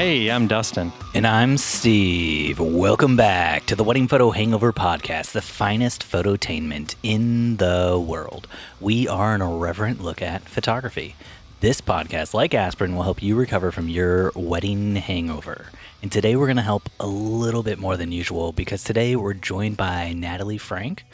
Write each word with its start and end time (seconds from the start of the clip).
Hey, 0.00 0.30
I'm 0.30 0.46
Dustin. 0.46 0.94
And 1.14 1.26
I'm 1.26 1.58
Steve. 1.58 2.58
Welcome 2.58 3.16
back 3.16 3.66
to 3.66 3.76
the 3.76 3.84
Wedding 3.84 4.08
Photo 4.08 4.30
Hangover 4.30 4.72
Podcast, 4.72 5.32
the 5.32 5.42
finest 5.42 6.02
phototainment 6.02 6.94
in 7.02 7.58
the 7.58 8.02
world. 8.02 8.48
We 8.80 9.06
are 9.06 9.34
an 9.34 9.42
irreverent 9.42 10.00
look 10.00 10.22
at 10.22 10.48
photography. 10.48 11.16
This 11.60 11.82
podcast, 11.82 12.32
like 12.32 12.54
aspirin, 12.54 12.96
will 12.96 13.02
help 13.02 13.22
you 13.22 13.36
recover 13.36 13.70
from 13.70 13.90
your 13.90 14.32
wedding 14.34 14.96
hangover. 14.96 15.66
And 16.00 16.10
today 16.10 16.34
we're 16.34 16.46
going 16.46 16.56
to 16.56 16.62
help 16.62 16.88
a 16.98 17.06
little 17.06 17.62
bit 17.62 17.78
more 17.78 17.98
than 17.98 18.10
usual 18.10 18.52
because 18.52 18.82
today 18.82 19.16
we're 19.16 19.34
joined 19.34 19.76
by 19.76 20.14
Natalie 20.14 20.56
Frank 20.56 21.04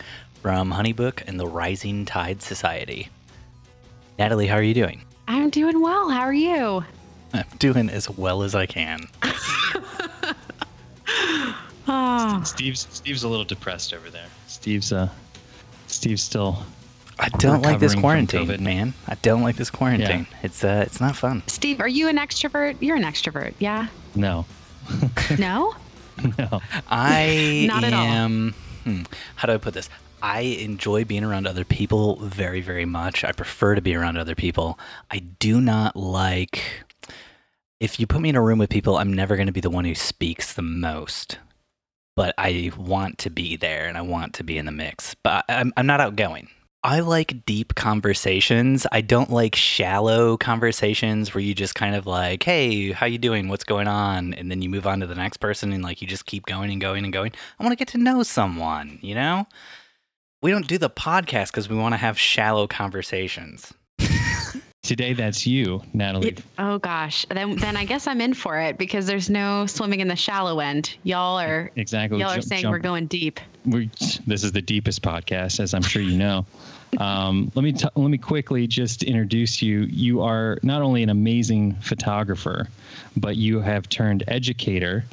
from 0.43 0.71
Honeybook 0.71 1.27
and 1.27 1.41
the 1.41 1.49
Rising 1.49 2.05
Tide 2.05 2.41
Society. 2.41 3.09
Natalie, 4.17 4.47
how 4.47 4.55
are 4.55 4.63
you 4.63 4.75
doing? 4.75 5.03
I'm 5.27 5.51
doing 5.51 5.83
well. 5.83 6.09
How 6.09 6.21
are 6.21 6.33
you? 6.33 6.85
I'm 7.37 7.47
doing 7.59 7.89
as 7.89 8.09
well 8.11 8.43
as 8.43 8.55
I 8.55 8.67
can. 8.67 9.07
oh. 11.89 12.43
Steve's 12.45 12.87
Steve's 12.91 13.23
a 13.23 13.29
little 13.29 13.45
depressed 13.45 13.93
over 13.95 14.11
there. 14.11 14.27
Steve's 14.47 14.93
uh 14.93 15.09
Steve's 15.87 16.23
still 16.23 16.63
I 17.19 17.29
don't 17.31 17.63
like 17.63 17.79
this 17.81 17.95
quarantine, 17.95 18.63
man. 18.63 18.93
I 19.09 19.15
don't 19.17 19.43
like 19.43 19.57
this 19.57 19.71
quarantine. 19.71 20.27
It's 20.43 20.63
uh 20.65 20.85
it's 20.87 21.01
not 21.01 21.17
fun. 21.17 21.43
Steve, 21.47 21.81
are 21.81 21.89
you 21.89 22.09
an 22.09 22.17
extrovert? 22.19 22.77
You're 22.81 22.97
an 22.97 23.05
extrovert, 23.05 23.55
yeah? 23.59 23.89
no. 24.15 24.45
No? 25.39 25.75
No. 26.39 26.61
I 26.89 27.67
Not 27.69 27.85
at 27.85 27.93
all. 27.93 28.51
Hmm, 28.85 29.03
how 29.35 29.47
do 29.47 29.53
I 29.55 29.57
put 29.59 29.75
this? 29.75 29.91
I 30.23 30.41
enjoy 30.41 31.05
being 31.05 31.25
around 31.25 31.47
other 31.47 31.65
people 31.65 32.17
very, 32.17 32.61
very 32.61 32.85
much. 32.85 33.23
I 33.25 33.33
prefer 33.33 33.75
to 33.75 33.81
be 33.83 33.95
around 33.95 34.17
other 34.17 34.35
people. 34.35 34.79
I 35.11 35.19
do 35.19 35.61
not 35.61 35.95
like. 35.97 36.63
If 37.79 38.01
you 38.01 38.07
put 38.07 38.23
me 38.23 38.31
in 38.31 38.37
a 38.37 38.43
room 38.43 38.59
with 38.59 38.71
people, 38.71 38.97
I'm 38.97 39.13
never 39.13 39.37
going 39.37 39.49
to 39.49 39.53
be 39.53 39.61
the 39.61 39.69
one 39.69 39.85
who 39.85 39.95
speaks 39.95 40.55
the 40.55 40.63
most. 40.63 41.39
But 42.15 42.35
I 42.39 42.73
want 42.79 43.19
to 43.19 43.31
be 43.31 43.57
there 43.57 43.87
and 43.87 43.99
I 43.99 44.01
want 44.01 44.33
to 44.35 44.45
be 44.45 44.57
in 44.57 44.65
the 44.65 44.73
mix. 44.73 45.15
But 45.23 45.45
I'm, 45.51 45.75
I'm 45.77 45.87
not 45.87 46.01
outgoing. 46.01 46.49
I 46.83 47.01
like 47.01 47.45
deep 47.45 47.75
conversations. 47.75 48.87
I 48.93 49.03
don't 49.03 49.31
like 49.31 49.55
shallow 49.55 50.39
conversations 50.39 51.35
where 51.35 51.43
you 51.43 51.53
just 51.53 51.75
kind 51.75 51.97
of 51.97 52.07
like, 52.07 52.45
"Hey, 52.45 52.93
how 52.93 53.07
you 53.07 53.19
doing? 53.19 53.49
What's 53.49 53.65
going 53.65 53.89
on?" 53.89 54.33
and 54.35 54.51
then 54.51 54.63
you 54.63 54.71
move 54.71 54.87
on 54.87 55.01
to 55.01 55.07
the 55.07 55.15
next 55.15 55.39
person 55.39 55.73
and 55.73 55.83
like 55.83 56.01
you 56.01 56.07
just 56.07 56.27
keep 56.27 56.47
going 56.47 56.71
and 56.71 56.81
going 56.81 57.05
and 57.05 57.13
going. 57.13 57.33
I 57.59 57.65
want 57.65 57.73
to 57.73 57.77
get 57.77 57.89
to 57.89 57.99
know 57.99 58.23
someone, 58.23 59.01
you 59.03 59.15
know? 59.15 59.47
We 60.43 60.51
don't 60.53 60.69
do 60.69 60.79
the 60.79 60.89
podcast 60.89 61.53
cuz 61.53 61.69
we 61.69 61.77
want 61.77 61.95
to 61.95 61.99
have 61.99 62.19
shallow 62.19 62.67
conversations. 62.69 63.75
Today 64.87 65.15
that's 65.15 65.47
you, 65.47 65.83
Natalie. 65.93 66.29
It- 66.29 66.43
oh 66.59 66.79
gosh. 66.79 67.27
Then 67.29 67.57
then 67.57 67.77
I 67.77 67.85
guess 67.85 68.07
I'm 68.07 68.21
in 68.21 68.35
for 68.35 68.59
it 68.61 68.79
because 68.79 69.05
there's 69.07 69.29
no 69.29 69.67
swimming 69.67 69.99
in 70.01 70.07
the 70.09 70.15
shallow 70.17 70.61
end. 70.61 70.97
Y'all 71.03 71.39
are 71.41 71.71
exactly. 71.77 72.21
y'all 72.21 72.31
are 72.31 72.35
Jump- 72.37 72.47
saying 72.47 72.63
jump- 72.63 72.73
we're 72.73 72.79
going 72.79 73.07
deep. 73.07 73.41
we 73.65 73.91
this 74.27 74.45
is 74.45 74.53
the 74.53 74.63
deepest 74.63 75.03
podcast, 75.03 75.59
as 75.61 75.75
I'm 75.75 75.83
sure 75.83 76.03
you 76.03 76.17
know. 76.17 76.47
Um, 76.99 77.51
let 77.55 77.63
me 77.63 77.73
t- 77.73 77.89
let 77.97 78.09
me 78.09 78.17
quickly 78.17 78.67
just 78.67 79.03
introduce 79.03 79.61
you. 79.61 79.81
You 79.81 80.23
are 80.23 80.59
not 80.63 80.81
only 80.81 81.03
an 81.03 81.11
amazing 81.11 81.75
photographer, 81.83 82.69
but 83.17 83.37
you 83.37 83.61
have 83.61 83.89
turned 83.91 84.23
educator, 84.29 85.05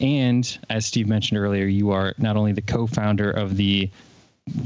and 0.00 0.58
as 0.70 0.86
Steve 0.86 1.08
mentioned 1.08 1.38
earlier, 1.40 1.64
you 1.64 1.90
are 1.90 2.14
not 2.18 2.36
only 2.36 2.52
the 2.52 2.62
co-founder 2.62 3.30
of 3.30 3.56
the 3.56 3.88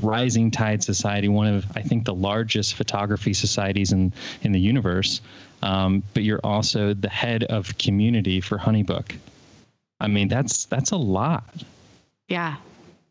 Rising 0.03 0.51
Tide 0.51 0.83
Society, 0.83 1.29
one 1.29 1.47
of 1.47 1.65
I 1.77 1.83
think 1.83 2.05
the 2.05 2.15
largest 2.15 2.75
photography 2.75 3.33
societies 3.33 3.93
in 3.93 4.13
in 4.43 4.53
the 4.53 4.61
universe, 4.61 5.21
um, 5.63 6.03
but 6.15 6.25
you're 6.25 6.41
also 6.43 6.95
the 6.95 7.09
head 7.09 7.45
of 7.45 7.79
community 7.79 8.41
for 8.41 8.59
Honeybook. 8.59 9.17
I 10.01 10.09
mean, 10.09 10.29
that's 10.29 10.65
that's 10.65 10.91
a 10.91 10.97
lot. 10.97 11.63
Yeah. 12.29 12.57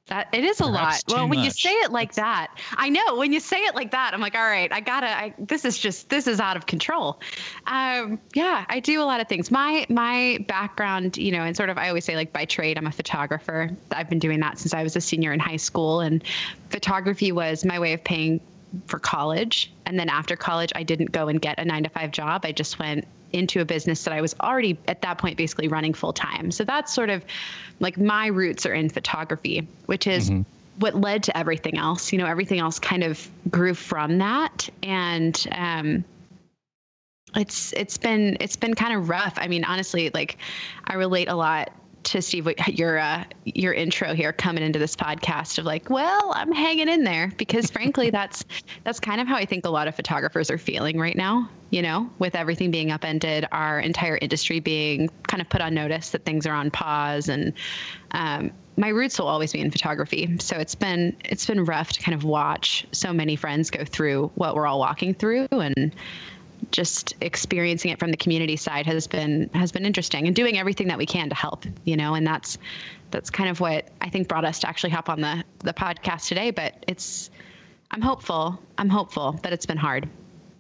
That 0.07 0.29
it 0.31 0.45
is 0.45 0.61
a 0.61 0.63
Perhaps 0.63 1.03
lot. 1.07 1.17
Well, 1.17 1.29
when 1.29 1.39
you 1.39 1.51
say 1.51 1.71
it 1.71 1.91
like 1.91 2.13
that, 2.13 2.47
I 2.77 2.87
know 2.89 3.17
when 3.17 3.33
you 3.33 3.41
say 3.41 3.57
it 3.57 3.75
like 3.75 3.91
that, 3.91 4.13
I'm 4.13 4.21
like, 4.21 4.35
all 4.35 4.41
right, 4.41 4.71
I 4.71 4.79
gotta. 4.79 5.07
I, 5.07 5.33
this 5.37 5.65
is 5.65 5.77
just 5.77 6.09
this 6.09 6.27
is 6.27 6.39
out 6.39 6.55
of 6.55 6.65
control. 6.65 7.19
Um, 7.67 8.17
yeah, 8.33 8.65
I 8.69 8.79
do 8.79 9.01
a 9.01 9.03
lot 9.03 9.19
of 9.19 9.27
things. 9.27 9.51
My 9.51 9.85
my 9.89 10.39
background, 10.47 11.17
you 11.17 11.31
know, 11.31 11.43
and 11.43 11.57
sort 11.57 11.69
of, 11.69 11.77
I 11.77 11.89
always 11.89 12.05
say 12.05 12.15
like 12.15 12.31
by 12.31 12.45
trade, 12.45 12.77
I'm 12.77 12.87
a 12.87 12.91
photographer. 12.91 13.69
I've 13.91 14.09
been 14.09 14.19
doing 14.19 14.39
that 14.39 14.59
since 14.59 14.73
I 14.73 14.81
was 14.81 14.95
a 14.95 15.01
senior 15.01 15.33
in 15.33 15.39
high 15.39 15.57
school, 15.57 15.99
and 15.99 16.23
photography 16.69 17.33
was 17.33 17.65
my 17.65 17.77
way 17.77 17.91
of 17.91 18.01
paying 18.03 18.39
for 18.85 18.99
college. 18.99 19.71
And 19.85 19.99
then 19.99 20.09
after 20.09 20.37
college, 20.37 20.71
I 20.75 20.83
didn't 20.83 21.11
go 21.11 21.27
and 21.27 21.41
get 21.41 21.59
a 21.59 21.65
nine 21.65 21.83
to 21.83 21.89
five 21.89 22.11
job. 22.11 22.45
I 22.45 22.53
just 22.53 22.79
went 22.79 23.05
into 23.33 23.61
a 23.61 23.65
business 23.65 24.03
that 24.03 24.13
I 24.13 24.21
was 24.21 24.35
already 24.41 24.77
at 24.87 25.01
that 25.01 25.17
point 25.17 25.37
basically 25.37 25.67
running 25.67 25.93
full 25.93 26.13
time. 26.13 26.51
So 26.51 26.63
that's 26.63 26.93
sort 26.93 27.09
of 27.09 27.23
like 27.79 27.97
my 27.97 28.27
roots 28.27 28.65
are 28.65 28.73
in 28.73 28.89
photography, 28.89 29.67
which 29.85 30.07
is 30.07 30.31
what 30.79 30.95
led 30.95 31.23
to 31.23 31.37
everything 31.37 31.77
else. 31.77 32.11
You 32.11 32.19
know, 32.19 32.25
everything 32.25 32.59
else 32.59 32.79
kind 32.79 33.03
of 33.03 33.29
grew 33.49 33.73
from 33.73 34.17
that. 34.19 34.69
And 34.83 35.47
um 35.51 36.03
it's 37.35 37.73
it's 37.73 37.97
been 37.97 38.37
it's 38.39 38.55
been 38.55 38.73
kind 38.73 38.95
of 38.95 39.09
rough. 39.09 39.33
I 39.37 39.47
mean, 39.47 39.63
honestly, 39.63 40.09
like 40.13 40.37
I 40.85 40.95
relate 40.95 41.27
a 41.27 41.35
lot 41.35 41.71
to 42.07 42.21
Steve 42.21 42.47
your 42.67 42.97
uh, 42.97 43.25
your 43.43 43.73
intro 43.73 44.13
here 44.13 44.31
coming 44.31 44.63
into 44.63 44.79
this 44.79 44.95
podcast 44.95 45.57
of 45.57 45.65
like, 45.65 45.89
well, 45.89 46.31
I'm 46.35 46.53
hanging 46.53 46.87
in 46.87 47.03
there 47.03 47.33
because 47.37 47.69
frankly, 47.69 48.09
that's 48.17 48.45
that's 48.83 48.99
kind 48.99 49.19
of 49.19 49.27
how 49.27 49.35
I 49.35 49.45
think 49.45 49.65
a 49.65 49.69
lot 49.69 49.87
of 49.87 49.95
photographers 49.95 50.49
are 50.49 50.57
feeling 50.57 50.97
right 50.97 51.15
now. 51.15 51.49
You 51.69 51.81
know, 51.81 52.09
with 52.19 52.33
everything 52.33 52.71
being 52.71 52.91
upended, 52.91 53.45
our 53.51 53.81
entire 53.81 54.17
industry 54.21 54.61
being 54.61 55.09
kind 55.27 55.41
of 55.41 55.49
put 55.49 55.59
on 55.59 55.73
notice 55.73 56.11
that 56.11 56.23
things 56.23 56.47
are 56.47 56.53
on 56.53 56.71
pause, 56.71 57.27
and 57.27 57.51
um, 58.11 58.51
my 58.77 58.87
roots 58.87 59.19
will 59.19 59.27
always 59.27 59.51
be 59.51 59.59
in 59.59 59.69
photography. 59.69 60.37
So 60.39 60.55
it's 60.55 60.75
been 60.75 61.13
it's 61.25 61.45
been 61.45 61.65
rough 61.65 61.91
to 61.91 62.01
kind 62.01 62.15
of 62.15 62.23
watch 62.23 62.87
so 62.93 63.11
many 63.11 63.35
friends 63.35 63.69
go 63.69 63.83
through 63.83 64.31
what 64.35 64.55
we're 64.55 64.65
all 64.65 64.79
walking 64.79 65.13
through 65.13 65.47
and 65.51 65.93
just 66.71 67.13
experiencing 67.21 67.91
it 67.91 67.99
from 67.99 68.11
the 68.11 68.17
community 68.17 68.55
side 68.55 68.85
has 68.85 69.07
been 69.07 69.49
has 69.53 69.71
been 69.71 69.85
interesting 69.85 70.27
and 70.27 70.35
doing 70.35 70.57
everything 70.57 70.87
that 70.87 70.97
we 70.97 71.05
can 71.05 71.29
to 71.29 71.35
help 71.35 71.63
you 71.85 71.95
know 71.95 72.13
and 72.15 72.27
that's 72.27 72.57
that's 73.11 73.29
kind 73.29 73.49
of 73.49 73.59
what 73.59 73.87
i 74.01 74.09
think 74.09 74.27
brought 74.27 74.43
us 74.45 74.59
to 74.59 74.67
actually 74.67 74.89
hop 74.89 75.09
on 75.09 75.21
the 75.21 75.43
the 75.59 75.73
podcast 75.73 76.27
today 76.27 76.51
but 76.51 76.83
it's 76.87 77.29
i'm 77.91 78.01
hopeful 78.01 78.59
i'm 78.77 78.89
hopeful 78.89 79.39
but 79.43 79.53
it's 79.53 79.65
been 79.65 79.77
hard 79.77 80.09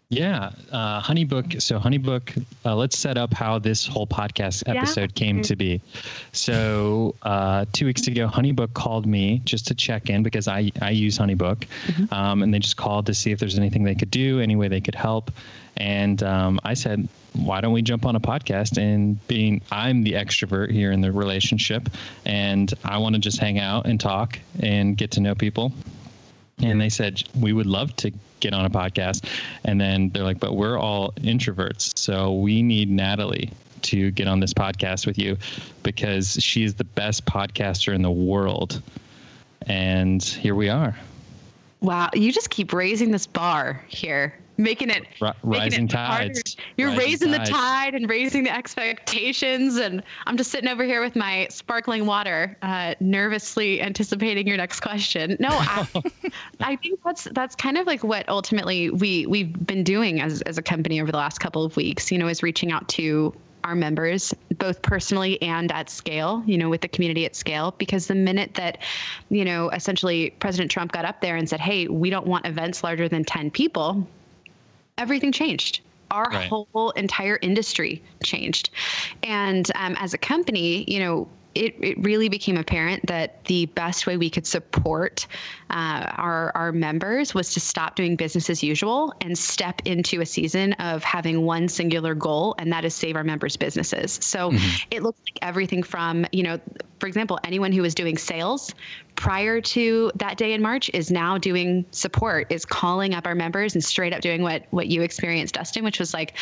Yeah, 0.09 0.51
uh, 0.71 1.01
Honeybook. 1.01 1.61
So 1.61 1.77
Honeybook. 1.79 2.41
Uh, 2.63 2.73
let's 2.77 2.97
set 2.97 3.17
up 3.17 3.33
how 3.33 3.59
this 3.59 3.85
whole 3.85 4.07
podcast 4.07 4.63
Yeah. 4.65 4.75
episode 4.75 5.13
came 5.15 5.41
to 5.41 5.53
be. 5.57 5.81
So 6.31 7.13
uh, 7.23 7.65
two 7.73 7.85
weeks 7.85 8.07
ago, 8.07 8.25
Honeybook 8.27 8.73
called 8.73 9.05
me 9.05 9.41
just 9.43 9.67
to 9.67 9.75
check 9.75 10.09
in 10.09 10.23
because 10.23 10.47
I 10.47 10.71
I 10.81 10.91
use 10.91 11.17
Honeybook, 11.17 11.67
um, 12.13 12.41
and 12.41 12.53
they 12.53 12.59
just 12.59 12.77
called 12.77 13.05
to 13.07 13.13
see 13.13 13.31
if 13.33 13.39
there's 13.39 13.57
anything 13.57 13.83
they 13.83 13.95
could 13.95 14.09
do, 14.11 14.39
any 14.39 14.55
way 14.55 14.69
they 14.69 14.79
could 14.79 14.95
help, 14.95 15.29
and 15.77 16.21
um, 16.23 16.59
I 16.63 16.73
said. 16.73 17.07
Why 17.33 17.61
don't 17.61 17.73
we 17.73 17.83
jump 17.83 18.07
on 18.07 18.15
a 18.15 18.19
podcast? 18.19 18.81
And 18.81 19.25
being 19.27 19.61
I'm 19.71 20.03
the 20.03 20.13
extrovert 20.13 20.71
here 20.71 20.91
in 20.91 21.01
the 21.01 21.11
relationship, 21.11 21.87
and 22.25 22.73
I 22.83 22.97
want 22.97 23.13
to 23.13 23.21
just 23.21 23.37
hang 23.37 23.59
out 23.59 23.85
and 23.85 23.99
talk 23.99 24.39
and 24.59 24.97
get 24.97 25.11
to 25.11 25.19
know 25.19 25.35
people. 25.35 25.71
And 26.63 26.81
they 26.81 26.89
said 26.89 27.21
we 27.39 27.53
would 27.53 27.67
love 27.67 27.95
to 27.97 28.11
get 28.39 28.53
on 28.53 28.65
a 28.65 28.71
podcast. 28.71 29.29
And 29.65 29.79
then 29.79 30.09
they're 30.09 30.23
like 30.23 30.39
but 30.39 30.55
we're 30.55 30.79
all 30.79 31.11
introverts 31.17 31.97
so 31.97 32.33
we 32.33 32.61
need 32.61 32.89
natalie 32.89 33.51
to 33.83 34.11
get 34.11 34.27
on 34.27 34.39
this 34.39 34.53
podcast 34.53 35.05
with 35.05 35.17
you 35.17 35.37
because 35.83 36.33
she 36.41 36.63
is 36.63 36.75
the 36.75 36.83
best 36.83 37.25
podcaster 37.25 37.93
in 37.93 38.01
the 38.01 38.11
world. 38.11 38.81
And 39.67 40.23
here 40.23 40.55
we 40.55 40.69
are. 40.69 40.95
Wow. 41.81 42.09
You 42.13 42.31
just 42.31 42.49
keep 42.49 42.73
raising 42.73 43.11
this 43.11 43.27
bar 43.27 43.83
here 43.87 44.33
making 44.57 44.89
it 44.89 45.03
Ri- 45.21 45.31
making 45.43 45.61
rising 45.61 45.85
it 45.85 45.91
harder. 45.93 46.33
tides 46.33 46.57
You're 46.77 46.89
Rising 46.89 47.05
raising 47.05 47.31
tides. 47.31 47.49
the 47.49 47.55
tide 47.55 47.95
and 47.95 48.09
raising 48.09 48.43
the 48.43 48.53
expectations, 48.53 49.77
and 49.77 50.03
I'm 50.25 50.37
just 50.37 50.51
sitting 50.51 50.69
over 50.69 50.83
here 50.83 51.01
with 51.01 51.15
my 51.15 51.47
sparkling 51.49 52.05
water, 52.05 52.57
uh, 52.61 52.95
nervously 52.99 53.81
anticipating 53.81 54.47
your 54.47 54.57
next 54.57 54.79
question. 54.81 55.37
No, 55.39 55.49
I, 55.51 55.87
I 56.61 56.75
think 56.77 56.99
that's 57.03 57.25
that's 57.33 57.55
kind 57.55 57.77
of 57.77 57.87
like 57.87 58.03
what 58.03 58.27
ultimately 58.29 58.89
we 58.89 59.25
we've 59.27 59.53
been 59.65 59.83
doing 59.83 60.21
as 60.21 60.41
as 60.43 60.57
a 60.57 60.61
company 60.63 60.99
over 61.01 61.11
the 61.11 61.17
last 61.17 61.39
couple 61.39 61.63
of 61.63 61.75
weeks. 61.75 62.11
You 62.11 62.17
know, 62.17 62.27
is 62.27 62.43
reaching 62.43 62.71
out 62.71 62.87
to 62.89 63.33
our 63.63 63.75
members 63.75 64.33
both 64.59 64.81
personally 64.81 65.41
and 65.41 65.73
at 65.73 65.89
scale 65.89 66.41
you 66.45 66.57
know 66.57 66.69
with 66.69 66.79
the 66.79 66.87
community 66.87 67.25
at 67.25 67.35
scale 67.35 67.73
because 67.77 68.07
the 68.07 68.15
minute 68.15 68.53
that 68.53 68.77
you 69.29 69.43
know 69.43 69.69
essentially 69.71 70.29
president 70.39 70.71
trump 70.71 70.93
got 70.93 71.03
up 71.03 71.19
there 71.19 71.35
and 71.35 71.49
said 71.49 71.59
hey 71.59 71.85
we 71.87 72.09
don't 72.09 72.25
want 72.27 72.45
events 72.45 72.81
larger 72.81 73.09
than 73.09 73.25
10 73.25 73.51
people 73.51 74.07
everything 74.97 75.31
changed. 75.31 75.81
Our 76.09 76.29
Right. 76.31 76.47
whole 76.47 76.91
entire 76.95 77.37
industry 77.41 78.01
changed. 78.23 78.69
And 79.23 79.69
um, 79.75 79.95
as 79.99 80.13
a 80.13 80.17
company, 80.17 80.85
you 80.87 80.99
know, 80.99 81.27
it, 81.53 81.75
it 81.81 81.97
really 82.03 82.29
became 82.29 82.55
apparent 82.55 83.05
that 83.07 83.43
the 83.45 83.65
best 83.67 84.05
way 84.05 84.15
we 84.15 84.29
could 84.29 84.45
support 84.45 85.25
uh, 85.71 86.05
our, 86.15 86.51
our 86.55 86.71
members 86.71 87.33
was 87.33 87.51
to 87.53 87.59
stop 87.59 87.95
doing 87.95 88.15
business 88.15 88.49
as 88.49 88.63
usual 88.63 89.11
and 89.21 89.37
step 89.37 89.81
into 89.85 90.21
a 90.21 90.25
season 90.25 90.73
of 90.73 91.03
having 91.03 91.41
one 91.41 91.67
singular 91.67 92.13
goal, 92.13 92.55
and 92.59 92.71
that 92.71 92.85
is 92.85 92.93
save 92.93 93.15
our 93.15 93.23
members' 93.23 93.57
businesses. 93.57 94.19
So 94.21 94.51
mm-hmm. 94.51 94.87
it 94.91 95.03
looks 95.03 95.19
like 95.21 95.39
everything 95.41 95.81
from, 95.83 96.25
you 96.31 96.43
know, 96.43 96.59
for 96.99 97.07
example, 97.07 97.39
anyone 97.43 97.71
who 97.71 97.81
was 97.81 97.95
doing 97.95 98.17
sales 98.17 98.73
prior 99.17 99.59
to 99.59 100.11
that 100.15 100.37
day 100.37 100.53
in 100.53 100.61
March 100.61 100.89
is 100.93 101.11
now 101.11 101.37
doing 101.37 101.83
support, 101.91 102.49
is 102.49 102.63
calling 102.63 103.13
up 103.13 103.27
our 103.27 103.35
members 103.35 103.73
and 103.73 103.83
straight 103.83 104.13
up 104.13 104.21
doing 104.21 104.43
what 104.43 104.65
what 104.69 104.87
you 104.87 105.01
experienced, 105.01 105.55
Dustin, 105.55 105.83
which 105.83 105.99
was 105.99 106.13
like, 106.13 106.35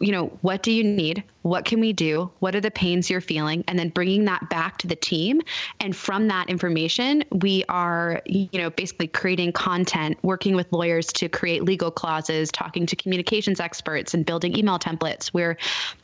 you 0.00 0.12
know, 0.12 0.26
what 0.40 0.62
do 0.62 0.72
you 0.72 0.82
need? 0.82 1.22
What 1.42 1.64
can 1.64 1.78
we 1.80 1.92
do? 1.92 2.30
What 2.40 2.54
are 2.54 2.60
the 2.60 2.70
pains 2.70 3.08
you're 3.08 3.20
feeling? 3.20 3.64
And 3.68 3.78
then 3.78 3.90
bringing 3.90 4.24
that 4.24 4.48
back 4.50 4.78
to 4.78 4.86
the 4.86 4.96
team. 4.96 5.40
And 5.80 5.94
from 5.94 6.26
that 6.28 6.50
information, 6.50 7.22
we 7.30 7.64
are, 7.68 8.20
you 8.26 8.48
know, 8.54 8.70
basically 8.70 9.06
creating 9.06 9.52
content, 9.52 10.18
working 10.22 10.56
with 10.56 10.70
lawyers 10.72 11.06
to 11.14 11.28
create 11.28 11.64
legal 11.64 11.90
clauses, 11.90 12.50
talking 12.50 12.84
to 12.86 12.96
communications 12.96 13.60
experts, 13.60 14.12
and 14.12 14.26
building 14.26 14.56
email 14.58 14.78
templates. 14.78 15.32
We're 15.32 15.56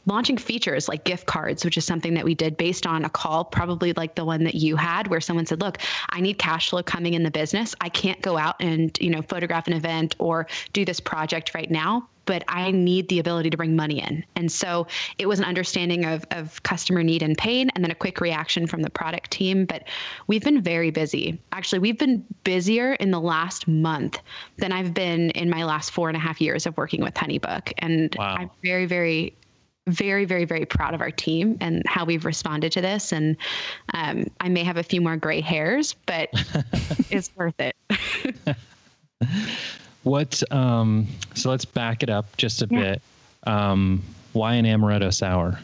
launching 0.06 0.37
features 0.37 0.88
like 0.88 1.04
gift 1.04 1.26
cards, 1.26 1.64
which 1.64 1.76
is 1.76 1.84
something 1.84 2.14
that 2.14 2.25
we 2.25 2.34
did 2.34 2.56
based 2.56 2.87
on 2.87 3.04
a 3.04 3.10
call, 3.10 3.44
probably 3.44 3.93
like 3.94 4.14
the 4.14 4.25
one 4.25 4.44
that 4.44 4.54
you 4.54 4.76
had, 4.76 5.06
where 5.08 5.20
someone 5.20 5.46
said, 5.46 5.60
look, 5.60 5.78
I 6.10 6.20
need 6.20 6.38
cash 6.38 6.70
flow 6.70 6.82
coming 6.82 7.14
in 7.14 7.22
the 7.22 7.31
business. 7.31 7.75
I 7.81 7.88
can't 7.88 8.20
go 8.22 8.37
out 8.37 8.56
and, 8.60 8.96
you 9.00 9.10
know, 9.10 9.22
photograph 9.22 9.66
an 9.66 9.72
event 9.72 10.16
or 10.19 10.46
do 10.72 10.84
this 10.84 11.00
project 11.00 11.54
right 11.54 11.70
now 11.70 12.08
but 12.25 12.44
I 12.49 12.70
need 12.70 13.08
the 13.08 13.19
ability 13.19 13.50
to 13.50 13.56
bring 13.56 13.76
money 13.76 14.00
in. 14.00 14.25
And 14.37 14.50
so 14.50 14.87
it 15.19 15.26
was 15.26 15.38
an 15.38 15.44
understanding 15.44 16.04
of, 16.04 16.25
of 16.31 16.62
customer 16.62 17.02
need 17.02 17.22
and 17.22 17.37
pain, 17.37 17.70
and 17.75 17.84
then 17.84 17.90
a 17.90 17.94
quick 17.94 18.20
reaction 18.20 18.66
from 18.66 18.82
the 18.82 18.90
product 18.90 19.31
team. 19.31 19.64
But 19.64 19.84
we've 20.26 20.43
been 20.43 20.62
very 20.62 20.90
busy. 20.90 21.40
Actually, 21.52 21.81
we've 21.81 21.99
been 21.99 22.25
busier 22.44 22.94
in 22.94 23.10
the 23.10 23.20
last 23.20 23.66
month 23.66 24.20
than 24.58 24.72
I've 24.72 24.94
been 24.94 25.31
in 25.31 25.50
my 25.50 25.64
last 25.64 25.90
four 25.90 26.08
and 26.08 26.16
a 26.16 26.20
half 26.20 26.40
years 26.40 26.66
of 26.66 26.76
working 26.76 27.02
with 27.02 27.14
Honeybook. 27.14 27.72
And 27.78 28.14
wow. 28.19 28.37
I'm 28.38 28.50
very, 28.62 28.87
very 28.87 29.37
very, 29.88 30.25
very, 30.25 30.44
very 30.44 30.64
proud 30.64 30.94
of 30.94 31.00
our 31.00 31.11
team 31.11 31.56
and 31.61 31.82
how 31.87 32.05
we've 32.05 32.25
responded 32.25 32.73
to 32.73 32.81
this. 32.81 33.12
And 33.12 33.37
um, 33.94 34.26
I 34.40 34.49
may 34.49 34.62
have 34.64 34.76
a 34.76 34.82
few 34.82 35.00
more 35.00 35.17
gray 35.17 35.40
hairs, 35.40 35.94
but 36.06 36.29
it's 37.11 37.34
worth 37.37 37.61
it. 37.61 37.76
What? 40.02 40.43
Um, 40.52 41.06
so 41.34 41.50
let's 41.50 41.64
back 41.64 42.02
it 42.02 42.11
up 42.11 42.37
just 42.37 42.62
a 42.62 42.69
yeah. 42.70 42.81
bit. 42.81 43.02
Um, 43.44 44.02
why 44.32 44.55
an 44.55 44.64
amaretto 44.64 45.12
sour? 45.12 45.58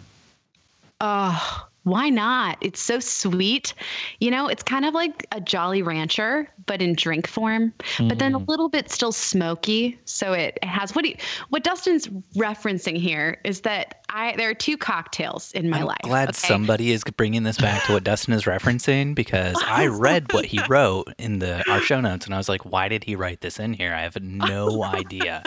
Oh, 1.00 1.67
why 1.88 2.10
not? 2.10 2.58
It's 2.60 2.80
so 2.80 3.00
sweet. 3.00 3.74
You 4.20 4.30
know, 4.30 4.48
it's 4.48 4.62
kind 4.62 4.84
of 4.84 4.94
like 4.94 5.26
a 5.32 5.40
Jolly 5.40 5.82
Rancher, 5.82 6.48
but 6.66 6.82
in 6.82 6.94
drink 6.94 7.26
form, 7.26 7.72
mm. 7.96 8.08
but 8.08 8.18
then 8.18 8.34
a 8.34 8.40
mm. 8.40 8.48
little 8.48 8.68
bit 8.68 8.90
still 8.90 9.12
smoky. 9.12 9.98
So 10.04 10.32
it, 10.32 10.58
it 10.62 10.66
has 10.66 10.94
what 10.94 11.04
he, 11.04 11.16
what 11.48 11.64
Dustin's 11.64 12.06
referencing 12.36 12.96
here 12.96 13.40
is 13.44 13.62
that 13.62 14.02
I 14.10 14.34
there 14.36 14.48
are 14.48 14.54
two 14.54 14.76
cocktails 14.76 15.52
in 15.52 15.68
my 15.68 15.80
I'm 15.80 15.86
life. 15.86 15.98
Glad 16.02 16.28
okay? 16.30 16.48
somebody 16.48 16.92
is 16.92 17.04
bringing 17.04 17.42
this 17.42 17.58
back 17.58 17.84
to 17.86 17.92
what 17.92 18.04
Dustin 18.04 18.34
is 18.34 18.44
referencing 18.44 19.14
because 19.14 19.56
I 19.66 19.86
read 19.88 20.32
what 20.32 20.46
he 20.46 20.60
wrote 20.68 21.12
in 21.18 21.40
the 21.40 21.68
our 21.70 21.80
show 21.80 22.00
notes 22.00 22.26
and 22.26 22.34
I 22.34 22.38
was 22.38 22.48
like, 22.48 22.64
why 22.64 22.88
did 22.88 23.04
he 23.04 23.16
write 23.16 23.40
this 23.40 23.58
in 23.58 23.72
here? 23.72 23.94
I 23.94 24.02
have 24.02 24.20
no 24.22 24.82
idea 24.84 25.42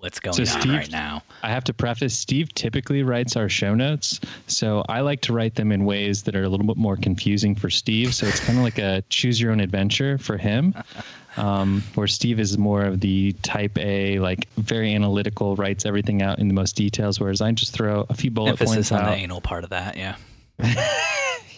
what's 0.00 0.20
going 0.20 0.34
so 0.34 0.54
on 0.54 0.60
Steve, 0.60 0.72
right 0.72 0.90
now. 0.90 1.22
I 1.42 1.50
have 1.50 1.64
to 1.64 1.74
preface 1.74 2.16
Steve 2.16 2.52
typically 2.54 3.02
writes 3.02 3.36
our 3.36 3.48
show 3.48 3.74
notes. 3.74 4.20
So 4.46 4.84
I 4.88 5.00
like 5.00 5.20
to 5.22 5.32
write 5.32 5.54
them 5.54 5.72
in 5.72 5.84
ways 5.84 6.22
that 6.24 6.36
are 6.36 6.44
a 6.44 6.48
little 6.48 6.66
bit 6.66 6.76
more 6.76 6.96
confusing 6.96 7.54
for 7.54 7.70
Steve. 7.70 8.14
So 8.14 8.26
it's 8.26 8.40
kind 8.40 8.58
of 8.58 8.64
like 8.64 8.78
a 8.78 9.02
choose 9.08 9.40
your 9.40 9.52
own 9.52 9.60
adventure 9.60 10.18
for 10.18 10.36
him. 10.36 10.74
Um, 11.36 11.82
where 11.94 12.06
Steve 12.06 12.38
is 12.38 12.56
more 12.56 12.84
of 12.84 13.00
the 13.00 13.32
type 13.42 13.76
A, 13.78 14.20
like 14.20 14.48
very 14.54 14.94
analytical, 14.94 15.56
writes 15.56 15.84
everything 15.84 16.22
out 16.22 16.38
in 16.38 16.46
the 16.46 16.54
most 16.54 16.76
details, 16.76 17.18
whereas 17.18 17.40
I 17.40 17.50
just 17.50 17.72
throw 17.72 18.06
a 18.08 18.14
few 18.14 18.30
bullet 18.30 18.50
Emphasis 18.50 18.74
points 18.74 18.92
on 18.92 19.00
out. 19.00 19.10
the 19.10 19.16
anal 19.16 19.40
part 19.40 19.64
of 19.64 19.70
that, 19.70 19.96
yeah. 19.96 20.14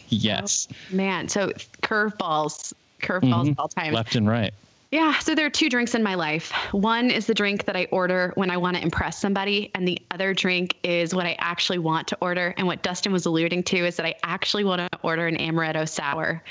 yes. 0.08 0.68
Oh, 0.70 0.96
man, 0.96 1.28
so 1.28 1.50
curveballs, 1.82 2.72
curveballs 3.02 3.48
mm-hmm. 3.48 3.60
all 3.60 3.68
time. 3.68 3.92
Left 3.92 4.16
and 4.16 4.26
right. 4.26 4.54
Yeah, 4.90 5.18
so 5.18 5.34
there 5.34 5.46
are 5.46 5.50
two 5.50 5.68
drinks 5.68 5.94
in 5.94 6.02
my 6.02 6.14
life. 6.14 6.52
One 6.70 7.10
is 7.10 7.26
the 7.26 7.34
drink 7.34 7.64
that 7.64 7.76
I 7.76 7.88
order 7.90 8.32
when 8.36 8.50
I 8.50 8.56
want 8.56 8.76
to 8.76 8.82
impress 8.82 9.18
somebody, 9.18 9.70
and 9.74 9.86
the 9.86 9.98
other 10.12 10.32
drink 10.32 10.76
is 10.84 11.14
what 11.14 11.26
I 11.26 11.34
actually 11.40 11.78
want 11.78 12.06
to 12.08 12.18
order. 12.20 12.54
And 12.56 12.66
what 12.68 12.82
Dustin 12.82 13.12
was 13.12 13.26
alluding 13.26 13.64
to 13.64 13.78
is 13.78 13.96
that 13.96 14.06
I 14.06 14.14
actually 14.22 14.62
want 14.62 14.80
to 14.80 14.98
order 15.02 15.26
an 15.26 15.36
amaretto 15.36 15.88
sour. 15.88 16.42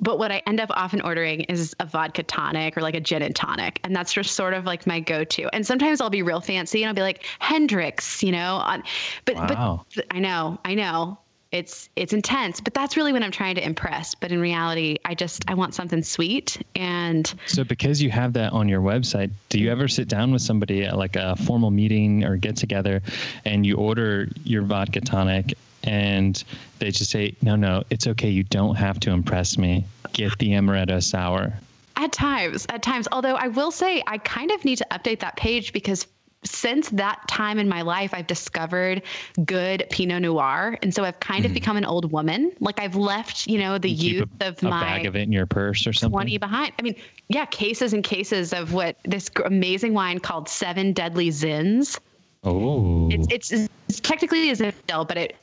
But 0.00 0.18
what 0.18 0.32
I 0.32 0.42
end 0.46 0.60
up 0.60 0.68
often 0.72 1.00
ordering 1.00 1.42
is 1.42 1.74
a 1.78 1.86
vodka 1.86 2.24
tonic 2.24 2.76
or 2.76 2.82
like 2.82 2.94
a 2.94 3.00
gin 3.00 3.22
and 3.22 3.34
tonic. 3.34 3.80
And 3.84 3.94
that's 3.94 4.12
just 4.12 4.34
sort 4.34 4.52
of 4.52 4.64
like 4.64 4.86
my 4.86 4.98
go 5.00 5.22
to. 5.22 5.54
And 5.54 5.64
sometimes 5.64 6.00
I'll 6.00 6.10
be 6.10 6.22
real 6.22 6.40
fancy 6.40 6.82
and 6.82 6.88
I'll 6.88 6.94
be 6.94 7.02
like 7.02 7.24
Hendrick's, 7.38 8.22
you 8.22 8.32
know. 8.32 8.56
Uh, 8.56 8.82
but, 9.24 9.36
wow. 9.36 9.86
but 9.94 10.06
I 10.10 10.18
know, 10.18 10.58
I 10.64 10.74
know 10.74 11.18
it's 11.52 11.90
it's 11.96 12.14
intense 12.14 12.60
but 12.60 12.72
that's 12.72 12.96
really 12.96 13.12
what 13.12 13.22
i'm 13.22 13.30
trying 13.30 13.54
to 13.54 13.64
impress. 13.64 14.14
But 14.14 14.32
in 14.32 14.40
reality 14.40 14.96
i 15.04 15.14
just 15.14 15.48
i 15.48 15.54
want 15.54 15.74
something 15.74 16.02
sweet. 16.02 16.60
And 16.74 17.32
so 17.46 17.62
because 17.62 18.02
you 18.02 18.10
have 18.10 18.32
that 18.32 18.52
on 18.52 18.68
your 18.68 18.80
website 18.80 19.30
do 19.50 19.60
you 19.60 19.70
ever 19.70 19.86
sit 19.86 20.08
down 20.08 20.32
with 20.32 20.42
somebody 20.42 20.84
at 20.84 20.96
like 20.96 21.14
a 21.14 21.36
formal 21.36 21.70
meeting 21.70 22.24
or 22.24 22.36
get 22.36 22.56
together 22.56 23.02
and 23.44 23.64
you 23.66 23.76
order 23.76 24.28
your 24.44 24.62
vodka 24.62 25.00
tonic 25.00 25.54
and 25.84 26.42
they 26.78 26.90
just 26.90 27.10
say 27.10 27.34
no 27.42 27.54
no 27.54 27.84
it's 27.90 28.06
okay. 28.06 28.30
You 28.30 28.44
don't 28.44 28.76
have 28.76 28.98
to 29.00 29.10
impress 29.10 29.58
me. 29.58 29.84
Get 30.14 30.36
the 30.38 30.50
amaretto 30.50 31.02
sour. 31.02 31.52
At 31.96 32.12
times 32.12 32.66
at 32.70 32.82
times. 32.82 33.06
Although 33.12 33.36
i 33.36 33.48
will 33.48 33.70
say 33.70 34.02
i 34.06 34.16
kind 34.18 34.50
of 34.50 34.64
need 34.64 34.78
to 34.78 34.86
update 34.90 35.20
that 35.20 35.36
page 35.36 35.74
because 35.74 36.06
since 36.44 36.88
that 36.90 37.26
time 37.28 37.58
in 37.58 37.68
my 37.68 37.82
life, 37.82 38.12
I've 38.12 38.26
discovered 38.26 39.02
good 39.44 39.86
Pinot 39.90 40.22
Noir, 40.22 40.78
and 40.82 40.94
so 40.94 41.04
I've 41.04 41.20
kind 41.20 41.44
of 41.44 41.52
mm. 41.52 41.54
become 41.54 41.76
an 41.76 41.84
old 41.84 42.10
woman. 42.10 42.52
Like 42.60 42.80
I've 42.80 42.96
left, 42.96 43.46
you 43.46 43.58
know, 43.58 43.78
the 43.78 43.90
you 43.90 44.20
youth 44.20 44.28
a, 44.40 44.48
of 44.48 44.62
a 44.62 44.68
my 44.68 44.80
bag 44.80 45.06
of 45.06 45.16
it 45.16 45.22
in 45.22 45.32
your 45.32 45.46
purse 45.46 45.86
or 45.86 45.92
something. 45.92 46.12
Twenty 46.12 46.38
behind. 46.38 46.72
I 46.78 46.82
mean, 46.82 46.96
yeah, 47.28 47.44
cases 47.46 47.92
and 47.92 48.02
cases 48.02 48.52
of 48.52 48.72
what 48.72 48.96
this 49.04 49.30
amazing 49.44 49.94
wine 49.94 50.18
called 50.18 50.48
Seven 50.48 50.92
Deadly 50.92 51.30
Zins. 51.30 51.98
Oh, 52.44 53.08
it's 53.10 53.28
it's, 53.30 53.68
it's 53.88 54.00
technically 54.00 54.50
a 54.50 54.56
Zinfandel, 54.56 55.06
but 55.06 55.16
it 55.16 55.36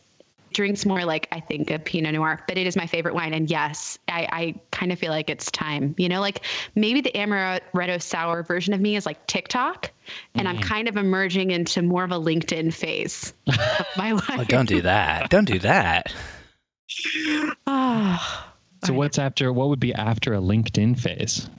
drinks 0.53 0.85
more 0.85 1.05
like 1.05 1.27
I 1.31 1.39
think 1.39 1.71
a 1.71 1.79
Pinot 1.79 2.13
Noir, 2.13 2.43
but 2.47 2.57
it 2.57 2.67
is 2.67 2.75
my 2.75 2.85
favorite 2.87 3.13
wine. 3.13 3.33
And 3.33 3.49
yes, 3.49 3.97
I, 4.07 4.27
I 4.31 4.55
kind 4.71 4.91
of 4.91 4.99
feel 4.99 5.11
like 5.11 5.29
it's 5.29 5.49
time. 5.51 5.95
You 5.97 6.09
know, 6.09 6.21
like 6.21 6.45
maybe 6.75 7.01
the 7.01 7.11
amaretto 7.11 8.01
sour 8.01 8.43
version 8.43 8.73
of 8.73 8.81
me 8.81 8.95
is 8.95 9.05
like 9.05 9.25
TikTok, 9.27 9.91
and 10.35 10.47
mm. 10.47 10.51
I'm 10.51 10.59
kind 10.59 10.87
of 10.87 10.97
emerging 10.97 11.51
into 11.51 11.81
more 11.81 12.03
of 12.03 12.11
a 12.11 12.19
LinkedIn 12.19 12.73
phase 12.73 13.33
of 13.47 13.57
my 13.97 14.11
life. 14.13 14.29
Oh, 14.29 14.43
don't 14.43 14.69
do 14.69 14.81
that. 14.81 15.29
Don't 15.29 15.45
do 15.45 15.59
that. 15.59 16.13
oh, 17.67 18.45
so 18.85 18.93
what's 18.93 19.19
after? 19.19 19.51
What 19.53 19.69
would 19.69 19.79
be 19.79 19.93
after 19.93 20.33
a 20.33 20.39
LinkedIn 20.39 20.99
phase? 20.99 21.49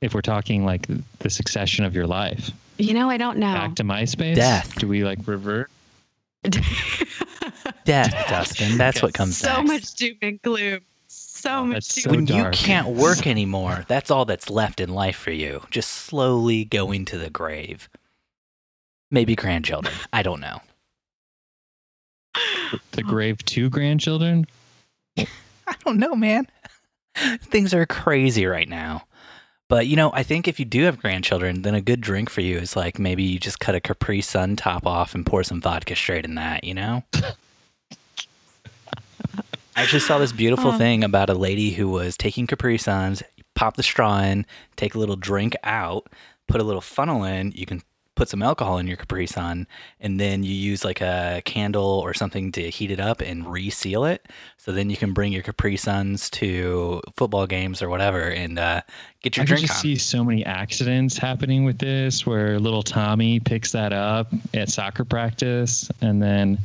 If 0.00 0.14
we're 0.14 0.20
talking 0.20 0.66
like 0.66 0.86
the 1.20 1.30
succession 1.30 1.84
of 1.84 1.94
your 1.94 2.06
life. 2.06 2.50
You 2.76 2.92
know, 2.92 3.08
I 3.08 3.16
don't 3.16 3.38
know. 3.38 3.54
Back 3.54 3.76
to 3.76 3.84
MySpace. 3.84 4.34
Death. 4.34 4.74
Do 4.78 4.88
we 4.88 5.04
like 5.04 5.18
revert? 5.26 5.70
Death, 7.84 8.12
Dustin. 8.28 8.78
That's 8.78 9.02
what 9.02 9.14
comes 9.14 9.38
so 9.38 9.48
next. 9.48 9.58
So 9.58 9.62
much 9.72 9.94
doom 9.94 10.16
and 10.22 10.42
gloom. 10.42 10.80
So 11.06 11.50
oh, 11.50 11.64
much 11.66 11.88
doom. 11.88 12.02
so 12.02 12.10
When 12.10 12.24
dark. 12.24 12.58
you 12.58 12.66
can't 12.66 12.88
work 12.96 13.26
anymore, 13.26 13.84
that's 13.86 14.10
all 14.10 14.24
that's 14.24 14.48
left 14.50 14.80
in 14.80 14.88
life 14.88 15.16
for 15.16 15.30
you. 15.30 15.62
Just 15.70 15.90
slowly 15.90 16.64
going 16.64 17.04
to 17.06 17.18
the 17.18 17.30
grave. 17.30 17.88
Maybe 19.10 19.36
grandchildren. 19.36 19.94
I 20.12 20.22
don't 20.22 20.40
know. 20.40 20.60
The 22.92 23.02
grave 23.02 23.44
to 23.44 23.70
grandchildren? 23.70 24.46
I 25.18 25.26
don't 25.84 25.98
know, 25.98 26.14
man. 26.14 26.48
Things 27.42 27.72
are 27.72 27.86
crazy 27.86 28.46
right 28.46 28.68
now. 28.68 29.04
But 29.68 29.86
you 29.86 29.96
know, 29.96 30.10
I 30.12 30.22
think 30.22 30.48
if 30.48 30.58
you 30.58 30.64
do 30.64 30.82
have 30.84 30.98
grandchildren, 30.98 31.62
then 31.62 31.74
a 31.74 31.80
good 31.80 32.00
drink 32.00 32.28
for 32.28 32.40
you 32.40 32.58
is 32.58 32.74
like 32.76 32.98
maybe 32.98 33.22
you 33.22 33.38
just 33.38 33.60
cut 33.60 33.74
a 33.74 33.80
Capri 33.80 34.20
Sun 34.20 34.56
top 34.56 34.86
off 34.86 35.14
and 35.14 35.24
pour 35.24 35.42
some 35.44 35.60
vodka 35.60 35.94
straight 35.94 36.24
in 36.24 36.34
that. 36.34 36.64
You 36.64 36.74
know. 36.74 37.04
I 39.76 39.82
actually 39.82 40.00
saw 40.00 40.18
this 40.18 40.32
beautiful 40.32 40.70
uh. 40.72 40.78
thing 40.78 41.02
about 41.02 41.30
a 41.30 41.34
lady 41.34 41.70
who 41.70 41.88
was 41.88 42.16
taking 42.16 42.46
Capri 42.46 42.78
Suns, 42.78 43.22
pop 43.54 43.76
the 43.76 43.82
straw 43.82 44.20
in, 44.20 44.46
take 44.76 44.94
a 44.94 44.98
little 44.98 45.16
drink 45.16 45.56
out, 45.64 46.08
put 46.46 46.60
a 46.60 46.64
little 46.64 46.80
funnel 46.80 47.24
in. 47.24 47.52
You 47.52 47.66
can 47.66 47.82
put 48.14 48.28
some 48.28 48.42
alcohol 48.42 48.78
in 48.78 48.86
your 48.86 48.96
Capri 48.96 49.26
Sun, 49.26 49.66
and 49.98 50.20
then 50.20 50.44
you 50.44 50.54
use 50.54 50.84
like 50.84 51.00
a 51.00 51.42
candle 51.44 52.00
or 52.04 52.14
something 52.14 52.52
to 52.52 52.70
heat 52.70 52.92
it 52.92 53.00
up 53.00 53.20
and 53.20 53.50
reseal 53.50 54.04
it. 54.04 54.28
So 54.56 54.70
then 54.70 54.88
you 54.90 54.96
can 54.96 55.12
bring 55.12 55.32
your 55.32 55.42
Capri 55.42 55.76
Suns 55.76 56.30
to 56.30 57.02
football 57.16 57.48
games 57.48 57.82
or 57.82 57.88
whatever 57.88 58.20
and 58.20 58.58
uh, 58.58 58.82
get 59.22 59.36
your 59.36 59.42
I 59.42 59.46
drink 59.46 59.64
I 59.64 59.66
just 59.66 59.78
on. 59.78 59.82
see 59.82 59.96
so 59.96 60.22
many 60.22 60.44
accidents 60.46 61.18
happening 61.18 61.64
with 61.64 61.78
this, 61.78 62.24
where 62.24 62.60
little 62.60 62.84
Tommy 62.84 63.40
picks 63.40 63.72
that 63.72 63.92
up 63.92 64.32
at 64.54 64.68
soccer 64.68 65.04
practice, 65.04 65.90
and 66.00 66.22
then 66.22 66.58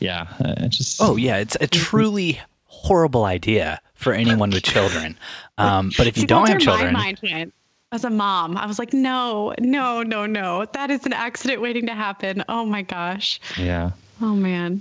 yeah, 0.00 0.26
just 0.68 1.00
oh 1.00 1.16
yeah, 1.16 1.38
it's 1.38 1.56
a 1.60 1.66
truly 1.66 2.40
horrible 2.66 3.24
idea 3.24 3.80
for 3.94 4.12
anyone 4.12 4.50
with 4.50 4.62
children. 4.62 5.16
Um, 5.58 5.90
but 5.96 6.06
if 6.06 6.16
you 6.16 6.22
See, 6.22 6.26
don't 6.26 6.48
have 6.48 6.58
children, 6.58 6.92
my 6.92 7.00
mind 7.00 7.20
went. 7.22 7.54
As 7.92 8.04
a 8.04 8.10
mom, 8.10 8.56
I 8.56 8.66
was 8.66 8.78
like, 8.78 8.92
no, 8.92 9.54
no, 9.58 10.02
no, 10.02 10.26
no. 10.26 10.66
That 10.72 10.90
is 10.90 11.06
an 11.06 11.12
accident 11.12 11.62
waiting 11.62 11.86
to 11.86 11.94
happen. 11.94 12.44
Oh 12.48 12.66
my 12.66 12.82
gosh. 12.82 13.40
Yeah. 13.56 13.92
Oh 14.20 14.34
man. 14.34 14.80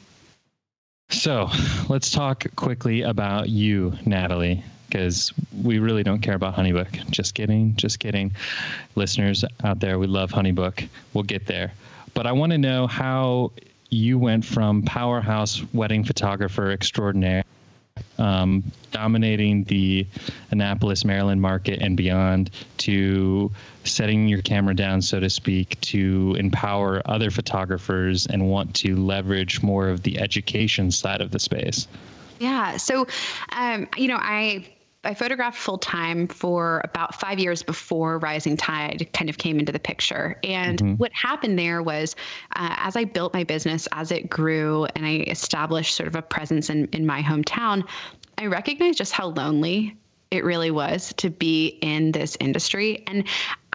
So 1.09 1.49
let's 1.89 2.11
talk 2.11 2.45
quickly 2.55 3.03
about 3.03 3.49
you, 3.49 3.93
Natalie, 4.05 4.63
because 4.87 5.31
we 5.63 5.79
really 5.79 6.03
don't 6.03 6.21
care 6.21 6.35
about 6.35 6.55
Honeybook. 6.55 7.09
Just 7.09 7.35
kidding. 7.35 7.75
Just 7.75 7.99
kidding. 7.99 8.31
Listeners 8.95 9.45
out 9.63 9.79
there, 9.79 9.99
we 9.99 10.07
love 10.07 10.31
Honeybook. 10.31 10.87
We'll 11.13 11.23
get 11.23 11.45
there. 11.45 11.73
But 12.15 12.25
I 12.25 12.31
want 12.31 12.53
to 12.53 12.57
know 12.57 12.87
how 12.87 13.51
you 13.89 14.17
went 14.17 14.43
from 14.43 14.81
powerhouse 14.83 15.61
wedding 15.73 16.03
photographer 16.03 16.71
extraordinaire, 16.71 17.43
um, 18.17 18.63
dominating 18.91 19.63
the 19.65 20.05
Annapolis, 20.51 21.05
Maryland 21.05 21.41
market 21.41 21.81
and 21.81 21.95
beyond, 21.95 22.49
to 22.77 23.51
setting 23.83 24.27
your 24.27 24.41
camera 24.41 24.73
down, 24.73 25.01
so 25.01 25.19
to 25.19 25.29
speak, 25.29 25.79
to 25.81 26.35
empower 26.37 27.01
other 27.05 27.29
photographers 27.29 28.25
and 28.27 28.49
want 28.49 28.73
to 28.75 28.95
leverage 28.95 29.61
more 29.61 29.87
of 29.89 30.03
the 30.03 30.19
education 30.19 30.91
side 30.91 31.21
of 31.21 31.31
the 31.31 31.39
space. 31.39 31.87
Yeah. 32.39 32.77
So, 32.77 33.07
um, 33.53 33.87
you 33.95 34.07
know, 34.07 34.17
I 34.19 34.67
I 35.05 35.13
photographed 35.13 35.57
full 35.57 35.77
time 35.77 36.27
for 36.27 36.81
about 36.83 37.15
five 37.15 37.39
years 37.39 37.63
before 37.63 38.17
Rising 38.19 38.57
Tide 38.57 39.07
kind 39.13 39.29
of 39.29 39.37
came 39.37 39.59
into 39.59 39.71
the 39.71 39.79
picture. 39.79 40.37
And 40.43 40.79
mm-hmm. 40.79 40.93
what 40.95 41.11
happened 41.13 41.57
there 41.57 41.81
was, 41.83 42.15
uh, 42.55 42.75
as 42.77 42.95
I 42.95 43.05
built 43.05 43.33
my 43.33 43.43
business, 43.43 43.87
as 43.91 44.11
it 44.11 44.29
grew, 44.29 44.85
and 44.95 45.05
I 45.05 45.25
established 45.27 45.95
sort 45.95 46.07
of 46.07 46.15
a 46.15 46.21
presence 46.21 46.69
in 46.69 46.85
in 46.91 47.05
my 47.05 47.21
hometown, 47.21 47.87
I 48.37 48.47
recognized 48.47 48.97
just 48.97 49.13
how 49.13 49.27
lonely 49.27 49.95
it 50.31 50.43
really 50.43 50.71
was 50.71 51.13
to 51.13 51.29
be 51.29 51.77
in 51.81 52.11
this 52.11 52.35
industry. 52.39 53.03
And 53.07 53.27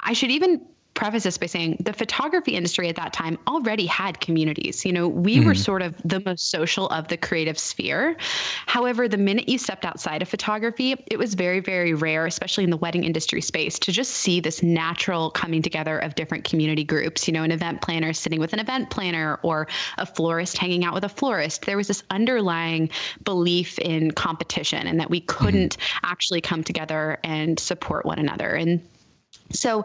I 0.02 0.12
should 0.12 0.30
even 0.30 0.60
preface 0.94 1.22
this 1.22 1.38
by 1.38 1.46
saying 1.46 1.76
the 1.80 1.92
photography 1.92 2.54
industry 2.54 2.88
at 2.88 2.96
that 2.96 3.12
time 3.12 3.38
already 3.46 3.86
had 3.86 4.20
communities. 4.20 4.84
You 4.84 4.92
know, 4.92 5.08
we 5.08 5.36
mm-hmm. 5.36 5.46
were 5.46 5.54
sort 5.54 5.82
of 5.82 5.94
the 6.04 6.20
most 6.26 6.50
social 6.50 6.88
of 6.88 7.08
the 7.08 7.16
creative 7.16 7.58
sphere. 7.58 8.16
However, 8.66 9.08
the 9.08 9.16
minute 9.16 9.48
you 9.48 9.58
stepped 9.58 9.84
outside 9.84 10.22
of 10.22 10.28
photography, 10.28 10.96
it 11.10 11.18
was 11.18 11.34
very, 11.34 11.60
very 11.60 11.94
rare, 11.94 12.26
especially 12.26 12.64
in 12.64 12.70
the 12.70 12.76
wedding 12.76 13.04
industry 13.04 13.40
space, 13.40 13.78
to 13.78 13.92
just 13.92 14.12
see 14.12 14.40
this 14.40 14.62
natural 14.62 15.30
coming 15.30 15.62
together 15.62 15.98
of 15.98 16.14
different 16.14 16.44
community 16.44 16.84
groups. 16.84 17.26
You 17.26 17.34
know, 17.34 17.44
an 17.44 17.52
event 17.52 17.82
planner 17.82 18.12
sitting 18.12 18.40
with 18.40 18.52
an 18.52 18.58
event 18.58 18.90
planner 18.90 19.38
or 19.42 19.68
a 19.98 20.06
florist 20.06 20.58
hanging 20.58 20.84
out 20.84 20.94
with 20.94 21.04
a 21.04 21.08
florist. 21.08 21.66
There 21.66 21.76
was 21.76 21.88
this 21.88 22.02
underlying 22.10 22.90
belief 23.24 23.78
in 23.78 24.10
competition 24.10 24.86
and 24.86 24.98
that 25.00 25.10
we 25.10 25.20
mm-hmm. 25.20 25.44
couldn't 25.44 25.76
mm-hmm. 25.76 26.06
actually 26.06 26.40
come 26.40 26.64
together 26.64 27.18
and 27.24 27.58
support 27.58 28.04
one 28.04 28.18
another. 28.18 28.54
And 28.54 28.80
so, 29.52 29.84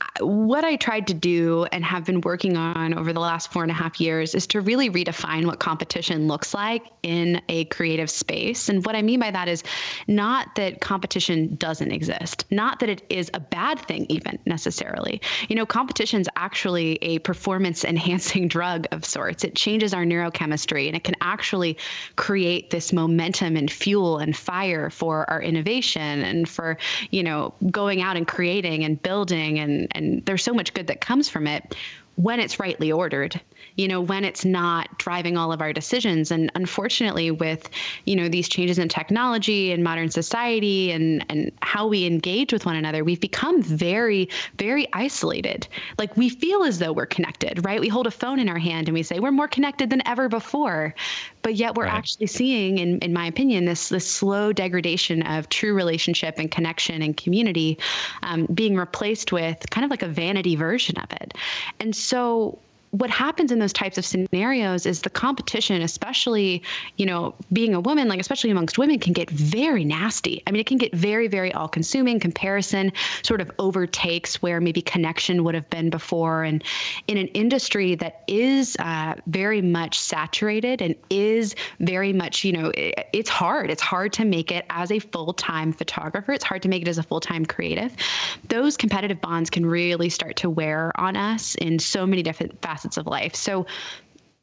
uh, 0.00 0.26
what 0.26 0.64
I 0.64 0.76
tried 0.76 1.06
to 1.06 1.14
do 1.14 1.64
and 1.72 1.84
have 1.84 2.04
been 2.04 2.20
working 2.20 2.56
on 2.56 2.94
over 2.94 3.12
the 3.12 3.20
last 3.20 3.50
four 3.50 3.62
and 3.62 3.70
a 3.70 3.74
half 3.74 4.00
years 4.00 4.34
is 4.34 4.46
to 4.48 4.60
really 4.60 4.90
redefine 4.90 5.46
what 5.46 5.58
competition 5.58 6.28
looks 6.28 6.52
like 6.52 6.82
in 7.02 7.40
a 7.48 7.64
creative 7.66 8.10
space. 8.10 8.68
And 8.68 8.84
what 8.84 8.94
I 8.94 9.02
mean 9.02 9.20
by 9.20 9.30
that 9.30 9.48
is 9.48 9.62
not 10.06 10.54
that 10.56 10.80
competition 10.80 11.54
doesn't 11.56 11.92
exist, 11.92 12.44
not 12.50 12.80
that 12.80 12.88
it 12.88 13.02
is 13.08 13.30
a 13.32 13.40
bad 13.40 13.78
thing, 13.80 14.06
even 14.08 14.38
necessarily. 14.44 15.20
You 15.48 15.56
know, 15.56 15.64
competition 15.64 16.20
is 16.20 16.28
actually 16.36 16.98
a 17.02 17.18
performance 17.20 17.84
enhancing 17.84 18.48
drug 18.56 18.86
of 18.92 19.04
sorts. 19.04 19.44
It 19.44 19.54
changes 19.54 19.94
our 19.94 20.04
neurochemistry 20.04 20.88
and 20.88 20.96
it 20.96 21.04
can 21.04 21.16
actually 21.20 21.78
create 22.16 22.70
this 22.70 22.92
momentum 22.92 23.56
and 23.56 23.70
fuel 23.70 24.18
and 24.18 24.36
fire 24.36 24.90
for 24.90 25.28
our 25.30 25.40
innovation 25.40 26.22
and 26.22 26.48
for, 26.48 26.76
you 27.10 27.22
know, 27.22 27.54
going 27.70 28.02
out 28.02 28.16
and 28.16 28.26
creating 28.26 28.84
and 28.84 29.02
building 29.06 29.60
and 29.60 29.88
and 29.92 30.26
there's 30.26 30.42
so 30.42 30.52
much 30.52 30.74
good 30.74 30.88
that 30.88 31.00
comes 31.00 31.28
from 31.28 31.46
it 31.46 31.76
when 32.16 32.40
it's 32.40 32.58
rightly 32.58 32.90
ordered 32.90 33.40
you 33.76 33.86
know 33.86 34.00
when 34.00 34.24
it's 34.24 34.44
not 34.44 34.98
driving 34.98 35.36
all 35.36 35.52
of 35.52 35.60
our 35.60 35.72
decisions. 35.72 36.30
And 36.30 36.50
unfortunately 36.54 37.30
with 37.30 37.68
you 38.04 38.16
know 38.16 38.28
these 38.28 38.48
changes 38.48 38.78
in 38.78 38.88
technology 38.88 39.72
and 39.72 39.84
modern 39.84 40.10
society 40.10 40.90
and 40.90 41.24
and 41.28 41.52
how 41.62 41.86
we 41.86 42.06
engage 42.06 42.52
with 42.52 42.66
one 42.66 42.76
another 42.76 43.04
we've 43.04 43.20
become 43.20 43.62
very 43.62 44.28
very 44.58 44.88
isolated. 44.92 45.68
Like 45.98 46.16
we 46.16 46.28
feel 46.28 46.64
as 46.64 46.78
though 46.78 46.92
we're 46.92 47.06
connected 47.06 47.64
right? 47.64 47.80
We 47.80 47.88
hold 47.88 48.06
a 48.06 48.10
phone 48.10 48.38
in 48.38 48.48
our 48.48 48.58
hand 48.58 48.88
and 48.88 48.94
we 48.94 49.02
say 49.02 49.20
we're 49.20 49.30
more 49.30 49.48
connected 49.48 49.90
than 49.90 50.02
ever 50.06 50.28
before 50.28 50.94
but 51.46 51.54
yet 51.54 51.76
we're 51.76 51.84
right. 51.84 51.94
actually 51.94 52.26
seeing 52.26 52.78
in 52.78 52.98
in 52.98 53.12
my 53.12 53.24
opinion 53.24 53.66
this 53.66 53.88
this 53.88 54.04
slow 54.04 54.52
degradation 54.52 55.22
of 55.22 55.48
true 55.48 55.74
relationship 55.74 56.34
and 56.38 56.50
connection 56.50 57.02
and 57.02 57.16
community 57.16 57.78
um, 58.24 58.46
being 58.52 58.74
replaced 58.74 59.30
with 59.30 59.58
kind 59.70 59.84
of 59.84 59.90
like 59.92 60.02
a 60.02 60.08
vanity 60.08 60.56
version 60.56 60.98
of 60.98 61.12
it 61.12 61.34
and 61.78 61.94
so 61.94 62.58
what 62.98 63.10
happens 63.10 63.52
in 63.52 63.58
those 63.58 63.72
types 63.72 63.98
of 63.98 64.06
scenarios 64.06 64.86
is 64.86 65.02
the 65.02 65.10
competition, 65.10 65.82
especially, 65.82 66.62
you 66.96 67.04
know, 67.04 67.34
being 67.52 67.74
a 67.74 67.80
woman, 67.80 68.08
like 68.08 68.20
especially 68.20 68.50
amongst 68.50 68.78
women, 68.78 68.98
can 68.98 69.12
get 69.12 69.28
very 69.30 69.84
nasty. 69.84 70.42
I 70.46 70.50
mean, 70.50 70.60
it 70.60 70.66
can 70.66 70.78
get 70.78 70.94
very, 70.94 71.28
very 71.28 71.52
all 71.52 71.68
consuming. 71.68 72.18
Comparison 72.18 72.92
sort 73.22 73.40
of 73.40 73.50
overtakes 73.58 74.40
where 74.40 74.60
maybe 74.60 74.80
connection 74.80 75.44
would 75.44 75.54
have 75.54 75.68
been 75.68 75.90
before. 75.90 76.44
And 76.44 76.64
in 77.06 77.18
an 77.18 77.26
industry 77.28 77.96
that 77.96 78.22
is 78.28 78.76
uh, 78.78 79.14
very 79.26 79.60
much 79.60 79.98
saturated 79.98 80.80
and 80.80 80.94
is 81.10 81.54
very 81.80 82.12
much, 82.12 82.44
you 82.44 82.52
know, 82.52 82.70
it, 82.74 83.08
it's 83.12 83.30
hard. 83.30 83.70
It's 83.70 83.82
hard 83.82 84.12
to 84.14 84.24
make 84.24 84.50
it 84.50 84.64
as 84.70 84.90
a 84.90 85.00
full 85.00 85.34
time 85.34 85.72
photographer, 85.72 86.32
it's 86.32 86.44
hard 86.44 86.62
to 86.62 86.68
make 86.68 86.82
it 86.82 86.88
as 86.88 86.98
a 86.98 87.02
full 87.02 87.20
time 87.20 87.44
creative. 87.44 87.94
Those 88.48 88.76
competitive 88.76 89.20
bonds 89.20 89.50
can 89.50 89.66
really 89.66 90.08
start 90.08 90.36
to 90.36 90.48
wear 90.48 90.92
on 90.98 91.16
us 91.16 91.56
in 91.56 91.78
so 91.78 92.06
many 92.06 92.22
different 92.22 92.60
facets 92.62 92.85
facets 92.86 92.96
of 92.96 93.06
life. 93.06 93.34
So, 93.34 93.66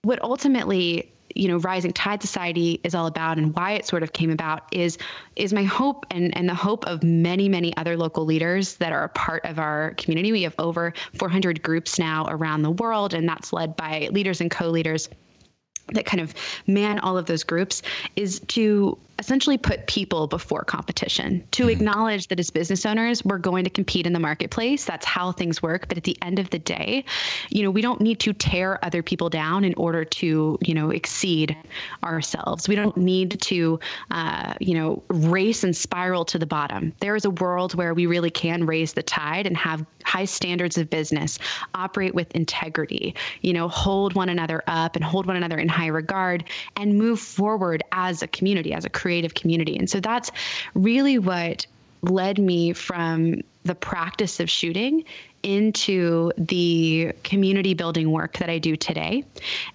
what 0.03 0.21
ultimately 0.21 1.09
you 1.35 1.47
know 1.47 1.57
rising 1.57 1.93
tide 1.93 2.21
society 2.21 2.79
is 2.83 2.93
all 2.93 3.07
about 3.07 3.37
and 3.37 3.55
why 3.55 3.71
it 3.71 3.87
sort 3.87 4.03
of 4.03 4.13
came 4.13 4.29
about 4.29 4.61
is 4.71 4.97
is 5.35 5.51
my 5.51 5.63
hope 5.63 6.05
and 6.11 6.35
and 6.37 6.47
the 6.47 6.53
hope 6.53 6.85
of 6.85 7.01
many 7.01 7.49
many 7.49 7.75
other 7.77 7.97
local 7.97 8.23
leaders 8.25 8.75
that 8.77 8.91
are 8.91 9.05
a 9.05 9.09
part 9.09 9.43
of 9.45 9.57
our 9.57 9.95
community 9.97 10.31
we 10.31 10.43
have 10.43 10.53
over 10.59 10.93
400 11.13 11.63
groups 11.63 11.97
now 11.97 12.27
around 12.29 12.61
the 12.61 12.71
world 12.71 13.15
and 13.15 13.27
that's 13.27 13.51
led 13.51 13.75
by 13.75 14.09
leaders 14.11 14.41
and 14.41 14.51
co-leaders 14.51 15.09
that 15.93 16.05
kind 16.05 16.21
of 16.21 16.35
man 16.67 16.99
all 16.99 17.17
of 17.17 17.25
those 17.25 17.43
groups 17.43 17.81
is 18.15 18.39
to 18.49 18.97
essentially 19.19 19.57
put 19.57 19.85
people 19.87 20.27
before 20.27 20.63
competition 20.63 21.43
to 21.51 21.63
mm-hmm. 21.63 21.71
acknowledge 21.71 22.27
that 22.27 22.39
as 22.39 22.49
business 22.49 22.85
owners 22.85 23.23
we're 23.23 23.37
going 23.37 23.63
to 23.63 23.69
compete 23.69 24.05
in 24.05 24.13
the 24.13 24.19
marketplace. 24.19 24.85
That's 24.85 25.05
how 25.05 25.31
things 25.31 25.61
work. 25.61 25.87
But 25.87 25.97
at 25.97 26.03
the 26.03 26.17
end 26.21 26.39
of 26.39 26.49
the 26.49 26.59
day 26.59 27.05
you 27.49 27.63
know 27.63 27.71
we 27.71 27.81
don't 27.81 28.01
need 28.01 28.19
to 28.21 28.33
tear 28.33 28.83
other 28.83 29.03
people 29.03 29.29
down 29.29 29.63
in 29.63 29.73
order 29.75 30.03
to 30.03 30.57
you 30.61 30.73
know 30.73 30.89
exceed 30.89 31.55
ourselves. 32.03 32.67
We 32.67 32.75
don't 32.75 32.97
need 32.97 33.39
to 33.41 33.79
uh, 34.11 34.53
you 34.59 34.73
know 34.75 35.03
race 35.09 35.63
and 35.63 35.75
spiral 35.75 36.25
to 36.25 36.39
the 36.39 36.45
bottom. 36.45 36.93
There 36.99 37.15
is 37.15 37.25
a 37.25 37.29
world 37.29 37.75
where 37.75 37.93
we 37.93 38.05
really 38.05 38.31
can 38.31 38.65
raise 38.65 38.93
the 38.93 39.03
tide 39.03 39.45
and 39.45 39.55
have 39.57 39.85
high 40.03 40.25
standards 40.25 40.77
of 40.77 40.89
business 40.89 41.39
operate 41.73 42.13
with 42.13 42.31
integrity 42.35 43.15
you 43.41 43.53
know 43.53 43.67
hold 43.67 44.13
one 44.13 44.29
another 44.29 44.61
up 44.67 44.95
and 44.95 45.03
hold 45.03 45.25
one 45.25 45.35
another 45.35 45.57
in 45.57 45.67
high 45.67 45.87
regard 45.87 46.43
and 46.75 46.97
move 46.97 47.19
forward 47.19 47.83
as 47.91 48.21
a 48.21 48.27
community 48.27 48.73
as 48.73 48.85
a 48.85 48.89
creative 49.03 49.33
community. 49.33 49.77
And 49.77 49.89
so 49.89 49.99
that's 49.99 50.31
really 50.75 51.19
what 51.19 51.67
led 52.03 52.39
me 52.39 52.71
from 52.71 53.41
the 53.63 53.75
practice 53.75 54.39
of 54.39 54.49
shooting 54.49 55.03
into 55.43 56.31
the 56.37 57.11
community 57.23 57.73
building 57.73 58.11
work 58.11 58.37
that 58.37 58.49
I 58.49 58.59
do 58.59 58.77
today. 58.77 59.25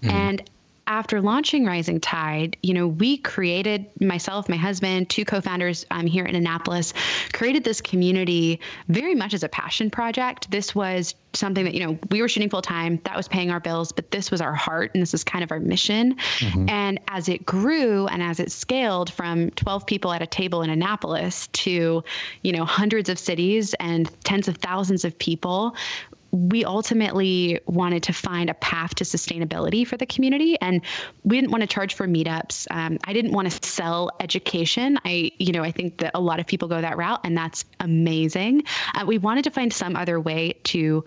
Mm-hmm. 0.03 0.11
And 0.11 0.51
after 0.89 1.21
launching 1.21 1.67
Rising 1.67 2.01
Tide, 2.01 2.57
you 2.63 2.73
know, 2.73 2.89
we 2.89 3.19
created 3.19 3.87
myself, 4.01 4.49
my 4.49 4.57
husband, 4.57 5.11
two 5.11 5.25
co-founders 5.25 5.85
um, 5.91 6.07
here 6.07 6.25
in 6.25 6.35
Annapolis, 6.35 6.95
created 7.35 7.63
this 7.63 7.81
community 7.81 8.59
very 8.89 9.15
much 9.15 9.35
as 9.35 9.43
a 9.45 9.49
passion 9.51 9.91
project. 9.91 10.51
This 10.51 10.75
was 10.75 11.15
something 11.35 11.65
that 11.65 11.75
you 11.75 11.85
know 11.85 11.99
we 12.11 12.23
were 12.23 12.29
shooting 12.29 12.49
full 12.49 12.63
time 12.63 12.99
that 13.05 13.15
was 13.15 13.29
paying 13.29 13.51
our 13.51 13.61
bills 13.61 13.93
but 13.93 14.11
this 14.11 14.31
was 14.31 14.41
our 14.41 14.55
heart 14.55 14.91
and 14.95 15.03
this 15.03 15.13
is 15.13 15.23
kind 15.23 15.45
of 15.45 15.53
our 15.53 15.61
mission 15.61 16.17
mm-hmm. 16.39 16.69
and 16.71 16.99
as 17.09 17.29
it 17.29 17.45
grew 17.45 18.07
and 18.07 18.23
as 18.23 18.41
it 18.41 18.51
scaled 18.51 19.13
from 19.13 19.51
12 19.51 19.85
people 19.87 20.11
at 20.13 20.23
a 20.23 20.27
table 20.27 20.63
in 20.63 20.71
annapolis 20.71 21.49
to 21.49 22.03
you 22.43 22.53
know 22.53 22.65
hundreds 22.65 23.11
of 23.11 23.19
cities 23.19 23.75
and 23.79 24.11
tens 24.25 24.49
of 24.49 24.57
thousands 24.57 25.05
of 25.05 25.17
people 25.19 25.77
we 26.31 26.65
ultimately 26.65 27.61
wanted 27.67 28.03
to 28.05 28.13
find 28.13 28.51
a 28.51 28.55
path 28.55 28.95
to 28.97 29.05
sustainability 29.05 29.87
for 29.87 29.97
the 29.97 30.07
community 30.07 30.59
and 30.61 30.83
we 31.25 31.37
didn't 31.37 31.51
want 31.51 31.63
to 31.63 31.67
charge 31.67 31.95
for 31.95 32.07
meetups. 32.07 32.67
Um, 32.71 32.99
i 33.05 33.13
didn't 33.13 33.33
want 33.33 33.51
to 33.51 33.69
sell 33.69 34.11
education. 34.21 34.99
I 35.05 35.33
you 35.39 35.53
know 35.53 35.63
i 35.63 35.71
think 35.71 35.99
that 35.99 36.13
a 36.15 36.21
lot 36.21 36.41
of 36.41 36.47
people 36.47 36.69
go 36.69 36.81
that 36.81 36.97
route 36.97 37.21
and 37.25 37.37
that's 37.37 37.65
amazing. 37.81 38.65
Uh, 38.95 39.05
we 39.07 39.19
wanted 39.19 39.45
to 39.45 39.51
find 39.51 39.73
some 39.73 39.97
other 39.97 40.21
way 40.21 40.55
to 40.65 41.05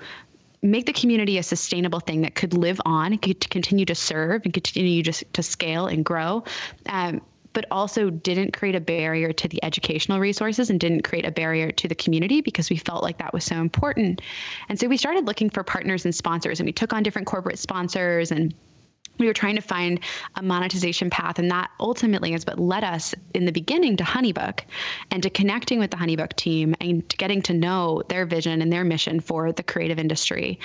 make 0.63 0.85
the 0.85 0.93
community 0.93 1.37
a 1.37 1.43
sustainable 1.43 1.99
thing 1.99 2.21
that 2.21 2.35
could 2.35 2.53
live 2.53 2.79
on 2.85 3.17
could 3.17 3.49
continue 3.49 3.85
to 3.85 3.95
serve 3.95 4.43
and 4.43 4.53
continue 4.53 5.01
just 5.01 5.23
to 5.33 5.41
scale 5.41 5.87
and 5.87 6.05
grow. 6.05 6.43
Um, 6.87 7.21
but 7.53 7.65
also 7.71 8.09
didn't 8.09 8.53
create 8.53 8.75
a 8.75 8.79
barrier 8.79 9.33
to 9.33 9.47
the 9.47 9.63
educational 9.63 10.19
resources 10.19 10.69
and 10.69 10.79
didn't 10.79 11.03
create 11.03 11.25
a 11.25 11.31
barrier 11.31 11.71
to 11.71 11.87
the 11.87 11.95
community 11.95 12.41
because 12.41 12.69
we 12.69 12.77
felt 12.77 13.03
like 13.03 13.17
that 13.17 13.33
was 13.33 13.43
so 13.43 13.55
important. 13.55 14.21
And 14.69 14.79
so 14.79 14.87
we 14.87 14.97
started 14.97 15.25
looking 15.25 15.49
for 15.49 15.63
partners 15.63 16.05
and 16.05 16.13
sponsors, 16.13 16.59
and 16.59 16.65
we 16.67 16.73
took 16.73 16.93
on 16.93 17.03
different 17.03 17.27
corporate 17.27 17.59
sponsors 17.59 18.31
and 18.31 18.53
we 19.17 19.27
were 19.27 19.33
trying 19.33 19.55
to 19.55 19.61
find 19.61 19.99
a 20.35 20.41
monetization 20.41 21.09
path 21.09 21.37
and 21.37 21.51
that 21.51 21.69
ultimately 21.79 22.33
is 22.33 22.45
what 22.45 22.59
led 22.59 22.83
us 22.83 23.13
in 23.35 23.45
the 23.45 23.51
beginning 23.51 23.97
to 23.97 24.03
honeybook 24.03 24.61
and 25.11 25.21
to 25.21 25.29
connecting 25.29 25.79
with 25.79 25.91
the 25.91 25.97
honeybook 25.97 26.33
team 26.33 26.73
and 26.81 27.07
getting 27.17 27.41
to 27.41 27.53
know 27.53 28.01
their 28.09 28.25
vision 28.25 28.61
and 28.61 28.71
their 28.71 28.83
mission 28.83 29.19
for 29.19 29.51
the 29.51 29.63
creative 29.63 29.99
industry 29.99 30.59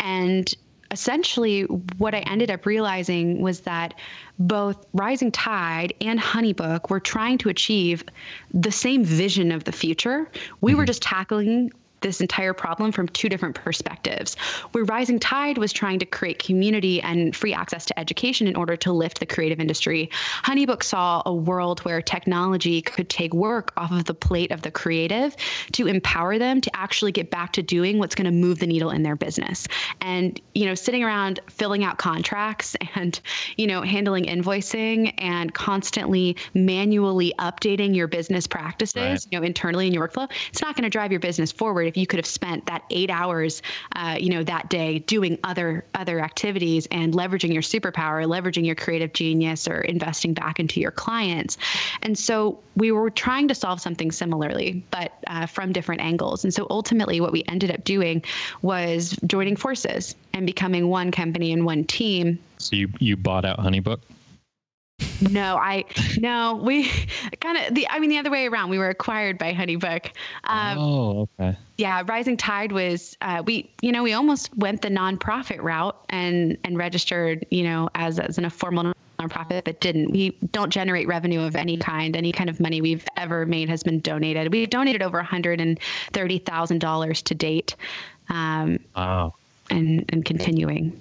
and 0.00 0.54
essentially 0.90 1.62
what 1.98 2.14
i 2.14 2.20
ended 2.20 2.50
up 2.50 2.64
realizing 2.64 3.40
was 3.40 3.60
that 3.60 3.94
both 4.38 4.86
rising 4.92 5.30
tide 5.30 5.92
and 6.00 6.18
honeybook 6.18 6.90
were 6.90 7.00
trying 7.00 7.36
to 7.38 7.48
achieve 7.48 8.04
the 8.52 8.70
same 8.72 9.04
vision 9.04 9.52
of 9.52 9.64
the 9.64 9.72
future 9.72 10.28
we 10.60 10.72
mm-hmm. 10.72 10.78
were 10.78 10.86
just 10.86 11.02
tackling 11.02 11.70
this 12.00 12.20
entire 12.20 12.52
problem 12.52 12.92
from 12.92 13.08
two 13.08 13.28
different 13.28 13.54
perspectives. 13.54 14.36
Where 14.72 14.84
Rising 14.84 15.18
Tide 15.18 15.58
was 15.58 15.72
trying 15.72 15.98
to 15.98 16.06
create 16.06 16.38
community 16.38 17.00
and 17.02 17.34
free 17.34 17.52
access 17.52 17.86
to 17.86 17.98
education 17.98 18.46
in 18.46 18.56
order 18.56 18.76
to 18.76 18.92
lift 18.92 19.20
the 19.20 19.26
creative 19.26 19.60
industry, 19.60 20.10
Honeybook 20.44 20.82
saw 20.82 21.22
a 21.26 21.34
world 21.34 21.80
where 21.80 22.00
technology 22.00 22.80
could 22.82 23.08
take 23.08 23.34
work 23.34 23.72
off 23.76 23.90
of 23.90 24.04
the 24.04 24.14
plate 24.14 24.50
of 24.52 24.62
the 24.62 24.70
creative 24.70 25.36
to 25.72 25.86
empower 25.86 26.38
them 26.38 26.60
to 26.60 26.70
actually 26.76 27.12
get 27.12 27.30
back 27.30 27.52
to 27.52 27.62
doing 27.62 27.98
what's 27.98 28.14
going 28.14 28.26
to 28.26 28.30
move 28.30 28.58
the 28.58 28.66
needle 28.66 28.90
in 28.90 29.02
their 29.02 29.16
business. 29.16 29.66
And, 30.00 30.40
you 30.54 30.66
know, 30.66 30.74
sitting 30.74 31.02
around 31.02 31.40
filling 31.48 31.84
out 31.84 31.98
contracts 31.98 32.76
and, 32.94 33.18
you 33.56 33.66
know, 33.66 33.82
handling 33.82 34.24
invoicing 34.24 35.12
and 35.18 35.52
constantly 35.54 36.36
manually 36.54 37.34
updating 37.38 37.94
your 37.94 38.06
business 38.06 38.46
practices, 38.46 38.96
right. 38.96 39.26
you 39.30 39.38
know, 39.38 39.44
internally 39.44 39.86
in 39.86 39.94
your 39.94 40.06
workflow, 40.06 40.30
it's 40.50 40.62
not 40.62 40.76
going 40.76 40.84
to 40.84 40.90
drive 40.90 41.10
your 41.10 41.20
business 41.20 41.50
forward 41.50 41.87
if 41.88 41.96
you 41.96 42.06
could 42.06 42.18
have 42.18 42.26
spent 42.26 42.66
that 42.66 42.84
eight 42.90 43.10
hours, 43.10 43.62
uh, 43.96 44.16
you 44.18 44.30
know, 44.30 44.44
that 44.44 44.68
day 44.68 45.00
doing 45.00 45.38
other 45.42 45.84
other 45.94 46.20
activities 46.20 46.86
and 46.90 47.14
leveraging 47.14 47.52
your 47.52 47.62
superpower, 47.62 48.24
leveraging 48.26 48.64
your 48.64 48.74
creative 48.74 49.12
genius, 49.12 49.66
or 49.66 49.80
investing 49.80 50.34
back 50.34 50.60
into 50.60 50.80
your 50.80 50.90
clients. 50.90 51.58
And 52.02 52.16
so 52.16 52.60
we 52.76 52.92
were 52.92 53.10
trying 53.10 53.48
to 53.48 53.54
solve 53.54 53.80
something 53.80 54.12
similarly, 54.12 54.84
but 54.90 55.12
uh, 55.26 55.46
from 55.46 55.72
different 55.72 56.00
angles. 56.00 56.44
And 56.44 56.54
so 56.54 56.66
ultimately, 56.70 57.20
what 57.20 57.32
we 57.32 57.42
ended 57.48 57.70
up 57.70 57.82
doing 57.84 58.22
was 58.62 59.18
joining 59.26 59.56
forces 59.56 60.14
and 60.34 60.46
becoming 60.46 60.88
one 60.88 61.10
company 61.10 61.52
and 61.52 61.64
one 61.64 61.84
team. 61.84 62.38
So 62.58 62.76
you 62.76 62.88
you 62.98 63.16
bought 63.16 63.44
out 63.44 63.58
Honeybook. 63.58 64.00
No, 65.20 65.56
I 65.56 65.84
no. 66.18 66.60
We 66.62 66.90
kind 67.40 67.58
of 67.58 67.74
the. 67.74 67.88
I 67.88 67.98
mean, 67.98 68.10
the 68.10 68.18
other 68.18 68.30
way 68.30 68.46
around. 68.46 68.70
We 68.70 68.78
were 68.78 68.88
acquired 68.88 69.38
by 69.38 69.52
Honeybook. 69.52 70.10
Um, 70.44 70.78
oh, 70.78 71.28
okay. 71.40 71.56
Yeah, 71.76 72.02
Rising 72.06 72.36
Tide 72.36 72.72
was. 72.72 73.16
Uh, 73.20 73.42
we 73.44 73.70
you 73.82 73.92
know 73.92 74.02
we 74.02 74.12
almost 74.12 74.56
went 74.56 74.82
the 74.82 74.88
nonprofit 74.88 75.62
route 75.62 75.96
and 76.08 76.56
and 76.64 76.78
registered 76.78 77.46
you 77.50 77.64
know 77.64 77.88
as 77.94 78.18
as 78.18 78.38
an 78.38 78.48
formal 78.50 78.92
nonprofit, 79.18 79.64
but 79.64 79.80
didn't. 79.80 80.12
We 80.12 80.30
don't 80.52 80.70
generate 80.70 81.08
revenue 81.08 81.40
of 81.40 81.56
any 81.56 81.76
kind. 81.76 82.16
Any 82.16 82.32
kind 82.32 82.48
of 82.48 82.60
money 82.60 82.80
we've 82.80 83.06
ever 83.16 83.46
made 83.46 83.68
has 83.68 83.82
been 83.82 84.00
donated. 84.00 84.52
We've 84.52 84.70
donated 84.70 85.02
over 85.02 85.18
one 85.18 85.24
hundred 85.26 85.60
and 85.60 85.78
thirty 86.12 86.38
thousand 86.38 86.78
dollars 86.78 87.22
to 87.22 87.34
date. 87.34 87.74
Um, 88.28 88.78
wow. 88.94 89.34
And 89.70 90.04
and 90.10 90.24
continuing. 90.24 90.98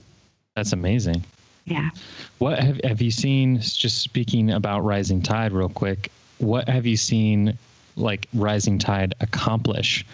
That's 0.56 0.74
amazing. 0.74 1.24
Yeah. 1.68 1.90
What 2.38 2.60
have 2.60 2.80
have 2.86 3.02
you 3.02 3.12
seen? 3.12 3.60
Just 3.60 4.00
speaking 4.02 4.52
about 4.52 4.86
Rising 4.86 5.22
Tide, 5.22 5.52
real 5.52 5.68
quick. 5.70 6.12
What 6.38 6.70
have 6.70 6.86
you 6.86 6.96
seen, 6.96 7.58
like 7.98 8.28
Rising 8.34 8.80
Tide 8.80 9.14
accomplish? 9.20 10.06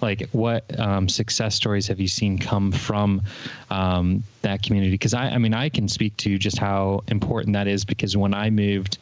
Like, 0.00 0.30
what 0.30 0.64
um, 0.78 1.08
success 1.08 1.54
stories 1.54 1.86
have 1.88 2.00
you 2.00 2.08
seen 2.08 2.38
come 2.38 2.72
from 2.72 3.22
um, 3.70 4.22
that 4.42 4.62
community? 4.62 4.92
Because 4.92 5.12
I, 5.12 5.26
I 5.30 5.38
mean, 5.38 5.52
I 5.52 5.68
can 5.68 5.88
speak 5.88 6.16
to 6.18 6.38
just 6.38 6.58
how 6.58 7.02
important 7.08 7.54
that 7.54 7.66
is. 7.66 7.84
Because 7.84 8.16
when 8.16 8.32
I 8.32 8.48
moved 8.48 8.98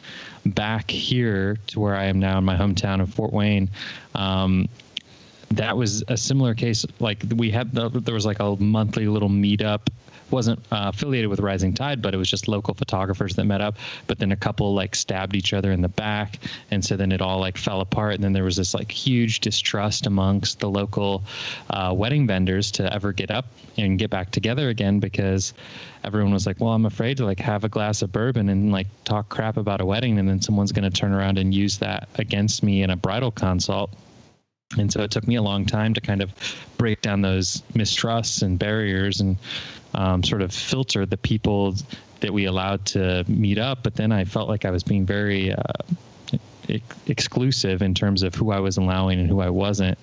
back 0.47 0.91
here 0.91 1.59
to 1.69 1.79
where 1.79 1.95
I 1.95 2.05
am 2.05 2.19
now 2.19 2.39
in 2.39 2.45
my 2.45 2.57
hometown 2.57 3.03
of 3.03 3.13
Fort 3.13 3.35
Wayne, 3.35 3.69
um, 4.15 4.67
that 5.51 5.77
was 5.77 6.03
a 6.09 6.17
similar 6.17 6.55
case. 6.55 6.87
Like 7.01 7.23
we 7.37 7.51
had, 7.51 7.73
the, 7.73 7.91
there 7.91 8.15
was 8.15 8.27
like 8.27 8.41
a 8.41 8.57
monthly 8.57 9.07
little 9.07 9.29
meetup 9.29 9.89
wasn't 10.31 10.59
uh, 10.73 10.91
affiliated 10.93 11.29
with 11.31 11.41
Rising 11.41 11.73
Tide, 11.75 12.03
but 12.03 12.15
it 12.15 12.17
was 12.17 12.31
just 12.31 12.49
local 12.49 12.75
photographers 12.75 13.35
that 13.37 13.45
met 13.45 13.61
up. 13.61 13.77
But 14.07 14.19
then 14.19 14.33
a 14.33 14.37
couple 14.37 14.75
like 14.75 14.95
stabbed 14.95 15.35
each 15.35 15.53
other 15.53 15.73
in 15.73 15.81
the 15.81 15.89
back, 15.89 16.39
and 16.71 16.85
so 16.85 16.97
then 16.97 17.13
it 17.13 17.21
all 17.21 17.39
like 17.39 17.57
fell 17.57 17.81
apart. 17.81 18.15
And 18.15 18.25
then 18.25 18.33
there 18.33 18.45
was 18.45 18.57
this 18.57 18.75
like 18.75 18.91
huge 18.91 19.41
distrust 19.41 20.07
amongst 20.07 20.61
the 20.61 20.69
local 20.69 21.25
uh, 21.71 21.93
wedding 21.97 22.27
vendors 22.27 22.71
to 22.73 22.93
ever 22.93 23.13
get 23.13 23.31
up 23.31 23.47
and 23.77 23.99
get 23.99 24.11
back 24.11 24.31
together 24.31 24.69
again 24.69 24.99
because 25.01 25.55
everyone 26.05 26.33
was 26.33 26.47
like, 26.47 26.61
"Well, 26.61 26.73
I'm 26.73 26.87
afraid 26.87 27.17
to 27.19 27.25
like 27.25 27.41
have 27.41 27.65
a 27.65 27.69
glass 27.69 28.03
of 28.03 28.13
bourbon 28.13 28.49
and 28.49 28.73
like 28.73 28.87
talk 29.05 29.29
crap 29.29 29.57
about 29.57 29.81
a 29.81 29.87
wedding, 29.87 30.19
and 30.19 30.29
then 30.29 30.41
someone's 30.41 30.73
going 30.73 30.91
to 30.91 30.97
turn 30.97 31.13
around 31.13 31.39
and 31.39 31.55
use 31.55 31.79
that 31.79 32.09
against 32.17 32.63
me 32.63 32.83
in 32.83 32.91
a 32.91 32.97
bridal 32.97 33.31
consult." 33.31 33.91
And 34.77 34.93
so 34.93 35.01
it 35.01 35.11
took 35.11 35.27
me 35.27 35.37
a 35.37 35.43
long 35.43 35.65
time 35.65 35.95
to 35.95 36.01
kind 36.01 36.21
of 36.21 36.31
break 36.77 37.01
down 37.01 37.23
those 37.23 37.63
mistrusts 37.75 38.43
and 38.43 38.59
barriers 38.59 39.21
and 39.21 39.39
um, 39.95 40.23
sort 40.23 40.43
of 40.43 40.53
filter 40.53 41.07
the 41.07 41.17
people 41.17 41.75
that 42.21 42.33
we 42.33 42.47
allowed 42.47 42.85
to 42.87 43.25
meet 43.29 43.59
up. 43.59 43.83
But 43.83 43.95
then 43.95 44.13
I 44.13 44.25
felt 44.25 44.49
like 44.49 44.65
I 44.65 44.71
was 44.71 44.83
being 44.83 45.07
very 45.07 45.53
uh, 45.53 45.63
ex- 46.69 46.97
exclusive 47.07 47.83
in 47.83 47.95
terms 47.95 48.23
of 48.23 48.35
who 48.35 48.51
I 48.51 48.61
was 48.61 48.77
allowing 48.77 49.21
and 49.21 49.29
who 49.29 49.41
I 49.41 49.51
wasn't. 49.51 49.99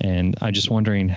And 0.00 0.36
I'm 0.42 0.52
just 0.52 0.70
wondering, 0.70 1.14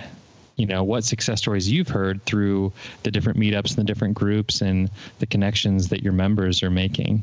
you 0.56 0.66
know, 0.66 0.84
what 0.84 1.04
success 1.04 1.40
stories 1.40 1.70
you've 1.70 1.88
heard 1.88 2.24
through 2.24 2.72
the 3.02 3.10
different 3.10 3.38
meetups 3.38 3.70
and 3.70 3.78
the 3.78 3.84
different 3.84 4.14
groups 4.14 4.60
and 4.60 4.90
the 5.18 5.26
connections 5.26 5.88
that 5.88 6.02
your 6.02 6.12
members 6.12 6.62
are 6.62 6.70
making. 6.70 7.22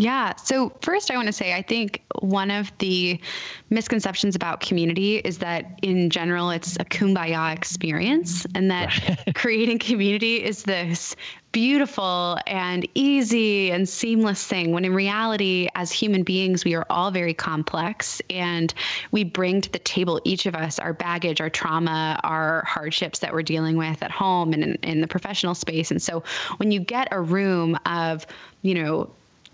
Yeah. 0.00 0.34
So, 0.36 0.72
first, 0.80 1.10
I 1.10 1.16
want 1.16 1.26
to 1.26 1.32
say 1.32 1.52
I 1.52 1.60
think 1.60 2.02
one 2.20 2.50
of 2.50 2.72
the 2.78 3.20
misconceptions 3.68 4.34
about 4.34 4.60
community 4.60 5.18
is 5.18 5.36
that 5.38 5.78
in 5.82 6.08
general 6.08 6.48
it's 6.50 6.76
a 6.76 6.86
kumbaya 6.86 7.54
experience 7.54 8.46
and 8.54 8.70
that 8.70 8.90
creating 9.34 9.78
community 9.78 10.42
is 10.42 10.62
this 10.62 11.14
beautiful 11.52 12.38
and 12.46 12.88
easy 12.94 13.70
and 13.70 13.88
seamless 13.88 14.46
thing 14.46 14.72
when 14.72 14.84
in 14.84 14.94
reality 14.94 15.68
as 15.74 15.90
human 15.90 16.22
beings 16.22 16.64
we 16.64 16.74
are 16.74 16.86
all 16.90 17.10
very 17.10 17.34
complex 17.34 18.22
and 18.30 18.72
we 19.10 19.24
bring 19.24 19.60
to 19.60 19.70
the 19.72 19.80
table 19.80 20.20
each 20.24 20.46
of 20.46 20.54
us 20.54 20.78
our 20.78 20.92
baggage 20.92 21.40
our 21.40 21.50
trauma 21.50 22.20
our 22.22 22.62
hardships 22.66 23.18
that 23.18 23.32
we're 23.32 23.42
dealing 23.42 23.76
with 23.76 24.00
at 24.02 24.12
home 24.12 24.52
and 24.52 24.62
in, 24.62 24.74
in 24.76 25.00
the 25.00 25.08
professional 25.08 25.54
space 25.54 25.90
and 25.90 26.00
so 26.00 26.22
when 26.58 26.70
you 26.70 26.78
get 26.78 27.08
a 27.10 27.20
room 27.20 27.76
of 27.84 28.26
you 28.62 28.74
know 28.74 29.10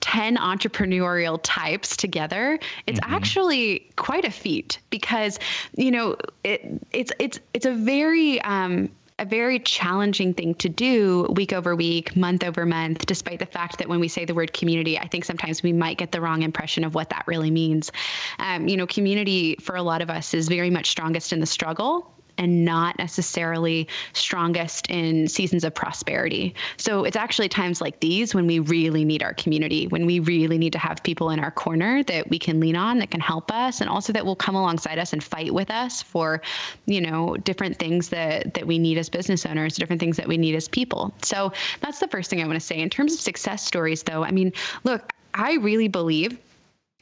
10 0.07 0.37
entrepreneurial 0.37 1.41
types 1.43 1.97
together 1.97 2.61
it's 2.87 3.01
mm-hmm. 3.01 3.13
actually 3.13 3.91
quite 3.97 4.25
a 4.25 4.31
feat 4.31 4.79
because 4.89 5.41
you 5.77 5.91
know 5.91 6.17
it, 6.45 6.63
it's 6.93 7.11
it's 7.19 7.41
it's 7.55 7.67
a 7.67 7.73
very 7.73 8.41
um, 8.43 8.89
a 9.19 9.25
very 9.25 9.59
challenging 9.59 10.33
thing 10.33 10.55
to 10.57 10.69
do 10.69 11.27
week 11.35 11.53
over 11.53 11.75
week, 11.75 12.15
month 12.15 12.45
over 12.45 12.67
month, 12.67 13.07
despite 13.07 13.39
the 13.39 13.47
fact 13.47 13.79
that 13.79 13.89
when 13.89 13.99
we 13.99 14.09
say 14.09 14.25
the 14.27 14.35
word 14.35 14.53
community, 14.53 14.99
I 14.99 15.09
think 15.09 15.25
sometimes 15.25 15.63
we 15.63 15.73
might 15.73 15.97
get 15.97 16.13
the 16.13 16.21
wrong 16.21 16.43
impression 16.43 16.85
of 16.85 16.95
what 16.95 17.09
that 17.11 17.25
really 17.27 17.51
means. 17.51 17.91
Um, 18.39 18.69
you 18.69 18.77
know, 18.77 18.87
community 18.87 19.57
for 19.57 19.75
a 19.75 19.83
lot 19.83 20.03
of 20.03 20.11
us 20.11 20.35
is 20.35 20.49
very 20.49 20.71
much 20.71 20.91
strongest 20.91 21.33
in 21.33 21.41
the 21.41 21.47
struggle 21.47 22.16
and 22.39 22.65
not 22.65 22.99
necessarily 22.99 23.89
strongest 24.13 24.89
in 24.89 25.29
seasons 25.29 25.65
of 25.65 25.75
prosperity. 25.75 26.55
So 26.77 27.05
it's 27.05 27.17
actually 27.17 27.49
times 27.49 27.81
like 27.81 28.01
these 28.01 28.35
when 28.35 28.47
we 28.47 28.59
really 28.59 29.05
need 29.05 29.23
our 29.23 29.35
community, 29.35 29.87
when 29.87 30.07
we 30.07 30.21
really 30.21 30.59
need 30.59 30.73
to 30.73 30.79
have 30.79 31.03
people 31.03 31.31
in 31.31 31.41
our 31.41 31.51
corner 31.51 32.03
that 32.05 32.29
we 32.29 32.39
can 32.39 32.61
lean 32.61 32.77
on, 32.77 32.99
that 32.99 33.11
can 33.11 33.21
help 33.21 33.51
us, 33.53 33.81
and 33.81 33.89
also 33.91 34.13
that 34.13 34.25
will 34.25 34.37
come 34.37 34.55
alongside 34.55 34.99
us 34.99 35.13
and 35.13 35.23
fight 35.23 35.53
with 35.53 35.71
us 35.71 36.03
for, 36.03 36.43
you 36.87 37.01
know, 37.01 37.37
different 37.39 37.79
things 37.79 38.09
that 38.11 38.55
that 38.55 38.67
we 38.67 38.79
need 38.79 38.99
as 38.99 39.09
business 39.09 39.47
owners, 39.47 39.77
different 39.77 40.01
things 40.01 40.17
that 40.17 40.29
we 40.29 40.37
need 40.37 40.55
as 40.55 40.69
people. 40.69 41.13
So 41.23 41.53
that's 41.81 41.99
the 41.99 42.09
first 42.09 42.31
thing 42.31 42.41
I 42.43 42.47
want 42.47 42.61
to 42.61 42.67
say. 42.67 42.79
In 42.79 42.91
terms 42.91 43.15
of 43.15 43.21
success 43.21 43.65
stories, 43.65 44.03
though, 44.03 44.25
I 44.25 44.31
mean, 44.31 44.53
look, 44.85 45.13
I 45.35 45.55
really 45.55 45.89
believe 45.89 46.39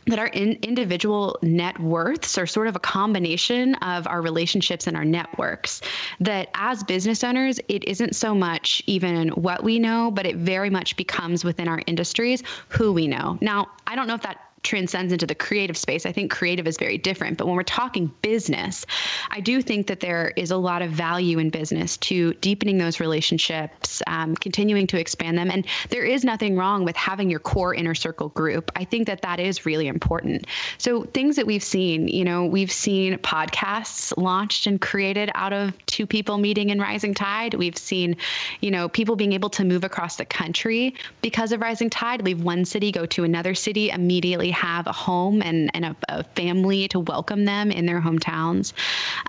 that 0.06 0.18
our 0.18 0.28
in, 0.28 0.58
individual 0.62 1.38
net 1.42 1.78
worths 1.80 2.36
are 2.38 2.46
sort 2.46 2.66
of 2.66 2.76
a 2.76 2.80
combination 2.80 3.74
of 3.76 4.06
our 4.06 4.22
relationships 4.22 4.86
and 4.86 4.96
our 4.96 5.04
networks. 5.04 5.80
That 6.20 6.48
as 6.54 6.82
business 6.84 7.24
owners, 7.24 7.58
it 7.68 7.84
isn't 7.84 8.14
so 8.14 8.34
much 8.34 8.82
even 8.86 9.28
what 9.30 9.64
we 9.64 9.78
know, 9.78 10.10
but 10.10 10.26
it 10.26 10.36
very 10.36 10.70
much 10.70 10.96
becomes 10.96 11.44
within 11.44 11.68
our 11.68 11.82
industries 11.86 12.42
who 12.68 12.92
we 12.92 13.06
know. 13.06 13.38
Now, 13.40 13.68
I 13.86 13.96
don't 13.96 14.06
know 14.06 14.14
if 14.14 14.22
that 14.22 14.40
transcends 14.64 15.12
into 15.12 15.26
the 15.26 15.34
creative 15.34 15.76
space. 15.76 16.06
I 16.06 16.12
think 16.12 16.30
creative 16.30 16.66
is 16.66 16.76
very 16.76 16.98
different. 16.98 17.38
But 17.38 17.46
when 17.46 17.54
we're 17.54 17.62
talking 17.62 18.12
business, 18.22 18.84
I 19.30 19.40
do 19.40 19.62
think 19.62 19.86
that 19.86 20.00
there 20.00 20.32
is 20.36 20.50
a 20.50 20.56
lot 20.56 20.82
of 20.82 20.90
value 20.90 21.38
in 21.38 21.50
business 21.50 21.96
to 21.98 22.34
deepening 22.34 22.78
those 22.78 22.98
relationships, 22.98 24.02
um, 24.06 24.34
continuing 24.34 24.86
to 24.88 24.98
expand 24.98 25.38
them. 25.38 25.50
And 25.50 25.66
there 25.90 26.04
is 26.04 26.24
nothing 26.24 26.56
wrong 26.56 26.84
with 26.84 26.96
having 26.96 27.30
your 27.30 27.40
core 27.40 27.74
inner 27.74 27.94
circle 27.94 28.30
group. 28.30 28.70
I 28.74 28.84
think 28.84 29.06
that 29.06 29.22
that 29.22 29.38
is 29.38 29.66
really 29.66 29.86
important. 29.86 30.46
So, 30.78 31.04
things 31.04 31.36
that 31.36 31.46
we've 31.46 31.62
seen, 31.62 32.08
you 32.08 32.24
know, 32.24 32.46
we've 32.46 32.72
seen 32.72 33.18
podcasts 33.18 34.16
launched 34.16 34.66
and 34.66 34.80
created 34.80 35.30
out 35.34 35.52
of 35.52 35.72
two 35.86 36.06
people 36.06 36.38
meeting 36.38 36.70
in 36.70 36.80
Rising 36.80 37.14
Tide. 37.14 37.54
We've 37.54 37.76
seen, 37.76 38.16
you 38.60 38.70
know, 38.70 38.88
people 38.88 39.16
being 39.16 39.32
able 39.32 39.50
to 39.50 39.64
move 39.64 39.84
across 39.84 40.16
the 40.16 40.24
country 40.24 40.94
because 41.20 41.52
of 41.52 41.60
Rising 41.60 41.90
Tide, 41.90 42.22
leave 42.22 42.42
one 42.42 42.64
city, 42.64 42.90
go 42.90 43.04
to 43.06 43.24
another 43.24 43.54
city, 43.54 43.90
immediately 43.90 44.50
have 44.54 44.86
a 44.86 44.92
home 44.92 45.42
and, 45.42 45.70
and 45.74 45.84
a, 45.84 45.96
a 46.08 46.24
family 46.24 46.88
to 46.88 47.00
welcome 47.00 47.44
them 47.44 47.70
in 47.70 47.86
their 47.86 48.00
hometowns. 48.00 48.72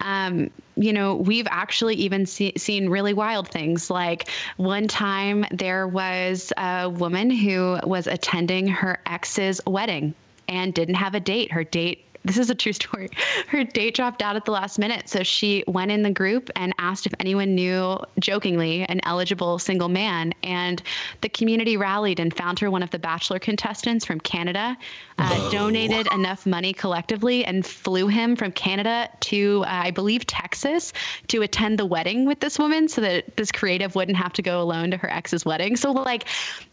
Um, 0.01 0.49
you 0.77 0.93
know, 0.93 1.15
we've 1.15 1.47
actually 1.49 1.95
even 1.95 2.25
see, 2.25 2.53
seen 2.57 2.89
really 2.89 3.13
wild 3.13 3.47
things. 3.47 3.89
Like 3.89 4.29
one 4.57 4.87
time 4.87 5.45
there 5.51 5.87
was 5.87 6.53
a 6.57 6.89
woman 6.89 7.29
who 7.29 7.79
was 7.83 8.07
attending 8.07 8.67
her 8.67 8.99
ex's 9.05 9.61
wedding 9.65 10.13
and 10.47 10.73
didn't 10.73 10.95
have 10.95 11.15
a 11.15 11.19
date. 11.19 11.51
Her 11.51 11.63
date 11.63 12.04
this 12.25 12.37
is 12.37 12.49
a 12.49 12.55
true 12.55 12.73
story. 12.85 13.09
Her 13.47 13.63
date 13.63 13.95
dropped 13.95 14.21
out 14.21 14.35
at 14.35 14.45
the 14.45 14.51
last 14.51 14.79
minute. 14.79 15.07
So 15.07 15.23
she 15.23 15.63
went 15.67 15.91
in 15.91 16.01
the 16.01 16.11
group 16.11 16.49
and 16.55 16.73
asked 16.77 17.05
if 17.05 17.13
anyone 17.19 17.55
knew, 17.55 17.97
jokingly, 18.19 18.83
an 18.83 18.99
eligible 19.03 19.59
single 19.59 19.89
man. 19.89 20.33
And 20.43 20.81
the 21.21 21.29
community 21.29 21.77
rallied 21.77 22.19
and 22.19 22.35
found 22.35 22.59
her 22.59 22.69
one 22.69 22.83
of 22.83 22.89
the 22.89 22.99
Bachelor 22.99 23.39
contestants 23.39 24.05
from 24.05 24.19
Canada, 24.19 24.77
uh, 25.19 25.51
donated 25.51 26.11
enough 26.11 26.45
money 26.45 26.73
collectively, 26.73 27.45
and 27.45 27.65
flew 27.65 28.07
him 28.07 28.35
from 28.35 28.51
Canada 28.51 29.09
to, 29.21 29.63
uh, 29.65 29.69
I 29.85 29.91
believe, 29.91 30.25
Texas 30.25 30.91
to 31.27 31.43
attend 31.43 31.79
the 31.79 31.85
wedding 31.85 32.25
with 32.25 32.39
this 32.39 32.57
woman 32.57 32.87
so 32.87 33.01
that 33.01 33.37
this 33.37 33.51
creative 33.51 33.95
wouldn't 33.95 34.17
have 34.17 34.33
to 34.33 34.41
go 34.41 34.61
alone 34.61 34.91
to 34.91 34.97
her 34.97 35.09
ex's 35.09 35.45
wedding. 35.45 35.75
So, 35.75 35.91
like, 35.91 36.25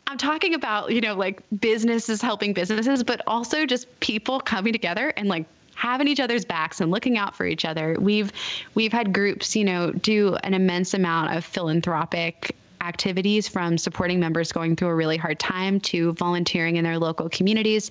I'm 0.06 0.18
talking 0.18 0.54
about, 0.54 0.92
you 0.92 1.00
know, 1.00 1.14
like 1.14 1.42
businesses 1.60 2.20
helping 2.20 2.52
businesses, 2.52 3.02
but 3.02 3.22
also 3.26 3.64
just 3.66 4.00
people 4.00 4.40
coming 4.40 4.72
together 4.72 5.12
and 5.16 5.28
like 5.28 5.46
having 5.74 6.06
each 6.06 6.20
other's 6.20 6.44
backs 6.44 6.80
and 6.80 6.90
looking 6.90 7.16
out 7.16 7.34
for 7.34 7.46
each 7.46 7.64
other. 7.64 7.96
We've 7.98 8.32
we've 8.74 8.92
had 8.92 9.12
groups, 9.12 9.56
you 9.56 9.64
know, 9.64 9.90
do 9.92 10.36
an 10.42 10.54
immense 10.54 10.94
amount 10.94 11.34
of 11.34 11.44
philanthropic 11.44 12.56
activities 12.82 13.46
from 13.48 13.78
supporting 13.78 14.18
members 14.18 14.50
going 14.52 14.76
through 14.76 14.88
a 14.88 14.94
really 14.94 15.16
hard 15.16 15.38
time 15.38 15.78
to 15.80 16.12
volunteering 16.14 16.76
in 16.76 16.84
their 16.84 16.98
local 16.98 17.28
communities 17.28 17.90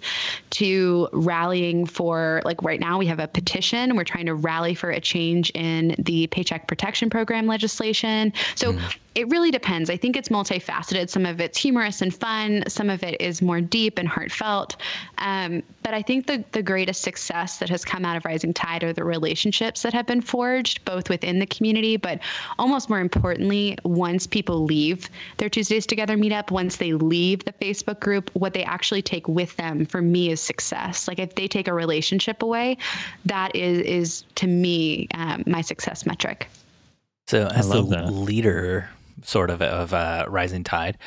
to 0.50 1.08
rallying 1.14 1.86
for 1.86 2.42
like 2.44 2.62
right 2.62 2.80
now 2.80 2.98
we 2.98 3.06
have 3.08 3.20
a 3.20 3.28
petition. 3.28 3.96
We're 3.96 4.04
trying 4.04 4.26
to 4.26 4.36
rally 4.36 4.76
for 4.76 4.92
a 4.92 5.00
change 5.00 5.50
in 5.52 5.96
the 5.98 6.28
paycheck 6.28 6.68
protection 6.68 7.10
program 7.10 7.48
legislation. 7.48 8.34
So 8.56 8.74
mm 8.74 8.82
it 9.14 9.28
really 9.30 9.52
depends. 9.52 9.90
I 9.90 9.98
think 9.98 10.16
it's 10.16 10.30
multifaceted. 10.30 11.10
Some 11.10 11.26
of 11.26 11.42
it's 11.42 11.58
humorous 11.58 12.02
and 12.02 12.14
fun. 12.14 12.64
Some 12.68 12.90
of 12.90 13.04
it 13.04 13.20
is 13.20 13.42
more 13.42 13.60
deep 13.60 13.98
and 13.98 14.08
heartfelt. 14.08 14.78
Um, 15.18 15.64
but 15.84 15.94
I 15.94 16.02
think 16.02 16.28
the 16.28 16.44
the 16.54 16.64
greatest 16.64 17.02
success 17.02 17.58
that 17.58 17.68
has 17.70 17.84
come 17.84 18.06
out 18.06 18.16
of 18.16 18.24
Rising 18.24 18.54
Tide 18.54 18.84
are 18.86 18.94
the 18.94 19.04
relationships 19.04 19.82
that 19.82 19.94
have 19.94 20.06
been 20.06 20.22
forged, 20.22 20.86
both 20.86 21.10
within 21.10 21.40
the 21.40 21.46
community, 21.46 21.98
but 21.98 22.20
almost 22.58 22.90
more 22.90 23.02
importantly, 23.02 23.78
once 23.84 24.26
people 24.28 24.64
leave 24.64 25.10
their 25.38 25.50
Tuesdays 25.50 25.86
Together 25.86 26.16
meetup, 26.16 26.50
once 26.50 26.78
they 26.78 26.94
leave 26.94 27.44
the 27.44 27.54
Facebook 27.54 28.00
group, 28.00 28.30
what 28.34 28.54
they 28.54 28.64
actually 28.64 29.02
take 29.02 29.28
with 29.28 29.58
them 29.58 29.86
for 29.86 30.02
me 30.02 30.32
is 30.32 30.40
success. 30.40 31.08
Like 31.08 31.20
if 31.20 31.36
they 31.36 31.50
take 31.50 31.68
a 31.68 31.74
relationship 31.74 32.42
away, 32.42 32.78
that 33.26 33.54
is 33.56 33.80
is 33.80 34.24
to 34.36 34.48
me 34.48 35.10
um, 35.16 35.44
my 35.46 35.60
success 35.60 36.06
metric. 36.06 36.48
So 37.28 37.48
as 37.48 37.70
the 37.70 37.82
that. 37.84 38.12
leader 38.14 38.90
sort 39.24 39.50
of 39.50 39.62
of 39.62 39.94
uh, 39.94 40.26
Rising 40.28 40.64
Tide. 40.64 40.98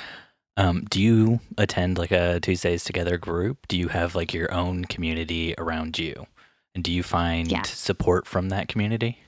Um, 0.56 0.84
do 0.88 1.00
you 1.00 1.40
attend 1.58 1.98
like 1.98 2.12
a 2.12 2.38
Tuesdays 2.40 2.84
Together 2.84 3.18
group? 3.18 3.66
Do 3.68 3.76
you 3.76 3.88
have 3.88 4.14
like 4.14 4.32
your 4.32 4.52
own 4.52 4.84
community 4.84 5.54
around 5.58 5.98
you? 5.98 6.26
And 6.74 6.84
do 6.84 6.92
you 6.92 7.02
find 7.02 7.50
yeah. 7.50 7.62
support 7.62 8.26
from 8.26 8.48
that 8.50 8.68
community? 8.68 9.18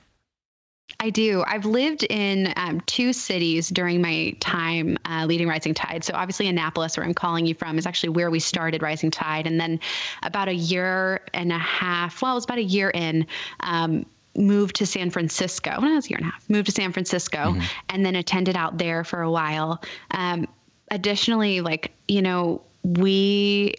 I 0.99 1.09
do. 1.09 1.43
I've 1.45 1.65
lived 1.65 2.05
in 2.09 2.53
um, 2.55 2.81
two 2.81 3.13
cities 3.13 3.69
during 3.69 4.01
my 4.01 4.35
time 4.39 4.97
uh, 5.05 5.25
leading 5.27 5.47
Rising 5.47 5.73
Tide. 5.73 6.03
So, 6.03 6.13
obviously, 6.15 6.47
Annapolis, 6.47 6.97
where 6.97 7.05
I'm 7.05 7.13
calling 7.13 7.45
you 7.45 7.53
from, 7.53 7.77
is 7.77 7.85
actually 7.85 8.09
where 8.09 8.31
we 8.31 8.39
started 8.39 8.81
Rising 8.81 9.11
Tide. 9.11 9.45
And 9.45 9.59
then, 9.59 9.79
about 10.23 10.47
a 10.47 10.55
year 10.55 11.21
and 11.33 11.51
a 11.51 11.57
half, 11.57 12.21
well, 12.21 12.31
it 12.31 12.35
was 12.35 12.45
about 12.45 12.57
a 12.57 12.63
year 12.63 12.89
in, 12.89 13.27
um, 13.59 14.05
moved 14.37 14.75
to 14.77 14.85
San 14.85 15.09
Francisco. 15.09 15.75
When 15.79 15.91
I 15.91 15.95
was 15.95 16.05
a 16.05 16.09
year 16.09 16.17
and 16.17 16.27
a 16.27 16.31
half, 16.31 16.49
moved 16.49 16.67
to 16.67 16.71
San 16.71 16.91
Francisco, 16.91 17.37
mm-hmm. 17.37 17.61
and 17.89 18.05
then 18.05 18.15
attended 18.15 18.55
out 18.55 18.77
there 18.77 19.03
for 19.03 19.21
a 19.21 19.31
while. 19.31 19.81
Um, 20.11 20.47
additionally, 20.91 21.61
like 21.61 21.91
you 22.07 22.21
know, 22.21 22.61
we 22.83 23.73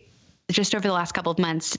just 0.51 0.75
over 0.75 0.87
the 0.87 0.95
last 0.95 1.13
couple 1.13 1.33
of 1.33 1.39
months 1.39 1.77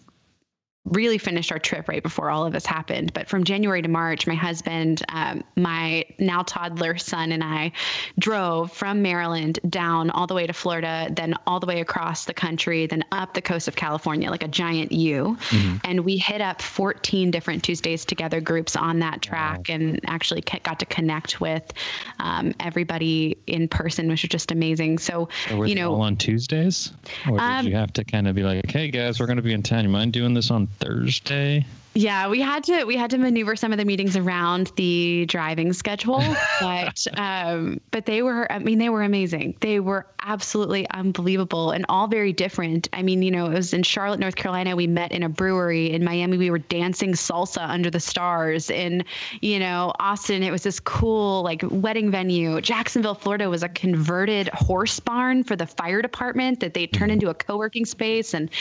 really 0.85 1.17
finished 1.17 1.51
our 1.51 1.59
trip 1.59 1.87
right 1.87 2.01
before 2.01 2.29
all 2.29 2.45
of 2.45 2.53
this 2.53 2.65
happened. 2.65 3.13
But 3.13 3.27
from 3.27 3.43
January 3.43 3.81
to 3.81 3.87
March, 3.87 4.25
my 4.25 4.35
husband, 4.35 5.03
um, 5.09 5.43
my 5.55 6.05
now 6.17 6.43
toddler 6.43 6.97
son, 6.97 7.31
and 7.31 7.43
I 7.43 7.73
drove 8.17 8.71
from 8.71 9.01
Maryland 9.01 9.59
down 9.69 10.09
all 10.09 10.25
the 10.25 10.33
way 10.33 10.47
to 10.47 10.53
Florida, 10.53 11.09
then 11.11 11.35
all 11.45 11.59
the 11.59 11.67
way 11.67 11.81
across 11.81 12.25
the 12.25 12.33
country, 12.33 12.87
then 12.87 13.03
up 13.11 13.33
the 13.33 13.41
coast 13.41 13.67
of 13.67 13.75
California, 13.75 14.29
like 14.29 14.43
a 14.43 14.47
giant 14.47 14.91
U. 14.91 15.37
Mm-hmm. 15.49 15.77
And 15.83 16.05
we 16.05 16.17
hit 16.17 16.41
up 16.41 16.61
14 16.61 17.29
different 17.29 17.63
Tuesdays 17.63 18.05
Together 18.05 18.41
groups 18.41 18.75
on 18.75 18.99
that 18.99 19.21
track 19.21 19.65
wow. 19.67 19.75
and 19.75 19.99
actually 20.07 20.41
got 20.41 20.79
to 20.79 20.85
connect 20.85 21.41
with 21.41 21.71
um, 22.19 22.53
everybody 22.59 23.37
in 23.47 23.67
person, 23.67 24.07
which 24.07 24.23
was 24.23 24.29
just 24.29 24.51
amazing. 24.51 24.97
So, 24.97 25.29
so 25.47 25.63
you 25.63 25.75
know, 25.75 25.93
all 25.93 26.01
on 26.01 26.15
Tuesdays? 26.15 26.93
Or 27.27 27.37
did 27.37 27.41
um, 27.41 27.67
you 27.67 27.75
have 27.75 27.93
to 27.93 28.03
kind 28.03 28.27
of 28.27 28.35
be 28.35 28.43
like, 28.43 28.69
hey 28.71 28.89
guys, 28.89 29.19
we're 29.19 29.27
going 29.27 29.37
to 29.37 29.43
be 29.43 29.53
in 29.53 29.61
town. 29.61 29.83
You 29.83 29.89
mind 29.89 30.13
doing 30.13 30.33
this 30.33 30.49
on 30.49 30.68
Thursday. 30.79 31.65
Yeah, 31.95 32.29
we 32.29 32.39
had 32.39 32.63
to 32.65 32.83
we 32.83 32.95
had 32.95 33.09
to 33.09 33.17
maneuver 33.17 33.55
some 33.55 33.71
of 33.71 33.79
the 33.79 33.85
meetings 33.85 34.15
around 34.15 34.71
the 34.75 35.25
driving 35.25 35.73
schedule, 35.73 36.23
but 36.61 37.05
um, 37.17 37.81
but 37.89 38.05
they 38.05 38.21
were 38.21 38.49
I 38.51 38.59
mean 38.59 38.77
they 38.77 38.89
were 38.89 39.01
amazing. 39.01 39.57
They 39.61 39.79
were 39.79 40.05
absolutely 40.21 40.87
unbelievable 40.91 41.71
and 41.71 41.85
all 41.89 42.07
very 42.07 42.31
different. 42.31 42.87
I 42.93 43.01
mean, 43.01 43.23
you 43.23 43.31
know, 43.31 43.47
it 43.47 43.53
was 43.53 43.73
in 43.73 43.81
Charlotte, 43.81 44.19
North 44.19 44.35
Carolina. 44.35 44.75
We 44.75 44.85
met 44.85 45.11
in 45.11 45.23
a 45.23 45.29
brewery. 45.29 45.91
In 45.91 46.03
Miami, 46.03 46.37
we 46.37 46.51
were 46.51 46.59
dancing 46.59 47.13
salsa 47.13 47.67
under 47.67 47.89
the 47.89 47.99
stars. 47.99 48.69
In 48.69 49.03
you 49.41 49.57
know 49.57 49.91
Austin, 49.99 50.43
it 50.43 50.51
was 50.51 50.61
this 50.61 50.79
cool 50.79 51.41
like 51.41 51.63
wedding 51.71 52.11
venue. 52.11 52.61
Jacksonville, 52.61 53.15
Florida, 53.15 53.49
was 53.49 53.63
a 53.63 53.69
converted 53.69 54.47
horse 54.49 54.99
barn 54.99 55.43
for 55.43 55.55
the 55.55 55.65
fire 55.65 56.03
department 56.03 56.59
that 56.59 56.75
they 56.75 56.85
turned 56.85 57.09
mm-hmm. 57.09 57.13
into 57.13 57.29
a 57.29 57.33
co-working 57.33 57.85
space. 57.85 58.35
And 58.35 58.51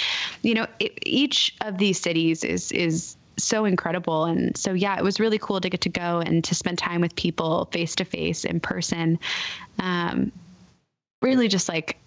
you 0.43 0.55
know, 0.55 0.67
it, 0.81 0.99
each 1.05 1.55
of 1.61 1.77
these 1.77 2.01
cities 2.01 2.43
is 2.43 2.73
is 2.73 3.17
so 3.39 3.65
incredible. 3.65 4.25
And 4.25 4.57
so, 4.57 4.73
yeah, 4.73 4.97
it 4.99 5.05
was 5.05 5.21
really 5.21 5.39
cool 5.39 5.61
to 5.61 5.69
get 5.69 5.81
to 5.83 5.89
go 5.89 6.21
and 6.21 6.43
to 6.45 6.55
spend 6.55 6.79
time 6.79 7.01
with 7.01 7.15
people 7.17 7.67
face 7.73 7.95
to 7.97 8.05
face 8.05 8.45
in 8.45 8.61
person. 8.61 9.19
Um, 9.79 10.33
really 11.23 11.49
just 11.49 11.69
like 11.69 11.99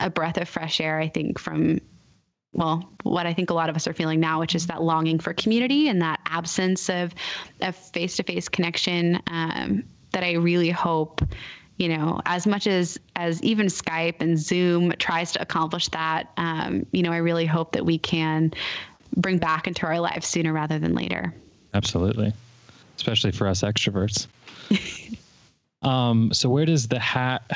a 0.00 0.10
breath 0.10 0.36
of 0.38 0.48
fresh 0.48 0.80
air, 0.80 0.98
I 0.98 1.08
think, 1.08 1.38
from 1.38 1.80
well, 2.52 2.88
what 3.02 3.26
I 3.26 3.34
think 3.34 3.50
a 3.50 3.54
lot 3.54 3.68
of 3.68 3.76
us 3.76 3.86
are 3.86 3.92
feeling 3.92 4.18
now, 4.18 4.40
which 4.40 4.54
is 4.54 4.66
that 4.68 4.82
longing 4.82 5.18
for 5.18 5.34
community 5.34 5.88
and 5.88 6.00
that 6.00 6.20
absence 6.24 6.88
of 6.88 7.14
a 7.60 7.70
face 7.70 8.16
to 8.16 8.22
face 8.22 8.48
connection 8.48 9.20
um, 9.26 9.84
that 10.12 10.24
I 10.24 10.32
really 10.32 10.70
hope 10.70 11.20
you 11.76 11.88
know 11.88 12.20
as 12.26 12.46
much 12.46 12.66
as 12.66 12.98
as 13.16 13.42
even 13.42 13.66
skype 13.66 14.16
and 14.20 14.38
zoom 14.38 14.92
tries 14.98 15.32
to 15.32 15.42
accomplish 15.42 15.88
that 15.88 16.30
um, 16.36 16.86
you 16.92 17.02
know 17.02 17.12
i 17.12 17.18
really 17.18 17.46
hope 17.46 17.72
that 17.72 17.84
we 17.84 17.98
can 17.98 18.52
bring 19.16 19.38
back 19.38 19.66
into 19.66 19.86
our 19.86 20.00
lives 20.00 20.26
sooner 20.26 20.52
rather 20.52 20.78
than 20.78 20.94
later. 20.94 21.34
Absolutely, 21.74 22.32
especially 22.96 23.32
for 23.32 23.46
us 23.46 23.62
extroverts. 23.62 24.26
um, 25.82 26.32
so, 26.32 26.48
where 26.48 26.66
does 26.66 26.88
the 26.88 26.98
hat 26.98 27.50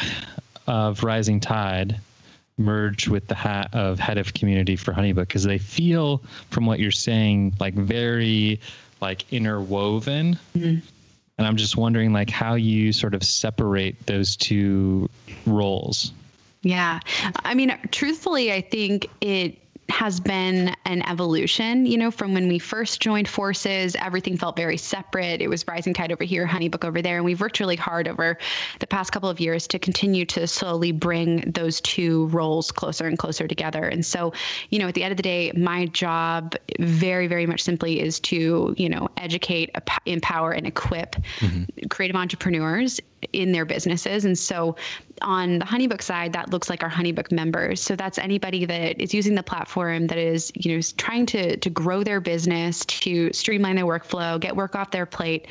of 0.66 1.02
Rising 1.02 1.40
Tide 1.40 1.98
merge 2.58 3.08
with 3.08 3.26
the 3.28 3.34
hat 3.34 3.70
of 3.72 3.98
head 3.98 4.18
of 4.18 4.34
community 4.34 4.76
for 4.76 4.92
Honeybook? 4.92 5.28
Because 5.28 5.44
they 5.44 5.58
feel, 5.58 6.22
from 6.50 6.66
what 6.66 6.80
you're 6.80 6.90
saying, 6.90 7.54
like 7.60 7.74
very 7.74 8.60
like 9.00 9.30
interwoven. 9.32 10.38
Mm-hmm. 10.56 10.86
And 11.38 11.46
I'm 11.46 11.56
just 11.56 11.76
wondering, 11.78 12.12
like, 12.12 12.28
how 12.28 12.54
you 12.54 12.92
sort 12.92 13.14
of 13.14 13.24
separate 13.24 14.06
those 14.06 14.36
two 14.36 15.08
roles. 15.46 16.12
Yeah, 16.62 17.00
I 17.44 17.54
mean, 17.54 17.74
truthfully, 17.92 18.52
I 18.52 18.60
think 18.60 19.08
it 19.22 19.58
has 19.90 20.20
been 20.20 20.74
an 20.84 21.02
evolution, 21.08 21.84
you 21.84 21.98
know, 21.98 22.10
from 22.10 22.32
when 22.32 22.48
we 22.48 22.58
first 22.58 23.00
joined 23.00 23.28
forces, 23.28 23.96
everything 23.96 24.36
felt 24.36 24.56
very 24.56 24.76
separate. 24.76 25.40
It 25.40 25.48
was 25.48 25.66
Rising 25.66 25.92
Tide 25.92 26.12
over 26.12 26.24
here, 26.24 26.46
Honeybook 26.46 26.84
over 26.84 27.02
there. 27.02 27.16
And 27.16 27.24
we've 27.24 27.40
worked 27.40 27.60
really 27.60 27.76
hard 27.76 28.08
over 28.08 28.38
the 28.78 28.86
past 28.86 29.12
couple 29.12 29.28
of 29.28 29.40
years 29.40 29.66
to 29.68 29.78
continue 29.78 30.24
to 30.26 30.46
slowly 30.46 30.92
bring 30.92 31.50
those 31.52 31.80
two 31.80 32.26
roles 32.28 32.70
closer 32.70 33.06
and 33.06 33.18
closer 33.18 33.46
together. 33.46 33.84
And 33.84 34.04
so, 34.04 34.32
you 34.70 34.78
know, 34.78 34.88
at 34.88 34.94
the 34.94 35.02
end 35.02 35.12
of 35.12 35.16
the 35.16 35.22
day, 35.22 35.52
my 35.56 35.86
job 35.86 36.54
very, 36.78 37.26
very 37.26 37.46
much 37.46 37.62
simply 37.62 38.00
is 38.00 38.20
to, 38.20 38.74
you 38.78 38.88
know, 38.88 39.08
educate, 39.16 39.74
empower, 40.06 40.52
and 40.52 40.66
equip 40.66 41.16
mm-hmm. 41.40 41.86
creative 41.88 42.16
entrepreneurs 42.16 43.00
in 43.32 43.52
their 43.52 43.64
businesses. 43.64 44.24
And 44.24 44.38
so 44.38 44.76
on 45.22 45.58
the 45.58 45.64
Honeybook 45.64 46.02
side, 46.02 46.32
that 46.32 46.50
looks 46.50 46.70
like 46.70 46.82
our 46.82 46.90
Honeybook 46.90 47.30
members. 47.30 47.80
So 47.80 47.94
that's 47.96 48.18
anybody 48.18 48.64
that 48.64 49.00
is 49.00 49.12
using 49.12 49.34
the 49.34 49.42
platform 49.42 50.06
that 50.06 50.18
is, 50.18 50.50
you 50.54 50.74
know, 50.76 50.82
trying 50.96 51.26
to 51.26 51.56
to 51.56 51.70
grow 51.70 52.02
their 52.02 52.20
business, 52.20 52.84
to 52.86 53.32
streamline 53.32 53.76
their 53.76 53.84
workflow, 53.84 54.40
get 54.40 54.56
work 54.56 54.74
off 54.74 54.90
their 54.90 55.06
plate. 55.06 55.46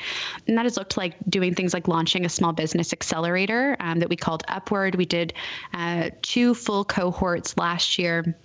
And 0.47 0.57
that 0.57 0.65
has 0.65 0.77
looked 0.77 0.97
like 0.97 1.15
doing 1.29 1.53
things 1.53 1.73
like 1.73 1.87
launching 1.87 2.25
a 2.25 2.29
small 2.29 2.53
business 2.53 2.93
accelerator 2.93 3.77
um, 3.79 3.99
that 3.99 4.09
we 4.09 4.15
called 4.15 4.43
Upward. 4.47 4.95
We 4.95 5.05
did 5.05 5.33
uh, 5.73 6.09
two 6.21 6.53
full 6.53 6.83
cohorts 6.85 7.57
last 7.57 7.99
year 7.99 8.35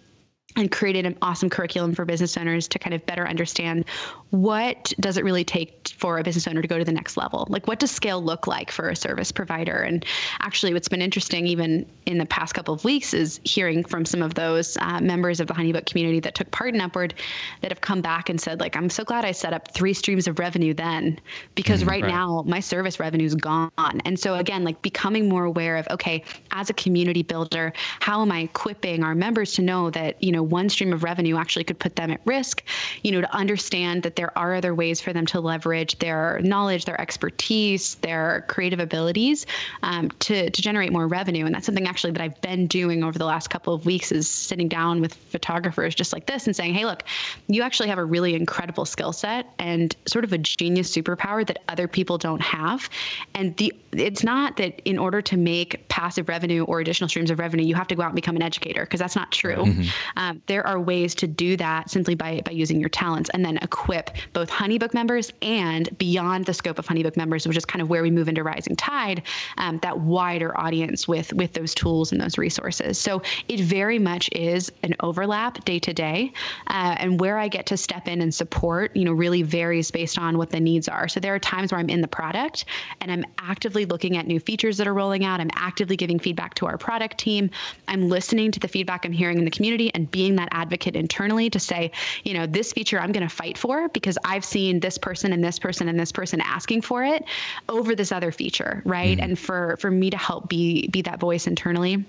and 0.56 0.70
created 0.70 1.06
an 1.06 1.16
awesome 1.22 1.50
curriculum 1.50 1.94
for 1.94 2.04
business 2.04 2.36
owners 2.36 2.68
to 2.68 2.78
kind 2.78 2.94
of 2.94 3.04
better 3.06 3.26
understand 3.26 3.84
what 4.30 4.92
does 5.00 5.16
it 5.16 5.24
really 5.24 5.44
take 5.44 5.88
for 5.96 6.18
a 6.18 6.22
business 6.22 6.46
owner 6.48 6.62
to 6.62 6.68
go 6.68 6.78
to 6.78 6.84
the 6.84 6.92
next 6.92 7.16
level? 7.16 7.46
Like 7.48 7.66
what 7.66 7.78
does 7.78 7.90
scale 7.90 8.22
look 8.22 8.46
like 8.46 8.70
for 8.70 8.88
a 8.88 8.96
service 8.96 9.32
provider? 9.32 9.78
And 9.78 10.04
actually 10.40 10.72
what's 10.72 10.88
been 10.88 11.02
interesting 11.02 11.46
even 11.46 11.86
in 12.06 12.18
the 12.18 12.26
past 12.26 12.54
couple 12.54 12.74
of 12.74 12.84
weeks 12.84 13.14
is 13.14 13.40
hearing 13.44 13.84
from 13.84 14.04
some 14.04 14.22
of 14.22 14.34
those 14.34 14.76
uh, 14.80 15.00
members 15.00 15.40
of 15.40 15.46
the 15.46 15.54
honeybook 15.54 15.86
community 15.86 16.20
that 16.20 16.34
took 16.34 16.50
part 16.50 16.74
in 16.74 16.80
upward 16.80 17.14
that 17.60 17.70
have 17.70 17.80
come 17.80 18.00
back 18.00 18.28
and 18.28 18.40
said 18.40 18.60
like 18.60 18.76
i'm 18.76 18.90
so 18.90 19.04
glad 19.04 19.24
i 19.24 19.32
set 19.32 19.52
up 19.52 19.72
three 19.72 19.94
streams 19.94 20.26
of 20.26 20.38
revenue 20.38 20.74
then 20.74 21.18
because 21.54 21.80
mm-hmm, 21.80 21.90
right, 21.90 22.02
right. 22.02 22.10
now 22.10 22.42
my 22.46 22.60
service 22.60 23.00
revenue 23.00 23.26
is 23.26 23.34
gone. 23.34 23.70
And 24.04 24.18
so 24.18 24.34
again 24.34 24.64
like 24.64 24.80
becoming 24.82 25.28
more 25.28 25.44
aware 25.44 25.76
of 25.76 25.86
okay 25.90 26.22
as 26.50 26.70
a 26.70 26.74
community 26.74 27.22
builder 27.22 27.72
how 28.00 28.22
am 28.22 28.30
i 28.30 28.40
equipping 28.40 29.02
our 29.02 29.14
members 29.14 29.52
to 29.54 29.62
know 29.62 29.90
that 29.90 30.22
you 30.22 30.32
know 30.32 30.43
one 30.44 30.68
stream 30.68 30.92
of 30.92 31.02
revenue 31.02 31.36
actually 31.36 31.64
could 31.64 31.78
put 31.78 31.96
them 31.96 32.10
at 32.10 32.20
risk, 32.24 32.62
you 33.02 33.12
know, 33.12 33.20
to 33.20 33.34
understand 33.34 34.02
that 34.02 34.16
there 34.16 34.36
are 34.38 34.54
other 34.54 34.74
ways 34.74 35.00
for 35.00 35.12
them 35.12 35.26
to 35.26 35.40
leverage 35.40 35.98
their 35.98 36.40
knowledge, 36.42 36.84
their 36.84 37.00
expertise, 37.00 37.96
their 37.96 38.44
creative 38.48 38.80
abilities 38.80 39.46
um, 39.82 40.10
to, 40.20 40.50
to 40.50 40.62
generate 40.62 40.92
more 40.92 41.06
revenue. 41.06 41.46
And 41.46 41.54
that's 41.54 41.66
something 41.66 41.86
actually 41.86 42.12
that 42.12 42.22
I've 42.22 42.40
been 42.40 42.66
doing 42.66 43.02
over 43.02 43.18
the 43.18 43.24
last 43.24 43.48
couple 43.48 43.74
of 43.74 43.86
weeks 43.86 44.12
is 44.12 44.28
sitting 44.28 44.68
down 44.68 45.00
with 45.00 45.14
photographers 45.14 45.94
just 45.94 46.12
like 46.12 46.26
this 46.26 46.46
and 46.46 46.54
saying, 46.54 46.74
hey, 46.74 46.84
look, 46.84 47.02
you 47.48 47.62
actually 47.62 47.88
have 47.88 47.98
a 47.98 48.04
really 48.04 48.34
incredible 48.34 48.84
skill 48.84 49.12
set 49.12 49.52
and 49.58 49.96
sort 50.06 50.24
of 50.24 50.32
a 50.32 50.38
genius 50.38 50.94
superpower 50.94 51.46
that 51.46 51.58
other 51.68 51.88
people 51.88 52.18
don't 52.18 52.42
have. 52.42 52.88
And 53.34 53.56
the 53.56 53.72
it's 53.92 54.24
not 54.24 54.56
that 54.56 54.80
in 54.84 54.98
order 54.98 55.22
to 55.22 55.36
make 55.36 55.86
passive 55.88 56.28
revenue 56.28 56.64
or 56.64 56.80
additional 56.80 57.08
streams 57.08 57.30
of 57.30 57.38
revenue, 57.38 57.64
you 57.64 57.74
have 57.74 57.86
to 57.88 57.94
go 57.94 58.02
out 58.02 58.08
and 58.08 58.16
become 58.16 58.36
an 58.36 58.42
educator 58.42 58.84
because 58.84 59.00
that's 59.00 59.16
not 59.16 59.30
true. 59.30 59.56
Mm-hmm. 59.56 59.82
Um, 60.16 60.33
um, 60.34 60.42
there 60.46 60.66
are 60.66 60.80
ways 60.80 61.14
to 61.16 61.26
do 61.26 61.56
that 61.56 61.90
simply 61.90 62.14
by, 62.14 62.40
by 62.44 62.52
using 62.52 62.80
your 62.80 62.88
talents 62.88 63.30
and 63.34 63.44
then 63.44 63.58
equip 63.58 64.10
both 64.32 64.50
Honeybook 64.50 64.94
members 64.94 65.32
and 65.42 65.96
beyond 65.98 66.46
the 66.46 66.54
scope 66.54 66.78
of 66.78 66.86
Honeybook 66.86 67.16
members, 67.16 67.46
which 67.46 67.56
is 67.56 67.64
kind 67.64 67.82
of 67.82 67.88
where 67.88 68.02
we 68.02 68.10
move 68.10 68.28
into 68.28 68.42
Rising 68.42 68.76
Tide, 68.76 69.22
um, 69.58 69.78
that 69.78 70.00
wider 70.00 70.58
audience 70.58 71.06
with, 71.08 71.32
with 71.32 71.52
those 71.52 71.74
tools 71.74 72.12
and 72.12 72.20
those 72.20 72.38
resources. 72.38 72.98
So 72.98 73.22
it 73.48 73.60
very 73.60 73.98
much 73.98 74.28
is 74.32 74.70
an 74.82 74.94
overlap 75.00 75.64
day 75.64 75.78
to 75.80 75.92
day. 75.92 76.32
Uh, 76.68 76.96
and 76.98 77.20
where 77.20 77.38
I 77.38 77.48
get 77.48 77.66
to 77.66 77.76
step 77.76 78.08
in 78.08 78.20
and 78.20 78.34
support, 78.34 78.94
you 78.96 79.04
know, 79.04 79.12
really 79.12 79.42
varies 79.42 79.90
based 79.90 80.18
on 80.18 80.38
what 80.38 80.50
the 80.50 80.60
needs 80.60 80.88
are. 80.88 81.08
So 81.08 81.20
there 81.20 81.34
are 81.34 81.38
times 81.38 81.72
where 81.72 81.80
I'm 81.80 81.88
in 81.88 82.00
the 82.00 82.08
product 82.08 82.64
and 83.00 83.10
I'm 83.10 83.24
actively 83.38 83.84
looking 83.84 84.16
at 84.16 84.26
new 84.26 84.40
features 84.40 84.76
that 84.78 84.86
are 84.86 84.94
rolling 84.94 85.24
out. 85.24 85.40
I'm 85.40 85.50
actively 85.54 85.96
giving 85.96 86.18
feedback 86.18 86.54
to 86.54 86.66
our 86.66 86.78
product 86.78 87.18
team. 87.18 87.50
I'm 87.88 88.08
listening 88.08 88.50
to 88.52 88.60
the 88.60 88.68
feedback 88.68 89.04
I'm 89.04 89.12
hearing 89.12 89.38
in 89.38 89.44
the 89.44 89.50
community 89.50 89.90
and 89.94 90.10
being 90.10 90.23
being 90.24 90.36
that 90.36 90.48
advocate 90.52 90.96
internally 90.96 91.50
to 91.50 91.60
say, 91.60 91.90
you 92.22 92.32
know, 92.32 92.46
this 92.46 92.72
feature 92.72 92.98
I'm 92.98 93.12
going 93.12 93.28
to 93.28 93.34
fight 93.34 93.58
for 93.58 93.90
because 93.90 94.16
I've 94.24 94.44
seen 94.44 94.80
this 94.80 94.96
person 94.96 95.34
and 95.34 95.44
this 95.44 95.58
person 95.58 95.86
and 95.86 96.00
this 96.00 96.12
person 96.12 96.40
asking 96.40 96.80
for 96.80 97.04
it 97.04 97.24
over 97.68 97.94
this 97.94 98.10
other 98.10 98.32
feature, 98.32 98.80
right? 98.86 99.18
Mm-hmm. 99.18 99.24
And 99.24 99.38
for 99.38 99.76
for 99.80 99.90
me 99.90 100.08
to 100.08 100.16
help 100.16 100.48
be 100.48 100.88
be 100.88 101.02
that 101.02 101.20
voice 101.20 101.46
internally. 101.46 102.02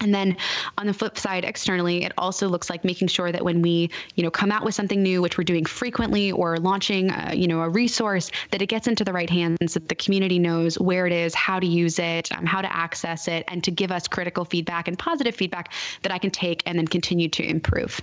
And 0.00 0.14
then 0.14 0.36
on 0.78 0.86
the 0.86 0.92
flip 0.92 1.18
side, 1.18 1.44
externally, 1.44 2.04
it 2.04 2.12
also 2.18 2.48
looks 2.48 2.70
like 2.70 2.84
making 2.84 3.08
sure 3.08 3.30
that 3.30 3.44
when 3.44 3.62
we, 3.62 3.90
you 4.16 4.22
know, 4.22 4.30
come 4.30 4.50
out 4.50 4.64
with 4.64 4.74
something 4.74 5.02
new, 5.02 5.22
which 5.22 5.38
we're 5.38 5.44
doing 5.44 5.64
frequently, 5.64 6.32
or 6.32 6.58
launching, 6.58 7.10
a, 7.10 7.34
you 7.34 7.46
know, 7.46 7.60
a 7.62 7.68
resource, 7.68 8.30
that 8.50 8.62
it 8.62 8.66
gets 8.66 8.86
into 8.86 9.04
the 9.04 9.12
right 9.12 9.30
hands, 9.30 9.74
that 9.74 9.88
the 9.88 9.94
community 9.94 10.38
knows 10.38 10.78
where 10.78 11.06
it 11.06 11.12
is, 11.12 11.34
how 11.34 11.60
to 11.60 11.66
use 11.66 11.98
it, 11.98 12.32
um, 12.36 12.46
how 12.46 12.60
to 12.60 12.74
access 12.74 13.28
it, 13.28 13.44
and 13.48 13.62
to 13.64 13.70
give 13.70 13.92
us 13.92 14.08
critical 14.08 14.44
feedback 14.44 14.88
and 14.88 14.98
positive 14.98 15.34
feedback 15.34 15.72
that 16.02 16.12
I 16.12 16.18
can 16.18 16.30
take 16.30 16.62
and 16.66 16.78
then 16.78 16.86
continue 16.86 17.28
to 17.28 17.44
improve. 17.44 18.00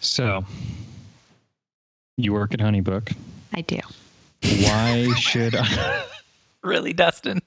So, 0.00 0.44
you 2.16 2.32
work 2.32 2.54
at 2.54 2.60
Honeybook. 2.60 3.14
I 3.52 3.62
do. 3.62 3.80
Why 4.42 5.12
should 5.16 5.56
I? 5.56 6.04
really, 6.68 6.92
Dustin. 6.92 7.42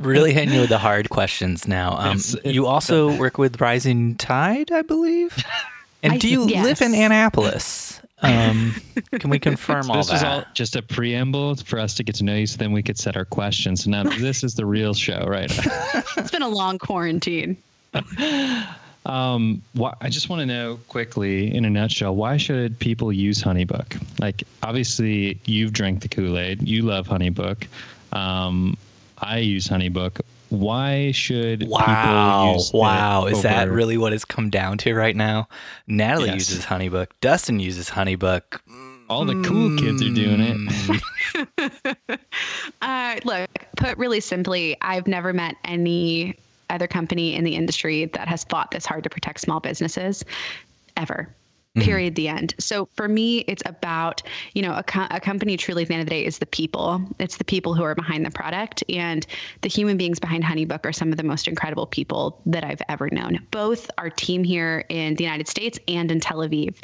really 0.00 0.32
hitting 0.32 0.54
you 0.54 0.60
with 0.60 0.68
the 0.68 0.78
hard 0.78 1.10
questions 1.10 1.66
now. 1.66 1.96
Um, 1.96 2.20
you 2.44 2.66
also 2.66 3.16
work 3.16 3.36
with 3.38 3.60
Rising 3.60 4.14
Tide, 4.16 4.72
I 4.72 4.82
believe. 4.82 5.36
And 6.02 6.12
I, 6.12 6.18
do 6.18 6.28
you 6.28 6.46
yes. 6.46 6.62
live 6.62 6.82
in 6.82 6.94
Annapolis? 6.94 8.00
Um, 8.22 8.74
can 9.18 9.28
we 9.28 9.40
confirm 9.40 9.84
so 9.84 9.92
all 9.92 9.96
this 9.96 10.08
that? 10.08 10.12
This 10.12 10.20
is 10.20 10.24
all 10.24 10.44
just 10.54 10.76
a 10.76 10.82
preamble 10.82 11.56
for 11.56 11.80
us 11.80 11.94
to 11.94 12.04
get 12.04 12.14
to 12.16 12.24
know 12.24 12.36
you, 12.36 12.46
so 12.46 12.58
then 12.58 12.70
we 12.70 12.82
could 12.82 12.98
set 12.98 13.16
our 13.16 13.24
questions. 13.24 13.84
So 13.84 13.90
now 13.90 14.04
this 14.04 14.44
is 14.44 14.54
the 14.54 14.66
real 14.66 14.94
show, 14.94 15.24
right? 15.26 15.50
it's 16.16 16.30
been 16.30 16.42
a 16.42 16.48
long 16.48 16.78
quarantine. 16.78 17.56
Um, 19.06 19.62
why, 19.74 19.94
I 20.00 20.08
just 20.08 20.28
want 20.28 20.40
to 20.40 20.46
know 20.46 20.78
quickly, 20.88 21.54
in 21.54 21.64
a 21.64 21.70
nutshell, 21.70 22.16
why 22.16 22.36
should 22.36 22.78
people 22.78 23.12
use 23.12 23.42
HoneyBook? 23.42 24.02
Like, 24.20 24.42
obviously, 24.64 25.38
you've 25.44 25.72
drank 25.72 26.02
the 26.02 26.08
Kool 26.08 26.36
Aid. 26.36 26.66
You 26.66 26.82
love 26.82 27.06
HoneyBook. 27.06 27.66
Um, 28.16 28.76
I 29.18 29.38
use 29.38 29.68
HoneyBook. 29.68 30.20
Why 30.48 31.10
should 31.10 31.66
wow 31.66 32.56
wow 32.72 33.26
is 33.26 33.42
that 33.42 33.68
really 33.68 33.98
what 33.98 34.12
it's 34.12 34.24
come 34.24 34.48
down 34.48 34.78
to 34.78 34.94
right 34.94 35.16
now? 35.16 35.48
Natalie 35.88 36.26
yes. 36.26 36.50
uses 36.50 36.64
HoneyBook. 36.64 37.08
Dustin 37.20 37.58
uses 37.58 37.90
HoneyBook. 37.90 38.60
All 39.08 39.24
the 39.24 39.40
cool 39.42 39.76
kids 39.76 40.02
are 40.02 40.14
doing 40.14 40.40
it. 40.40 41.02
uh, 42.82 43.16
look, 43.24 43.50
put 43.76 43.96
really 43.98 44.20
simply, 44.20 44.76
I've 44.80 45.06
never 45.06 45.32
met 45.32 45.56
any 45.64 46.36
other 46.70 46.86
company 46.86 47.34
in 47.34 47.44
the 47.44 47.54
industry 47.54 48.06
that 48.06 48.26
has 48.28 48.44
fought 48.44 48.70
this 48.70 48.86
hard 48.86 49.04
to 49.04 49.10
protect 49.10 49.40
small 49.40 49.60
businesses 49.60 50.24
ever. 50.96 51.28
Mm-hmm. 51.76 51.84
period 51.84 52.14
the 52.14 52.28
end. 52.28 52.54
So 52.58 52.88
for 52.94 53.06
me 53.06 53.40
it's 53.40 53.62
about 53.66 54.22
you 54.54 54.62
know 54.62 54.74
a, 54.74 54.82
co- 54.82 55.08
a 55.10 55.20
company 55.20 55.58
truly 55.58 55.82
at 55.82 55.88
the 55.88 55.94
end 55.94 56.00
of 56.00 56.06
the 56.06 56.10
day 56.10 56.24
is 56.24 56.38
the 56.38 56.46
people. 56.46 57.02
It's 57.18 57.36
the 57.36 57.44
people 57.44 57.74
who 57.74 57.82
are 57.82 57.94
behind 57.94 58.24
the 58.24 58.30
product 58.30 58.82
and 58.88 59.26
the 59.60 59.68
human 59.68 59.98
beings 59.98 60.18
behind 60.18 60.42
honeybook 60.42 60.86
are 60.86 60.92
some 60.92 61.10
of 61.10 61.18
the 61.18 61.22
most 61.22 61.46
incredible 61.46 61.86
people 61.86 62.40
that 62.46 62.64
i've 62.64 62.80
ever 62.88 63.10
known. 63.10 63.46
Both 63.50 63.90
our 63.98 64.08
team 64.08 64.42
here 64.42 64.86
in 64.88 65.16
the 65.16 65.24
united 65.24 65.48
states 65.48 65.78
and 65.86 66.10
in 66.10 66.18
tel 66.18 66.38
aviv 66.38 66.76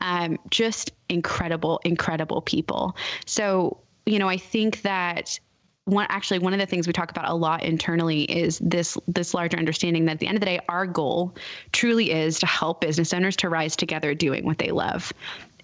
um, 0.00 0.38
just 0.50 0.92
incredible 1.08 1.80
incredible 1.84 2.40
people. 2.40 2.96
So 3.24 3.80
you 4.06 4.20
know 4.20 4.28
i 4.28 4.36
think 4.36 4.82
that 4.82 5.40
one 5.86 6.06
actually 6.08 6.40
one 6.40 6.52
of 6.52 6.58
the 6.58 6.66
things 6.66 6.86
we 6.86 6.92
talk 6.92 7.10
about 7.12 7.28
a 7.28 7.34
lot 7.34 7.62
internally 7.62 8.22
is 8.24 8.58
this 8.58 8.98
this 9.06 9.32
larger 9.32 9.56
understanding 9.56 10.04
that 10.04 10.12
at 10.12 10.18
the 10.18 10.26
end 10.26 10.36
of 10.36 10.40
the 10.40 10.46
day 10.46 10.60
our 10.68 10.84
goal 10.84 11.34
truly 11.72 12.10
is 12.10 12.38
to 12.40 12.46
help 12.46 12.80
business 12.80 13.14
owners 13.14 13.36
to 13.36 13.48
rise 13.48 13.76
together 13.76 14.12
doing 14.12 14.44
what 14.44 14.58
they 14.58 14.72
love. 14.72 15.12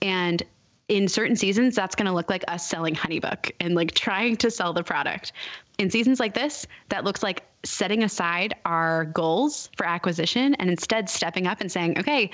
And 0.00 0.42
in 0.88 1.08
certain 1.08 1.34
seasons 1.34 1.74
that's 1.74 1.94
going 1.94 2.06
to 2.06 2.12
look 2.12 2.30
like 2.30 2.44
us 2.48 2.66
selling 2.66 2.94
honeybook 2.94 3.50
and 3.60 3.74
like 3.74 3.92
trying 3.94 4.36
to 4.36 4.50
sell 4.50 4.72
the 4.72 4.82
product. 4.84 5.32
In 5.78 5.90
seasons 5.90 6.20
like 6.20 6.34
this 6.34 6.66
that 6.90 7.02
looks 7.02 7.22
like 7.22 7.44
setting 7.64 8.04
aside 8.04 8.54
our 8.64 9.06
goals 9.06 9.70
for 9.76 9.86
acquisition 9.86 10.54
and 10.56 10.70
instead 10.70 11.10
stepping 11.10 11.48
up 11.48 11.60
and 11.60 11.70
saying 11.70 11.98
okay 11.98 12.30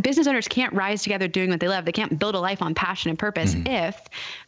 business 0.00 0.26
owners 0.26 0.48
can't 0.48 0.72
rise 0.72 1.02
together 1.02 1.28
doing 1.28 1.50
what 1.50 1.60
they 1.60 1.68
love. 1.68 1.84
They 1.84 1.92
can't 1.92 2.18
build 2.18 2.34
a 2.34 2.40
life 2.40 2.62
on 2.62 2.74
passion 2.74 3.10
and 3.10 3.18
purpose 3.18 3.54
mm-hmm. 3.54 3.66
if 3.66 4.00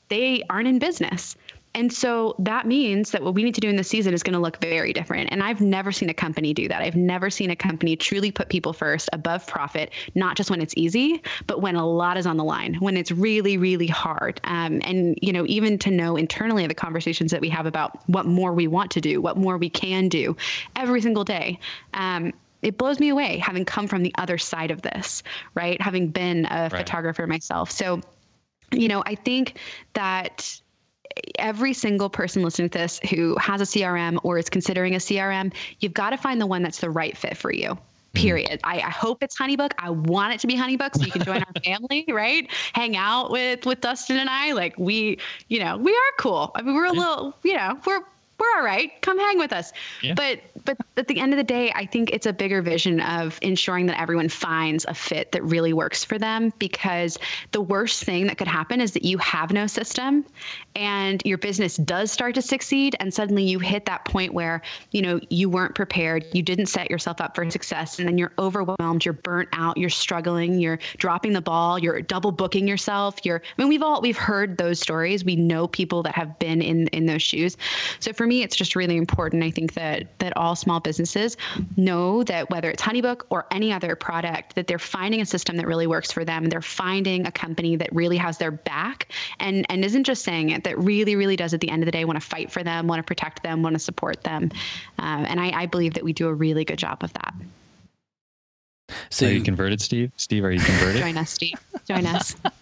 they 0.09 0.43
aren't 0.51 0.69
in 0.69 0.79
business 0.79 1.37
and 1.75 1.91
so 1.91 2.35
that 2.39 2.67
means 2.67 3.13
that 3.13 3.23
what 3.23 3.35
we 3.35 3.43
need 3.43 3.55
to 3.55 3.61
do 3.61 3.69
in 3.69 3.77
this 3.77 3.89
season 3.89 4.13
is 4.13 4.23
going 4.23 4.35
to 4.35 4.39
look 4.39 4.59
very 4.59 4.93
different. 4.93 5.31
And 5.33 5.43
I've 5.43 5.63
never 5.63 5.91
seen 5.91 6.11
a 6.11 6.15
company 6.15 6.53
do 6.53 6.69
that. 6.69 6.83
I've 6.83 6.97
never 6.97 7.31
seen 7.31 7.51
a 7.51 7.57
company 7.57 7.97
truly 7.97 8.31
put 8.31 8.51
people 8.51 8.75
first 8.75 9.09
above 9.15 9.47
profit, 9.47 9.91
not 10.15 10.37
just 10.37 10.51
when 10.51 10.61
it's 10.61 10.75
easy, 10.77 11.23
but 11.47 11.63
when 11.63 11.75
a 11.75 11.87
lot 11.87 12.19
is 12.19 12.27
on 12.27 12.37
the 12.37 12.45
line, 12.45 12.75
when 12.75 12.97
it's 12.97 13.11
really, 13.11 13.57
really 13.57 13.87
hard. 13.87 14.39
Um, 14.45 14.83
and, 14.85 15.19
you 15.23 15.33
know, 15.33 15.47
even 15.47 15.79
to 15.79 15.91
know 15.91 16.17
internally 16.17 16.67
the 16.67 16.75
conversations 16.75 17.31
that 17.31 17.41
we 17.41 17.49
have 17.49 17.65
about 17.65 18.07
what 18.09 18.27
more 18.27 18.53
we 18.53 18.67
want 18.67 18.91
to 18.91 19.01
do, 19.01 19.23
what 19.23 19.39
more 19.39 19.57
we 19.57 19.71
can 19.71 20.09
do 20.09 20.37
every 20.77 21.01
single 21.01 21.25
day. 21.25 21.59
Um, 21.95 22.35
it 22.61 22.77
blows 22.77 23.01
me 23.01 23.09
away 23.09 23.39
having 23.39 23.65
come 23.65 23.89
from 23.89 24.03
the 24.03 24.15
other 24.19 24.37
side 24.37 24.71
of 24.71 24.83
this, 24.83 25.23
right? 25.55 25.81
Having 25.81 26.09
been 26.09 26.45
a 26.47 26.69
right. 26.71 26.73
photographer 26.73 27.27
myself. 27.27 27.71
So, 27.71 28.03
you 28.73 28.89
know, 28.89 29.03
I 29.07 29.15
think 29.15 29.59
that 29.95 30.61
every 31.39 31.73
single 31.73 32.11
person 32.11 32.43
listening 32.43 32.71
to 32.71 32.79
this 32.79 33.01
who 33.11 33.37
has 33.39 33.61
a 33.61 33.65
CRM 33.65 34.19
or 34.23 34.39
is 34.39 34.49
considering 34.49 34.95
a 34.95 34.99
CRM, 34.99 35.53
you've 35.81 35.95
got 35.95 36.11
to 36.11 36.17
find 36.17 36.41
the 36.41 36.47
one 36.47 36.63
that's 36.63 36.79
the 36.81 36.91
right 36.91 37.17
fit 37.17 37.37
for 37.37 37.53
you 37.53 37.77
mm-hmm. 38.15 38.27
period. 38.27 38.61
I, 38.65 38.79
I, 38.79 38.91
hope 38.91 39.23
it's 39.23 39.37
Honeybook. 39.37 39.73
I 39.79 39.91
want 39.91 40.35
it 40.35 40.41
to 40.41 40.47
be 40.47 40.57
Honeybook 40.57 40.97
so 40.97 41.05
you 41.05 41.13
can 41.13 41.23
join 41.23 41.43
our 41.43 41.53
family, 41.65 42.05
right? 42.09 42.49
Hang 42.73 42.97
out 42.97 43.31
with 43.31 43.67
with 43.67 43.81
Dustin 43.81 44.19
and 44.19 44.29
I. 44.31 44.53
Like 44.53 44.75
we, 44.79 45.19
you 45.49 45.59
know, 45.61 45.77
we 45.77 45.93
are 45.93 46.13
cool. 46.19 46.53
I 46.55 46.63
mean, 46.63 46.75
we're 46.75 46.87
a 46.87 46.93
little, 46.93 47.35
you 47.43 47.55
know, 47.55 47.79
we're 47.87 48.01
we're 48.43 48.59
all 48.59 48.65
right. 48.65 48.91
Come 49.03 49.19
hang 49.19 49.39
with 49.39 49.53
us. 49.53 49.73
Yeah. 50.03 50.15
But 50.15 50.41
but 50.65 50.77
at 50.97 51.09
the 51.09 51.19
end 51.19 51.33
of 51.33 51.37
the 51.37 51.45
day, 51.45 51.73
I 51.75 51.87
think 51.87 52.11
it's 52.11 52.27
a 52.27 52.33
bigger 52.33 52.61
vision 52.61 53.01
of 53.01 53.39
ensuring 53.43 53.87
that 53.87 54.01
everyone 54.01 54.29
finds 54.29 54.85
a 54.87 54.95
fit 54.95 55.33
that 55.33 55.43
really 55.45 55.73
works 55.73 56.05
for 56.05 56.19
them 56.19 56.53
because 56.59 57.19
the 57.53 57.61
worst 57.61 58.05
thing 58.05 58.27
that 58.27 58.39
could 58.39 58.49
happen 58.49 58.81
is 58.81 58.93
that 58.93 59.05
you 59.05 59.19
have 59.19 59.53
no 59.53 59.67
system 59.67 60.25
and 60.77 61.23
your 61.25 61.39
business 61.39 61.77
does 61.77 62.11
start 62.11 62.35
to 62.35 62.43
succeed 62.43 62.97
and 63.01 63.13
suddenly 63.13 63.45
you 63.45 63.59
hit 63.59 63.85
that 63.87 64.05
point 64.05 64.35
where, 64.35 64.63
you 64.91 65.03
know, 65.03 65.21
you 65.31 65.49
weren't 65.49 65.75
prepared, 65.75 66.25
you 66.33 66.43
didn't 66.43 66.67
set 66.67 66.91
yourself 66.91 67.21
up 67.21 67.35
for 67.35 67.49
success 67.51 67.99
and 67.99 68.09
then 68.09 68.19
you're 68.19 68.33
overwhelmed, 68.39 69.05
you're 69.05 69.15
burnt 69.15 69.49
out, 69.53 69.77
you're 69.77 69.91
struggling, 69.91 70.59
you're 70.59 70.79
dropping 70.99 71.33
the 71.33 71.41
ball, 71.41 71.79
you're 71.79 72.01
double 72.03 72.33
booking 72.33 72.67
yourself, 72.67 73.25
you're 73.25 73.43
I 73.59 73.63
mean 73.63 73.69
we've 73.69 73.83
all 73.83 74.01
we've 74.01 74.17
heard 74.17 74.59
those 74.59 74.81
stories. 74.81 75.25
We 75.25 75.37
know 75.37 75.67
people 75.69 76.03
that 76.05 76.15
have 76.15 76.39
been 76.39 76.63
in 76.63 76.89
in 76.89 77.07
those 77.07 77.23
shoes. 77.23 77.57
So 78.01 78.13
for 78.13 78.27
me 78.27 78.32
it's 78.41 78.57
just 78.57 78.75
really 78.75 78.97
important 78.97 79.45
I 79.45 79.51
think 79.51 79.75
that 79.75 80.19
that 80.21 80.35
all 80.37 80.57
small 80.57 80.81
businesses 80.81 81.37
know 81.77 82.25
that 82.25 82.49
whether 82.49 82.71
it's 82.71 82.83
Honeybook 82.83 83.23
or 83.29 83.47
any 83.51 83.73
other 83.73 83.95
product, 83.95 84.55
that 84.55 84.67
they're 84.67 84.79
finding 84.79 85.21
a 85.21 85.27
system 85.27 85.57
that 85.59 85.67
really 85.67 85.87
works 85.87 86.11
for 86.11 86.25
them. 86.25 86.47
They're 86.47 86.63
finding 86.63 87.27
a 87.27 87.33
company 87.33 87.77
that 87.77 87.93
really 87.95 88.17
has 88.17 88.39
their 88.39 88.51
back 88.51 89.13
and 89.41 89.67
and 89.69 89.85
isn't 89.85 90.05
just 90.05 90.23
saying 90.25 90.51
it, 90.51 90.65
that 90.65 90.79
really, 90.79 91.17
really 91.17 91.37
does 91.37 91.53
at 91.53 91.61
the 91.61 91.69
end 91.69 91.83
of 91.83 91.87
the 91.87 91.93
day 91.93 92.07
want 92.07 92.19
to 92.21 92.27
fight 92.27 92.51
for 92.51 92.63
them, 92.63 92.87
want 92.87 93.01
to 93.01 93.05
protect 93.05 93.43
them, 93.43 93.63
want 93.63 93.75
to 93.75 93.81
support 93.81 94.23
them. 94.23 94.51
Um, 94.99 95.27
and 95.27 95.39
I, 95.41 95.63
I 95.63 95.67
believe 95.67 95.95
that 95.95 96.05
we 96.05 96.13
do 96.13 96.29
a 96.29 96.35
really 96.35 96.65
good 96.65 96.79
job 96.79 97.03
of 97.03 97.13
that. 97.13 97.35
So 99.11 99.27
are 99.27 99.31
you 99.31 99.43
converted, 99.43 99.81
Steve? 99.81 100.13
Steve, 100.17 100.45
are 100.45 100.53
you 100.53 100.61
converted? 100.65 101.03
Join 101.03 101.17
us, 101.17 101.31
Steve. 101.31 101.55
Join 101.87 102.07
us. 102.07 102.37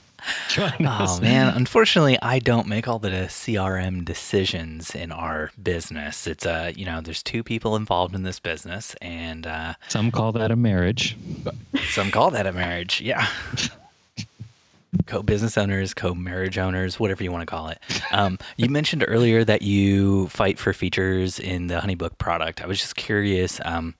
oh 0.59 1.21
man, 1.21 1.55
unfortunately, 1.55 2.19
I 2.23 2.39
don't 2.39 2.67
make 2.67 2.89
all 2.89 2.99
the 2.99 3.11
CRM 3.11 4.05
decisions 4.05 4.95
in 4.95 5.13
our 5.13 5.51
business. 5.63 6.27
It's 6.27 6.47
uh, 6.47 6.73
you 6.75 6.85
know, 6.85 7.01
there's 7.01 7.23
two 7.23 7.43
people 7.43 7.77
involved 7.77 8.15
in 8.15 8.23
this 8.23 8.41
business, 8.41 8.95
and 9.01 9.47
uh, 9.47 9.75
some 9.89 10.11
call 10.11 10.33
that 10.33 10.51
a 10.51 10.57
marriage. 10.57 11.17
Some 11.91 12.11
call 12.11 12.31
that 12.31 12.47
a 12.47 12.53
marriage. 12.53 13.01
Yeah. 13.01 13.27
co-business 15.07 15.57
owners, 15.57 15.95
co-marriage 15.95 16.59
owners, 16.59 16.99
whatever 16.99 17.23
you 17.23 17.33
want 17.33 17.43
to 17.43 17.47
call 17.47 17.69
it. 17.69 17.79
Um, 18.13 18.39
you 18.57 18.69
mentioned 18.69 19.05
earlier 19.07 19.45
that 19.45 19.63
you 19.63 20.29
fight 20.29 20.59
for 20.59 20.73
features 20.73 21.39
in 21.39 21.69
the 21.69 21.77
HoneyBook 21.77 22.19
product. 22.19 22.63
I 22.63 22.67
was 22.67 22.81
just 22.81 22.97
curious. 22.97 23.61
Um, 23.65 23.95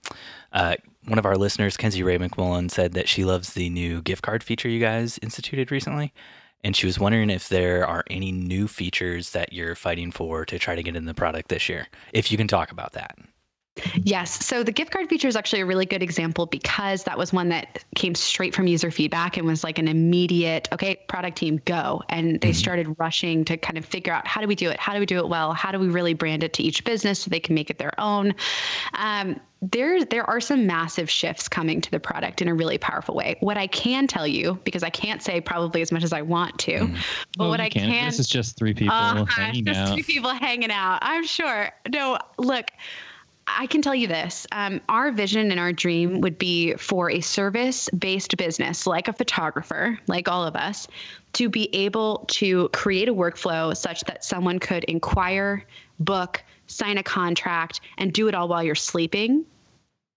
uh, 0.53 0.77
one 1.11 1.19
of 1.19 1.27
our 1.27 1.37
listeners, 1.37 1.77
Kenzie 1.77 2.05
Ray 2.05 2.19
McMullen, 2.19 2.71
said 2.71 2.93
that 2.93 3.09
she 3.09 3.25
loves 3.25 3.55
the 3.55 3.69
new 3.69 4.01
gift 4.01 4.23
card 4.23 4.45
feature 4.45 4.69
you 4.69 4.79
guys 4.79 5.19
instituted 5.21 5.73
recently. 5.73 6.15
And 6.63 6.77
she 6.77 6.87
was 6.87 7.01
wondering 7.01 7.31
if 7.31 7.49
there 7.49 7.85
are 7.85 8.05
any 8.09 8.31
new 8.31 8.69
features 8.69 9.31
that 9.31 9.53
you're 9.53 9.75
fighting 9.75 10.13
for 10.13 10.45
to 10.45 10.57
try 10.57 10.77
to 10.77 10.83
get 10.85 10.95
in 10.95 11.07
the 11.07 11.15
product 11.15 11.49
this 11.49 11.69
year, 11.69 11.89
if 12.13 12.31
you 12.31 12.39
can 12.39 12.47
talk 12.47 12.71
about 12.71 12.93
that. 12.93 13.19
Yes. 14.03 14.45
So 14.45 14.63
the 14.63 14.73
gift 14.73 14.91
card 14.91 15.09
feature 15.09 15.29
is 15.29 15.37
actually 15.37 15.61
a 15.61 15.67
really 15.67 15.87
good 15.87 16.03
example 16.03 16.47
because 16.47 17.05
that 17.05 17.17
was 17.17 17.33
one 17.33 17.49
that 17.51 17.85
came 17.95 18.15
straight 18.15 18.55
from 18.55 18.67
user 18.67 18.91
feedback 18.91 19.37
and 19.37 19.47
was 19.47 19.65
like 19.65 19.79
an 19.79 19.89
immediate, 19.89 20.69
okay, 20.73 20.97
product 21.09 21.39
team, 21.39 21.61
go. 21.65 22.03
And 22.09 22.41
they 22.41 22.51
mm-hmm. 22.51 22.55
started 22.55 22.97
rushing 22.99 23.45
to 23.47 23.57
kind 23.57 23.79
of 23.79 23.85
figure 23.85 24.13
out 24.13 24.27
how 24.27 24.41
do 24.41 24.47
we 24.47 24.55
do 24.55 24.71
it? 24.71 24.79
How 24.79 24.95
do 24.95 25.01
we 25.01 25.07
do 25.07 25.19
it 25.19 25.29
well? 25.29 25.53
How 25.53 25.73
do 25.73 25.79
we 25.79 25.89
really 25.89 26.15
brand 26.15 26.43
it 26.43 26.53
to 26.55 26.63
each 26.63 26.85
business 26.85 27.21
so 27.21 27.31
they 27.31 27.41
can 27.41 27.55
make 27.55 27.71
it 27.71 27.79
their 27.79 27.99
own? 27.99 28.35
Um, 28.95 29.41
there, 29.63 30.05
there 30.05 30.29
are 30.29 30.41
some 30.41 30.67
massive 30.67 31.11
shifts 31.11 31.49
coming 31.49 31.81
to 31.83 31.91
the 31.91 32.01
product 32.01 32.41
in 32.41 32.49
a 32.49 32.55
really 32.55 32.79
powerful 32.79 33.15
way. 33.15 33.37
What 33.41 33.59
I 33.59 33.67
can 33.67 34.07
tell 34.07 34.27
you, 34.27 34.59
because 34.65 34.83
I 34.83 34.91
can't 34.91 35.23
say 35.23 35.41
probably 35.41 35.83
as 35.83 35.93
much 35.93 36.03
as 36.03 36.13
I 36.13 36.23
want 36.23 36.59
to, 36.61 36.73
mm. 36.73 36.93
but 37.37 37.41
well, 37.41 37.51
what 37.51 37.61
I 37.61 37.69
can, 37.69 37.91
can, 37.91 38.07
this 38.07 38.19
is 38.19 38.29
just 38.29 38.57
three 38.57 38.73
people 38.73 38.95
uh, 38.95 39.25
hanging 39.29 39.67
just 39.67 39.79
out. 39.79 39.95
Three 39.95 40.03
people 40.03 40.31
hanging 40.31 40.71
out. 40.71 41.01
I'm 41.03 41.27
sure. 41.27 41.71
No, 41.93 42.19
look. 42.39 42.71
I 43.59 43.67
can 43.67 43.83
tell 43.83 43.95
you 43.95 44.07
this 44.07 44.47
um, 44.53 44.81
our 44.89 45.11
vision 45.13 45.51
and 45.51 45.61
our 45.61 45.73
dream 45.73 46.21
would 46.21 46.39
be 46.39 46.75
for 46.75 47.11
a 47.11 47.21
service 47.21 47.89
based 47.99 48.37
business 48.37 48.87
like 48.87 49.09
a 49.09 49.13
photographer, 49.13 49.99
like 50.07 50.29
all 50.29 50.45
of 50.45 50.57
us, 50.57 50.89
to 51.35 51.49
be 51.49 51.75
able 51.75 52.25
to 52.29 52.69
create 52.71 53.09
a 53.09 53.15
workflow 53.15 53.77
such 53.77 54.03
that 54.05 54.25
someone 54.25 54.59
could 54.59 54.85
inquire, 54.85 55.65
book, 55.99 56.43
sign 56.67 56.99
a 56.99 57.03
contract, 57.03 57.81
and 57.99 58.13
do 58.13 58.29
it 58.29 58.35
all 58.35 58.49
while 58.49 58.63
you're 58.63 58.75
sleeping 58.75 59.45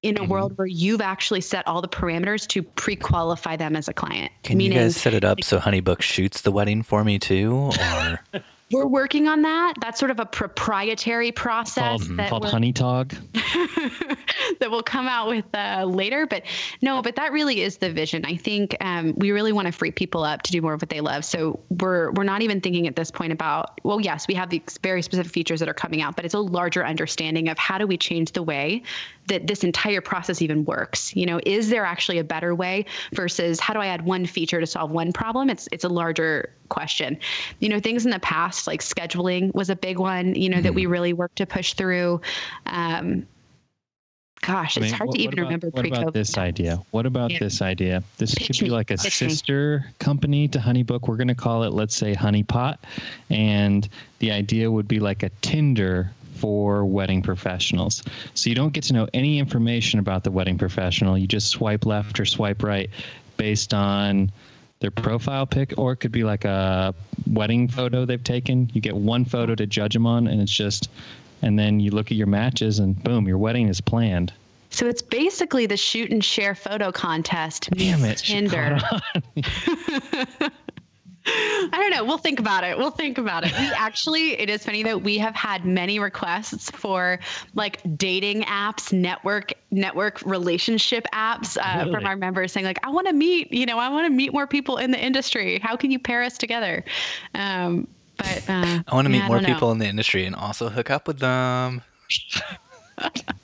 in 0.04 0.17
a 0.17 0.19
mm-hmm. 0.19 0.32
world 0.32 0.58
where 0.58 0.67
you've 0.67 1.02
actually 1.02 1.41
set 1.41 1.65
all 1.67 1.82
the 1.82 1.88
parameters 1.88 2.46
to 2.48 2.62
pre-qualify 2.62 3.56
them 3.56 3.76
as 3.76 3.88
a 3.88 3.93
client. 3.93 4.32
Can 4.43 4.58
Meaning, 4.58 4.78
you 4.78 4.84
guys 4.84 4.98
set 4.98 5.13
it 5.13 5.24
up 5.24 5.39
like, 5.39 5.46
so 5.46 5.60
Honeybook 5.60 6.02
shoots 6.02 6.41
the 6.41 6.52
wedding 6.52 6.84
for 6.84 7.04
me 7.04 7.17
too, 7.19 7.72
or 7.80 8.19
we're 8.74 8.88
working 8.88 9.28
on 9.28 9.44
that. 9.44 9.76
That's 9.80 10.00
sort 10.00 10.12
of 10.12 10.20
a 10.20 10.26
proprietary 10.26 11.32
process 11.32 12.08
called, 12.08 12.30
called 12.30 12.46
Honey 12.46 12.74
Talk 12.74 13.10
that 14.60 14.68
will 14.70 14.84
come 14.84 15.08
out 15.08 15.30
with 15.30 15.46
uh, 15.54 15.86
later. 15.86 16.26
But 16.26 16.44
no, 16.82 17.02
but 17.02 17.16
that 17.16 17.32
really 17.32 17.62
is 17.62 17.78
the 17.78 17.92
vision. 17.92 18.26
I 18.26 18.36
think 18.36 18.76
um, 18.82 19.14
we 19.18 19.32
really 19.32 19.52
want 19.52 19.68
to 19.68 19.72
free 19.72 19.92
people 19.92 20.24
up 20.24 20.42
to 20.44 20.52
do 20.52 20.62
more 20.62 20.74
of 20.74 20.82
what 20.82 20.90
they 20.90 21.02
love. 21.02 21.24
So 21.24 21.60
we're 21.70 22.12
we're 22.12 22.24
not 22.24 22.42
even 22.42 22.62
thinking 22.62 22.88
at 22.88 22.96
this 22.96 23.12
point 23.12 23.32
about 23.32 23.80
well, 23.84 24.02
yes, 24.02 24.28
we 24.28 24.34
have 24.34 24.50
these 24.50 24.80
very 24.82 25.02
specific 25.02 25.32
features 25.32 25.60
that 25.60 25.70
are 25.70 25.74
coming 25.74 26.02
out, 26.02 26.16
but 26.16 26.26
it's 26.26 26.34
a 26.34 26.40
larger 26.40 26.86
understanding 26.86 27.50
of 27.50 27.58
how 27.58 27.78
do 27.78 27.88
we 27.88 27.98
change 27.98 28.32
the 28.32 28.44
way 28.44 28.82
that 29.28 29.48
this 29.48 29.64
entire 29.64 30.02
process 30.02 30.42
even 30.42 30.66
works. 30.66 31.16
You 31.16 31.26
know, 31.26 31.40
is 31.46 31.70
there 31.70 31.86
actually 31.86 32.18
a 32.18 32.24
better 32.24 32.54
way 32.56 32.86
versus 33.14 33.60
how 33.60 33.74
do 33.74 33.80
I 33.80 33.88
add 33.88 34.06
one 34.06 34.26
feature 34.26 34.60
to 34.60 34.68
solve 34.68 34.92
one 34.92 35.14
problem? 35.14 35.50
It's 35.50 35.70
it's 35.72 35.84
a 35.84 35.90
larger 35.90 36.54
question. 36.74 37.18
You 37.60 37.70
know, 37.70 37.80
things 37.80 38.06
in 38.06 38.12
the 38.12 38.20
past 38.20 38.68
like 38.68 38.82
scheduling 38.82 39.54
was 39.54 39.70
a 39.70 39.76
big 39.76 40.00
one. 40.00 40.36
You 40.36 40.50
know, 40.50 40.58
mm-hmm. 40.58 40.64
that 40.64 40.74
we 40.74 40.84
mm-hmm. 40.84 40.92
really 40.92 41.14
worked 41.14 41.38
to 41.38 41.46
push 41.46 41.74
through. 41.74 42.20
Um, 42.66 43.26
gosh, 44.42 44.78
I 44.78 44.82
mean, 44.82 44.90
it's 44.90 44.98
hard 44.98 45.08
what, 45.08 45.16
to 45.16 45.22
even 45.22 45.40
about, 45.40 45.44
remember 45.44 45.72
pre-COVID. 45.72 45.90
What 45.92 46.02
about 46.02 46.14
this 46.14 46.38
idea? 46.38 46.82
What 46.92 47.06
about 47.06 47.32
yeah. 47.32 47.40
this 47.40 47.62
idea? 47.62 48.04
This 48.18 48.36
Pitch 48.36 48.48
could 48.48 48.66
be 48.66 48.70
like 48.70 48.92
a 48.92 48.98
Pitch 48.98 49.18
sister 49.18 49.84
me. 49.86 49.94
company 50.00 50.48
to 50.50 50.60
Honeybook. 50.60 51.08
We're 51.08 51.16
going 51.16 51.30
to 51.30 51.36
call 51.36 51.64
it, 51.64 51.72
let's 51.72 51.96
say, 51.96 52.14
Honeypot, 52.14 52.78
and 53.30 53.88
the 54.20 54.32
idea 54.32 54.70
would 54.70 54.88
be 54.88 55.00
like 55.00 55.24
a 55.24 55.30
Tinder 55.42 56.12
for 56.36 56.86
wedding 56.86 57.22
professionals. 57.22 58.04
So 58.34 58.50
you 58.50 58.56
don't 58.56 58.74
get 58.74 58.84
to 58.86 58.94
know 58.94 59.08
any 59.14 59.40
information 59.40 60.00
about 60.00 60.26
the 60.26 60.32
wedding 60.32 60.58
professional. 60.58 61.18
You 61.18 61.26
just 61.26 61.48
swipe 61.48 61.86
left 61.86 62.20
or 62.20 62.26
swipe 62.26 62.64
right 62.64 62.90
based 63.38 63.74
on 63.74 64.30
their 64.84 64.91
profile 64.91 65.48
pic, 65.48 65.74
or 65.78 65.93
it 65.93 65.96
could 65.98 66.12
be 66.12 66.26
like 66.26 66.43
a 66.43 66.93
wedding 67.26 67.69
photo 67.69 68.06
they've 68.06 68.24
taken. 68.24 68.69
You 68.74 68.82
get 68.82 68.96
one 68.96 69.24
photo 69.24 69.56
to 69.56 69.65
judge 69.65 69.93
them 69.93 70.06
on, 70.06 70.28
and 70.28 70.41
it's 70.41 70.52
just, 70.52 70.89
and 71.41 71.58
then 71.58 71.80
you 71.80 71.89
look 71.91 72.08
at 72.08 72.17
your 72.17 72.28
matches, 72.28 72.80
and 72.80 73.02
boom, 73.02 73.26
your 73.26 73.38
wedding 73.38 73.69
is 73.69 73.80
planned. 73.80 74.34
So 74.72 74.88
it's 74.88 75.02
basically 75.02 75.67
the 75.67 75.78
shoot 75.78 76.12
and 76.12 76.24
share 76.24 76.54
photo 76.54 76.91
contest. 76.91 77.69
Damn 77.72 78.04
it, 78.04 78.17
Tinder. 78.17 78.78
I 81.26 81.70
don't 81.72 81.92
know. 81.92 82.04
We'll 82.04 82.18
think 82.18 82.40
about 82.40 82.64
it. 82.64 82.78
We'll 82.78 82.92
think 82.92 83.18
about 83.18 83.46
it. 83.46 83.52
We 83.58 83.66
actually, 83.76 84.40
it 84.40 84.50
is 84.50 84.66
funny 84.66 84.84
that 84.84 85.02
we 85.02 85.18
have 85.20 85.36
had 85.36 85.66
many 85.66 86.00
requests 86.00 86.70
for 86.72 87.20
like 87.56 87.80
dating 87.98 88.44
apps, 88.44 88.92
network 88.92 89.54
network 89.72 90.22
relationship 90.24 91.06
apps 91.14 91.58
uh, 91.58 91.80
really? 91.80 91.94
from 91.94 92.06
our 92.06 92.16
members 92.16 92.52
saying 92.52 92.66
like, 92.66 92.86
I 92.86 92.90
want 92.90 93.08
to 93.08 93.14
meet, 93.14 93.52
you 93.52 93.66
know, 93.66 93.80
I 93.80 93.90
want 93.90 94.06
to 94.06 94.12
meet 94.12 94.34
more 94.34 94.48
people 94.48 94.78
in 94.78 94.92
the 94.92 95.00
industry. 95.00 95.60
How 95.60 95.76
can 95.76 95.92
you 95.92 96.00
pair 96.00 96.24
us 96.24 96.38
together? 96.38 96.84
Um, 97.34 97.88
but 98.18 98.50
uh, 98.50 98.84
I 98.88 98.94
want 98.96 99.06
to 99.06 99.12
meet 99.12 99.26
more 99.26 99.40
people 99.40 99.72
in 99.72 99.80
the 99.80 99.88
industry 99.88 100.26
and 100.26 100.36
also 100.36 100.70
hook 100.70 100.90
up 100.90 101.08
with 101.08 101.20
them. 101.20 101.82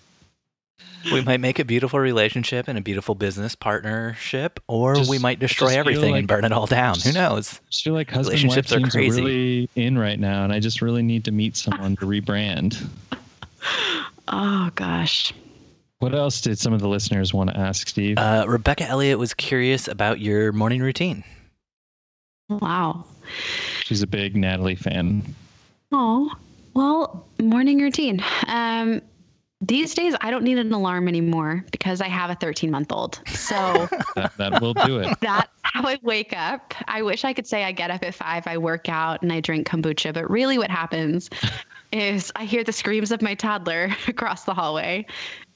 we 1.11 1.21
might 1.21 1.39
make 1.39 1.59
a 1.59 1.65
beautiful 1.65 1.99
relationship 1.99 2.67
and 2.67 2.77
a 2.77 2.81
beautiful 2.81 3.15
business 3.15 3.55
partnership, 3.55 4.59
or 4.67 4.95
just, 4.95 5.09
we 5.09 5.19
might 5.19 5.39
destroy 5.39 5.69
everything 5.69 6.11
like, 6.11 6.19
and 6.19 6.27
burn 6.27 6.45
it 6.45 6.51
all 6.51 6.65
down. 6.65 6.99
Who 6.99 7.11
knows? 7.11 7.59
I 7.67 7.71
feel 7.71 7.93
like 7.93 8.09
husband 8.09 8.43
relationships 8.43 8.71
wife 8.71 8.83
are 8.83 8.89
crazy. 8.89 9.21
Are 9.21 9.25
really 9.25 9.69
in 9.75 9.97
right 9.97 10.19
now, 10.19 10.43
and 10.43 10.53
I 10.53 10.59
just 10.59 10.81
really 10.81 11.03
need 11.03 11.25
to 11.25 11.31
meet 11.31 11.55
someone 11.55 11.95
to 11.97 12.05
rebrand. 12.05 12.87
Oh 14.31 14.69
gosh. 14.75 15.33
What 15.99 16.13
else 16.13 16.39
did 16.39 16.57
some 16.59 16.71
of 16.71 16.79
the 16.79 16.87
listeners 16.87 17.33
want 17.33 17.49
to 17.49 17.57
ask, 17.57 17.87
Steve? 17.89 18.17
Uh, 18.17 18.45
Rebecca 18.47 18.85
Elliott 18.85 19.19
was 19.19 19.33
curious 19.33 19.87
about 19.87 20.19
your 20.21 20.51
morning 20.53 20.81
routine. 20.81 21.23
Wow. 22.47 23.05
She's 23.83 24.01
a 24.01 24.07
big 24.07 24.35
Natalie 24.35 24.75
fan. 24.75 25.23
Oh, 25.91 26.31
well, 26.73 27.25
morning 27.39 27.81
routine. 27.81 28.23
Um, 28.47 29.01
these 29.61 29.93
days 29.93 30.15
I 30.21 30.31
don't 30.31 30.43
need 30.43 30.57
an 30.57 30.71
alarm 30.71 31.07
anymore 31.07 31.65
because 31.71 32.01
I 32.01 32.07
have 32.07 32.29
a 32.29 32.35
13 32.35 32.71
month 32.71 32.91
old. 32.91 33.21
So 33.27 33.55
that, 34.15 34.31
that 34.37 34.61
will 34.61 34.73
do 34.73 34.99
it. 34.99 35.17
That's 35.21 35.49
how 35.63 35.85
I 35.85 35.99
wake 36.01 36.33
up. 36.35 36.73
I 36.87 37.01
wish 37.01 37.25
I 37.25 37.33
could 37.33 37.45
say 37.45 37.63
I 37.63 37.71
get 37.71 37.91
up 37.91 38.03
at 38.03 38.15
five, 38.15 38.47
I 38.47 38.57
work 38.57 38.87
out, 38.89 39.21
and 39.21 39.31
I 39.33 39.41
drink 39.41 39.67
kombucha, 39.67 40.13
but 40.13 40.29
really 40.29 40.57
what 40.57 40.71
happens 40.71 41.29
is 41.91 42.31
I 42.35 42.45
hear 42.45 42.63
the 42.63 42.71
screams 42.71 43.11
of 43.11 43.21
my 43.21 43.33
toddler 43.33 43.95
across 44.07 44.45
the 44.45 44.53
hallway 44.53 45.05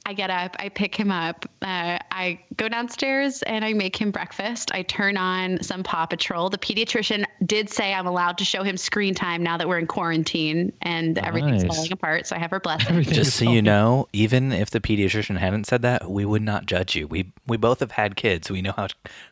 I 0.05 0.11
get 0.13 0.29
up, 0.29 0.55
I 0.59 0.67
pick 0.67 0.93
him 0.93 1.11
up, 1.11 1.45
uh, 1.61 1.97
I 2.11 2.39
go 2.57 2.67
downstairs 2.67 3.41
and 3.43 3.63
I 3.63 3.71
make 3.71 3.95
him 3.95 4.11
breakfast. 4.11 4.69
I 4.73 4.81
turn 4.81 5.15
on 5.15 5.63
some 5.63 5.81
Paw 5.81 6.05
Patrol. 6.05 6.49
The 6.49 6.57
pediatrician 6.57 7.23
did 7.45 7.69
say 7.69 7.93
I'm 7.93 8.05
allowed 8.05 8.37
to 8.39 8.45
show 8.45 8.63
him 8.63 8.75
screen 8.75 9.15
time 9.15 9.41
now 9.41 9.57
that 9.57 9.67
we're 9.67 9.79
in 9.79 9.87
quarantine 9.87 10.73
and 10.81 11.15
nice. 11.15 11.25
everything's 11.25 11.63
falling 11.63 11.93
apart. 11.93 12.27
So 12.27 12.35
I 12.35 12.39
have 12.39 12.51
her 12.51 12.59
blessing. 12.59 13.03
Just 13.03 13.37
so 13.37 13.49
you 13.49 13.61
know, 13.61 14.09
even 14.11 14.51
if 14.51 14.71
the 14.71 14.81
pediatrician 14.81 15.37
hadn't 15.37 15.67
said 15.67 15.81
that, 15.83 16.11
we 16.11 16.25
would 16.25 16.41
not 16.41 16.65
judge 16.65 16.95
you. 16.95 17.07
We 17.07 17.31
we 17.47 17.55
both 17.55 17.79
have 17.79 17.91
had 17.91 18.17
kids. 18.17 18.51
We 18.51 18.61
know 18.61 18.73
how 18.73 18.87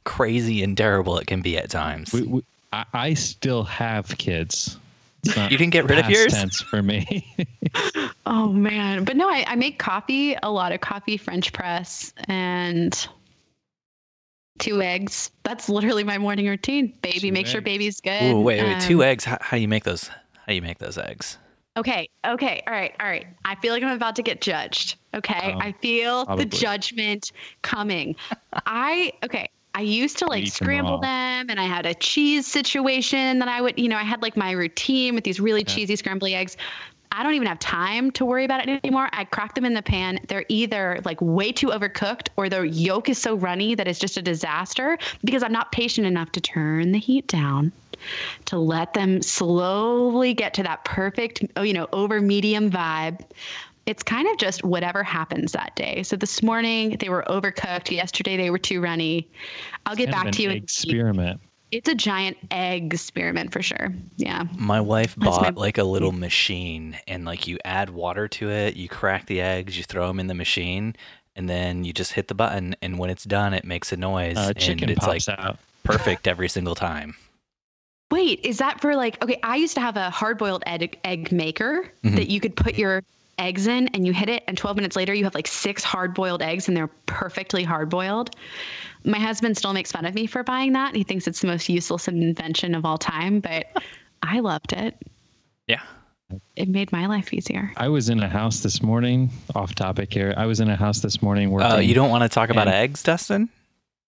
crazy 0.06 0.64
and 0.64 0.78
terrible 0.78 1.18
it 1.18 1.28
can 1.28 1.42
be 1.42 1.58
at 1.58 1.70
times. 1.70 2.14
We, 2.14 2.22
we, 2.22 2.44
I, 2.72 2.86
I 2.94 3.14
still 3.16 3.64
have 3.64 4.18
kids 4.18 4.78
you 5.24 5.58
didn't 5.58 5.70
get 5.70 5.90
rid 5.90 6.00
of 6.00 6.10
yours? 6.10 6.34
tense 6.34 6.62
for 6.62 6.82
me. 6.82 7.26
Oh 8.26 8.50
man. 8.50 9.04
But 9.04 9.18
no 9.18 9.30
I, 9.30 9.46
I 9.48 9.56
make 9.56 9.80
coffee 9.80 10.36
a 10.44 10.52
lot 10.52 10.72
of 10.72 10.82
coffee 10.82 11.18
french 11.18 11.54
press 11.54 12.14
and 12.28 13.08
two 14.60 14.82
eggs. 14.82 15.32
That's 15.44 15.70
literally 15.70 16.04
my 16.04 16.18
morning 16.18 16.48
routine. 16.48 16.94
Baby 17.02 17.20
two 17.20 17.32
make 17.32 17.42
eggs. 17.42 17.52
sure 17.52 17.62
baby's 17.62 18.00
good 18.00 18.34
Ooh, 18.34 18.42
wait 18.42 18.62
wait 18.62 18.74
um, 18.76 18.82
two 18.82 19.04
eggs? 19.04 19.24
How, 19.26 19.38
how 19.42 19.58
do 19.58 19.62
you 19.62 19.68
make 19.68 19.84
those 19.84 20.08
how 20.08 20.18
do 20.48 20.56
you 20.56 20.62
make 20.62 20.80
those 20.80 20.98
eggs? 20.98 21.38
Okay 21.78 22.10
okay 22.26 22.62
all 22.68 22.74
right 22.74 22.94
all 23.00 23.08
right. 23.08 23.28
I 23.46 23.56
feel 23.56 23.74
like 23.74 23.84
i'm 23.84 23.96
about 23.96 24.16
to 24.18 24.24
get 24.24 24.42
judged 24.42 24.98
okay? 25.14 25.54
Um, 25.54 25.62
i 25.62 25.72
feel 25.82 26.26
probably. 26.26 26.46
the 26.46 26.58
judgment 26.58 27.32
coming. 27.62 28.16
I 28.66 29.14
okay 29.24 29.50
I 29.74 29.82
used 29.82 30.18
to 30.20 30.26
like 30.26 30.48
scramble 30.48 31.00
them, 31.00 31.48
them, 31.48 31.50
and 31.50 31.60
I 31.60 31.64
had 31.64 31.86
a 31.86 31.94
cheese 31.94 32.46
situation 32.46 33.40
that 33.40 33.48
I 33.48 33.62
would, 33.62 33.80
you 33.80 33.88
know, 33.88 33.98
I 33.98 34.04
had 34.04 34.22
like 34.22 34.36
my 34.36 34.52
routine 34.52 35.16
with 35.16 35.24
these 35.24 35.40
really 35.40 35.62
yeah. 35.62 35.74
cheesy 35.74 35.96
scrambly 35.96 36.34
eggs. 36.34 36.58
I 37.14 37.24
don't 37.24 37.34
even 37.34 37.48
have 37.48 37.60
time 37.60 38.12
to 38.12 38.26
worry 38.26 38.46
about 38.46 38.66
it 38.66 38.82
anymore. 38.84 39.10
I 39.12 39.26
crack 39.26 39.54
them 39.54 39.66
in 39.66 39.74
the 39.74 39.82
pan. 39.82 40.20
They're 40.28 40.46
either 40.48 41.02
like 41.04 41.20
way 41.22 41.52
too 41.52 41.68
overcooked 41.68 42.30
or 42.38 42.48
the 42.48 42.62
yolk 42.62 43.10
is 43.10 43.18
so 43.18 43.36
runny 43.36 43.76
that 43.76 43.88
it's 43.88 44.00
just 44.00 44.16
a 44.16 44.22
disaster 44.22 44.98
because 45.24 45.44
I'm 45.44 45.52
not 45.52 45.72
patient 45.74 46.08
enough 46.08 46.32
to 46.34 46.42
turn 46.42 46.94
the 46.94 47.00
heat 47.00 47.28
down 47.28 47.74
to 48.46 48.58
let 48.58 48.94
them 48.94 49.22
slowly 49.22 50.34
get 50.34 50.54
to 50.56 50.64
that 50.64 50.86
perfect, 50.86 51.44
oh, 51.56 51.62
you 51.62 51.74
know, 51.74 51.88
over 51.92 52.22
medium 52.22 52.72
vibe 52.72 53.20
it's 53.86 54.04
kind 54.04 54.28
of 54.28 54.38
just 54.38 54.64
whatever 54.64 55.04
happens 55.04 55.52
that 55.54 55.76
day. 55.76 56.04
So 56.04 56.16
this 56.16 56.44
morning 56.44 56.98
they 57.00 57.10
were 57.10 57.24
overcooked. 57.28 57.92
Yesterday 57.92 58.38
they 58.38 58.50
were 58.50 58.60
too 58.60 58.82
runny. 58.82 59.28
I'll 59.86 59.96
get 59.96 60.12
back 60.12 60.32
to 60.34 60.44
you. 60.44 60.50
Experiment. 60.52 61.42
It's 61.72 61.88
a 61.88 61.96
giant 61.96 62.38
egg 62.52 62.94
experiment 62.94 63.54
for 63.54 63.62
sure. 63.62 63.94
Yeah. 64.18 64.44
My 64.58 64.82
wife 64.82 65.16
That's 65.16 65.38
bought 65.38 65.56
my- 65.56 65.62
like 65.62 65.78
a 65.78 65.86
little 65.86 66.12
machine, 66.12 66.98
and 67.08 67.24
like 67.24 67.48
you 67.48 67.58
add 67.64 67.90
water 67.90 68.28
to 68.28 68.50
it, 68.50 68.76
you 68.76 68.90
crack 68.90 69.28
the 69.28 69.40
eggs, 69.40 69.78
you 69.78 69.84
throw 69.84 70.08
them 70.08 70.20
in 70.20 70.28
the 70.28 70.34
machine, 70.34 70.96
and 71.36 71.50
then 71.50 71.86
you 71.86 71.94
just 71.94 72.12
hit 72.12 72.28
the 72.28 72.34
button, 72.34 72.76
and 72.82 73.00
when 73.00 73.10
it's 73.10 73.24
done, 73.24 73.54
it 73.54 73.64
makes 73.64 73.94
a 73.94 73.98
noise, 73.98 74.36
uh, 74.36 74.54
chicken 74.54 74.90
and 74.90 74.92
it's 74.92 75.06
pops 75.06 75.30
like 75.30 75.40
out. 75.40 75.60
perfect 75.84 76.28
every 76.28 76.50
single 76.50 76.76
time. 76.76 77.16
Wait, 78.12 78.42
is 78.44 78.58
that 78.58 78.82
for 78.82 78.94
like 78.94 79.24
okay? 79.24 79.40
I 79.42 79.56
used 79.56 79.74
to 79.76 79.82
have 79.82 79.96
a 79.96 80.10
hard-boiled 80.10 80.64
egg 80.68 81.00
egg 81.06 81.32
maker 81.32 81.90
mm-hmm. 82.04 82.18
that 82.18 82.30
you 82.30 82.42
could 82.42 82.58
put 82.58 82.78
your 82.78 83.02
eggs 83.38 83.68
in 83.68 83.88
and 83.90 84.06
you 84.06 84.14
hit 84.14 84.30
it 84.30 84.44
and 84.48 84.58
12 84.58 84.76
minutes 84.76 84.96
later 84.96 85.14
you 85.14 85.24
have 85.24 85.36
like 85.36 85.48
six 85.48 85.84
hard 85.84 86.14
boiled 86.14 86.42
eggs 86.42 86.68
and 86.68 86.78
they're 86.78 86.90
perfectly 87.06 87.64
hard 87.64 87.90
boiled. 87.90 88.36
My 89.04 89.20
husband 89.20 89.58
still 89.58 89.74
makes 89.74 89.92
fun 89.92 90.06
of 90.06 90.14
me 90.14 90.28
for 90.28 90.44
buying 90.44 90.74
that. 90.74 90.96
He 90.96 91.04
thinks 91.04 91.28
it's 91.28 91.42
the 91.42 91.48
most 91.48 91.68
useless 91.68 92.08
invention 92.08 92.76
of 92.76 92.86
all 92.86 92.98
time, 92.98 93.40
but 93.40 93.66
I 94.24 94.40
loved 94.40 94.74
it. 94.74 94.96
Yeah. 95.68 95.82
It 96.56 96.70
made 96.70 96.92
my 96.92 97.08
life 97.08 97.34
easier. 97.34 97.74
I 97.78 97.90
was 97.90 98.10
in 98.10 98.22
a 98.22 98.30
house 98.30 98.62
this 98.62 98.82
morning, 98.82 99.30
off 99.56 99.76
topic 99.76 100.14
here. 100.14 100.34
I 100.38 100.46
was 100.46 100.60
in 100.60 100.70
a 100.70 100.76
house 100.76 101.02
this 101.02 101.22
morning 101.22 101.50
uh, 101.50 101.52
where. 101.52 101.66
Oh, 101.66 101.80
you 101.80 101.94
don't 101.94 102.10
want 102.10 102.24
to 102.24 102.30
talk 102.30 102.50
about 102.50 102.68
eggs, 102.68 103.04
Dustin? 103.04 103.50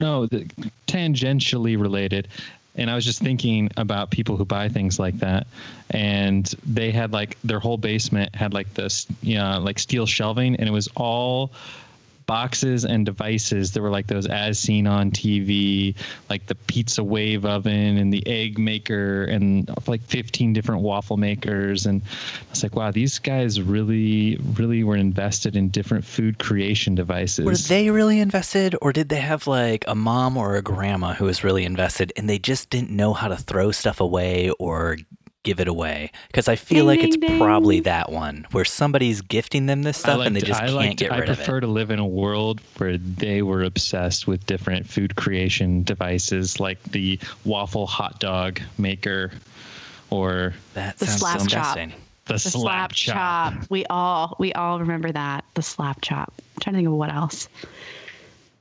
No, 0.01 0.27
the, 0.27 0.45
tangentially 0.87 1.81
related 1.81 2.29
and 2.77 2.91
I 2.91 2.95
was 2.95 3.05
just 3.05 3.21
thinking 3.21 3.71
about 3.77 4.11
people 4.11 4.37
who 4.37 4.45
buy 4.45 4.68
things 4.68 4.99
like 4.99 5.18
that, 5.18 5.47
and 5.91 6.47
they 6.64 6.91
had 6.91 7.12
like 7.12 7.37
their 7.43 7.61
whole 7.61 7.77
basement 7.77 8.35
had 8.35 8.55
like 8.55 8.75
this, 8.75 9.07
you 9.23 9.37
know, 9.37 9.61
like 9.61 9.79
steel 9.79 10.07
shelving, 10.07 10.57
and 10.57 10.68
it 10.68 10.73
was 10.73 10.89
all 10.97 11.53
boxes 12.31 12.85
and 12.85 13.05
devices 13.05 13.72
that 13.72 13.83
were 13.83 13.91
like 13.91 14.07
those 14.07 14.24
as 14.28 14.57
seen 14.57 14.87
on 14.87 15.11
TV, 15.11 15.97
like 16.28 16.47
the 16.47 16.55
pizza 16.55 17.03
wave 17.03 17.45
oven 17.45 17.97
and 17.97 18.12
the 18.12 18.24
egg 18.24 18.57
maker 18.57 19.24
and 19.24 19.68
like 19.89 20.01
15 20.03 20.53
different 20.53 20.81
waffle 20.81 21.16
makers. 21.16 21.87
And 21.87 22.01
I 22.03 22.51
was 22.51 22.62
like, 22.62 22.76
wow, 22.76 22.93
these 22.93 23.18
guys 23.18 23.61
really, 23.61 24.37
really 24.55 24.85
were 24.85 24.95
invested 24.95 25.57
in 25.57 25.70
different 25.70 26.05
food 26.05 26.39
creation 26.39 26.95
devices. 26.95 27.45
Were 27.45 27.57
they 27.57 27.91
really 27.91 28.20
invested, 28.20 28.76
or 28.81 28.93
did 28.93 29.09
they 29.09 29.18
have 29.18 29.49
like 29.49 29.85
a 29.89 29.97
mom 29.97 30.37
or 30.37 30.55
a 30.55 30.62
grandma 30.62 31.14
who 31.14 31.24
was 31.24 31.43
really 31.43 31.64
invested 31.64 32.12
and 32.16 32.31
they 32.31 32.39
just 32.39 32.70
didn't 32.70 32.91
know 32.91 33.12
how 33.12 33.26
to 33.26 33.37
throw 33.37 33.72
stuff 33.72 33.99
away 33.99 34.51
or 34.61 34.99
give 35.43 35.59
it 35.61 35.68
away 35.68 36.11
because 36.26 36.49
I 36.49 36.57
feel 36.57 36.86
ding, 36.86 36.99
like 36.99 37.03
it's 37.03 37.16
ding, 37.16 37.38
probably 37.38 37.76
ding. 37.76 37.84
that 37.84 38.12
one 38.12 38.47
where 38.51 38.64
somebody's 38.64 39.22
gifting 39.22 39.66
them 39.66 39.82
this 39.82 39.97
stuff 39.99 40.20
and 40.20 40.36
they 40.36 40.41
just 40.41 40.61
I 40.61 40.66
can't 40.66 40.76
liked, 40.76 40.99
get 40.99 41.11
rid 41.11 41.20
of 41.20 41.28
it. 41.28 41.32
I 41.32 41.34
prefer 41.34 41.61
to 41.61 41.66
live 41.66 41.91
in 41.91 41.99
a 41.99 42.07
world 42.07 42.61
where 42.76 42.99
they 42.99 43.43
were 43.43 43.62
obsessed 43.62 44.26
with 44.26 44.45
different 44.47 44.86
food 44.86 45.16
creation 45.16 45.82
devices 45.82 46.61
like 46.61 46.82
the 46.84 47.18
waffle 47.45 47.86
hot 47.86 48.20
dog 48.20 48.61
maker 48.76 49.32
or 50.11 50.55
that 50.74 50.99
the 50.99 51.07
sounds 51.07 51.20
slap 51.20 51.38
disgusting. 51.38 51.91
Chop. 51.91 51.99
The, 52.26 52.32
the 52.34 52.38
slap, 52.38 52.53
slap 52.53 52.93
chop. 52.93 53.55
chop. 53.55 53.70
We 53.70 53.86
all 53.86 54.36
we 54.38 54.53
all 54.53 54.78
remember 54.78 55.11
that. 55.11 55.45
The 55.55 55.62
slap 55.62 56.01
chop. 56.03 56.32
I'm 56.38 56.61
trying 56.61 56.74
to 56.74 56.78
think 56.78 56.88
of 56.88 56.95
what 56.95 57.12
else. 57.12 57.49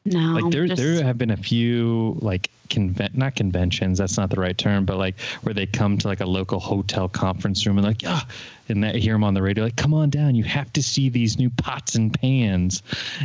No. 0.05 0.39
Like 0.39 0.51
there 0.51 0.67
just... 0.67 0.81
there 0.81 1.03
have 1.03 1.17
been 1.17 1.31
a 1.31 1.37
few 1.37 2.17
like 2.21 2.49
convent 2.69 3.17
not 3.17 3.35
conventions 3.35 3.97
that's 3.97 4.15
not 4.15 4.29
the 4.29 4.39
right 4.39 4.55
term 4.55 4.85
but 4.85 4.97
like 4.97 5.19
where 5.41 5.55
they 5.55 5.65
come 5.65 5.97
to 5.97 6.07
like 6.07 6.19
a 6.19 6.25
local 6.25 6.59
hotel 6.59 7.09
conference 7.09 7.65
room 7.65 7.79
and 7.79 7.87
like 7.87 8.03
yeah 8.03 8.21
and 8.67 8.83
that 8.83 8.93
hear 8.93 9.13
them 9.15 9.23
on 9.23 9.33
the 9.33 9.41
radio 9.41 9.63
like 9.63 9.75
come 9.75 9.91
on 9.91 10.09
down 10.11 10.35
you 10.35 10.43
have 10.43 10.71
to 10.71 10.83
see 10.83 11.09
these 11.09 11.39
new 11.39 11.49
pots 11.49 11.95
and 11.95 12.13
pans 12.21 12.83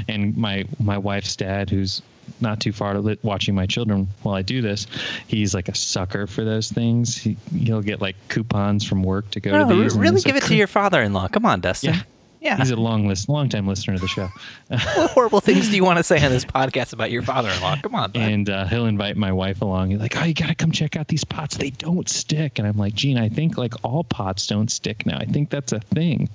and 0.08 0.34
my 0.34 0.64
my 0.80 0.96
wife's 0.96 1.36
dad 1.36 1.68
who's 1.68 2.00
not 2.40 2.60
too 2.60 2.72
far 2.72 2.94
to 2.94 3.18
watching 3.22 3.54
my 3.54 3.66
children 3.66 4.08
while 4.22 4.34
I 4.34 4.42
do 4.42 4.62
this. 4.62 4.86
He's 5.26 5.54
like 5.54 5.68
a 5.68 5.74
sucker 5.74 6.26
for 6.26 6.44
those 6.44 6.70
things. 6.70 7.16
He, 7.16 7.36
he'll 7.56 7.82
get 7.82 8.00
like 8.00 8.16
coupons 8.28 8.84
from 8.84 9.02
work 9.02 9.30
to 9.32 9.40
go 9.40 9.50
to 9.50 9.64
oh, 9.64 9.82
these. 9.82 9.96
Really 9.96 10.20
give 10.22 10.34
like, 10.34 10.44
it 10.44 10.48
to 10.48 10.54
your 10.54 10.66
father-in-law. 10.66 11.28
Come 11.28 11.46
on, 11.46 11.60
Dustin. 11.60 11.94
Yeah, 11.94 12.02
yeah. 12.44 12.58
He's 12.58 12.70
a 12.70 12.76
long 12.76 13.08
list, 13.08 13.30
long 13.30 13.48
time 13.48 13.66
listener 13.66 13.94
of 13.94 14.02
the 14.02 14.06
show. 14.06 14.28
what 14.68 15.10
horrible 15.10 15.40
things 15.40 15.70
do 15.70 15.76
you 15.76 15.84
want 15.84 15.96
to 15.96 16.04
say 16.04 16.22
on 16.22 16.30
this 16.30 16.44
podcast 16.44 16.92
about 16.92 17.10
your 17.10 17.22
father-in-law? 17.22 17.78
Come 17.82 17.94
on. 17.94 18.12
Bud. 18.12 18.20
And 18.20 18.50
uh, 18.50 18.66
he'll 18.66 18.84
invite 18.84 19.16
my 19.16 19.32
wife 19.32 19.62
along. 19.62 19.90
He's 19.90 19.98
like, 19.98 20.14
"Oh, 20.20 20.24
you 20.24 20.34
got 20.34 20.48
to 20.48 20.54
come 20.54 20.70
check 20.70 20.94
out 20.94 21.08
these 21.08 21.24
pots. 21.24 21.56
They 21.56 21.70
don't 21.70 22.06
stick." 22.06 22.58
And 22.58 22.68
I'm 22.68 22.76
like, 22.76 22.92
"Gene, 22.94 23.16
I 23.16 23.30
think 23.30 23.56
like 23.56 23.72
all 23.82 24.04
pots 24.04 24.46
don't 24.46 24.70
stick 24.70 25.06
now. 25.06 25.16
I 25.16 25.24
think 25.24 25.48
that's 25.48 25.72
a 25.72 25.80
thing." 25.80 26.28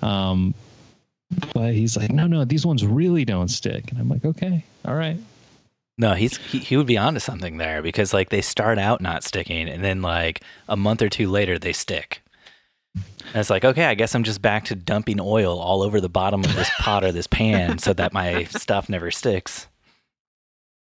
Um, 0.00 0.54
but 1.52 1.74
he's 1.74 1.94
like, 1.94 2.10
"No, 2.10 2.26
no, 2.26 2.46
these 2.46 2.64
ones 2.64 2.84
really 2.86 3.26
don't 3.26 3.48
stick." 3.48 3.90
And 3.90 4.00
I'm 4.00 4.08
like, 4.08 4.24
"Okay, 4.24 4.64
all 4.86 4.94
right." 4.94 5.18
No, 5.98 6.14
he's 6.14 6.38
he, 6.38 6.58
he 6.58 6.76
would 6.78 6.86
be 6.86 6.96
onto 6.98 7.20
something 7.20 7.58
there 7.58 7.82
because 7.82 8.14
like 8.14 8.30
they 8.30 8.40
start 8.40 8.78
out 8.78 9.02
not 9.02 9.22
sticking, 9.22 9.68
and 9.68 9.84
then 9.84 10.00
like 10.00 10.40
a 10.70 10.76
month 10.76 11.02
or 11.02 11.10
two 11.10 11.30
later 11.30 11.58
they 11.58 11.74
stick. 11.74 12.22
And 13.28 13.36
it's 13.36 13.50
like, 13.50 13.64
okay, 13.64 13.86
I 13.86 13.94
guess 13.94 14.14
I'm 14.14 14.24
just 14.24 14.42
back 14.42 14.66
to 14.66 14.74
dumping 14.74 15.20
oil 15.20 15.58
all 15.58 15.82
over 15.82 16.00
the 16.00 16.08
bottom 16.08 16.44
of 16.44 16.54
this 16.54 16.70
pot 16.78 17.04
or 17.04 17.12
this 17.12 17.26
pan 17.26 17.78
so 17.78 17.92
that 17.94 18.12
my 18.12 18.44
stuff 18.50 18.88
never 18.88 19.10
sticks. 19.10 19.66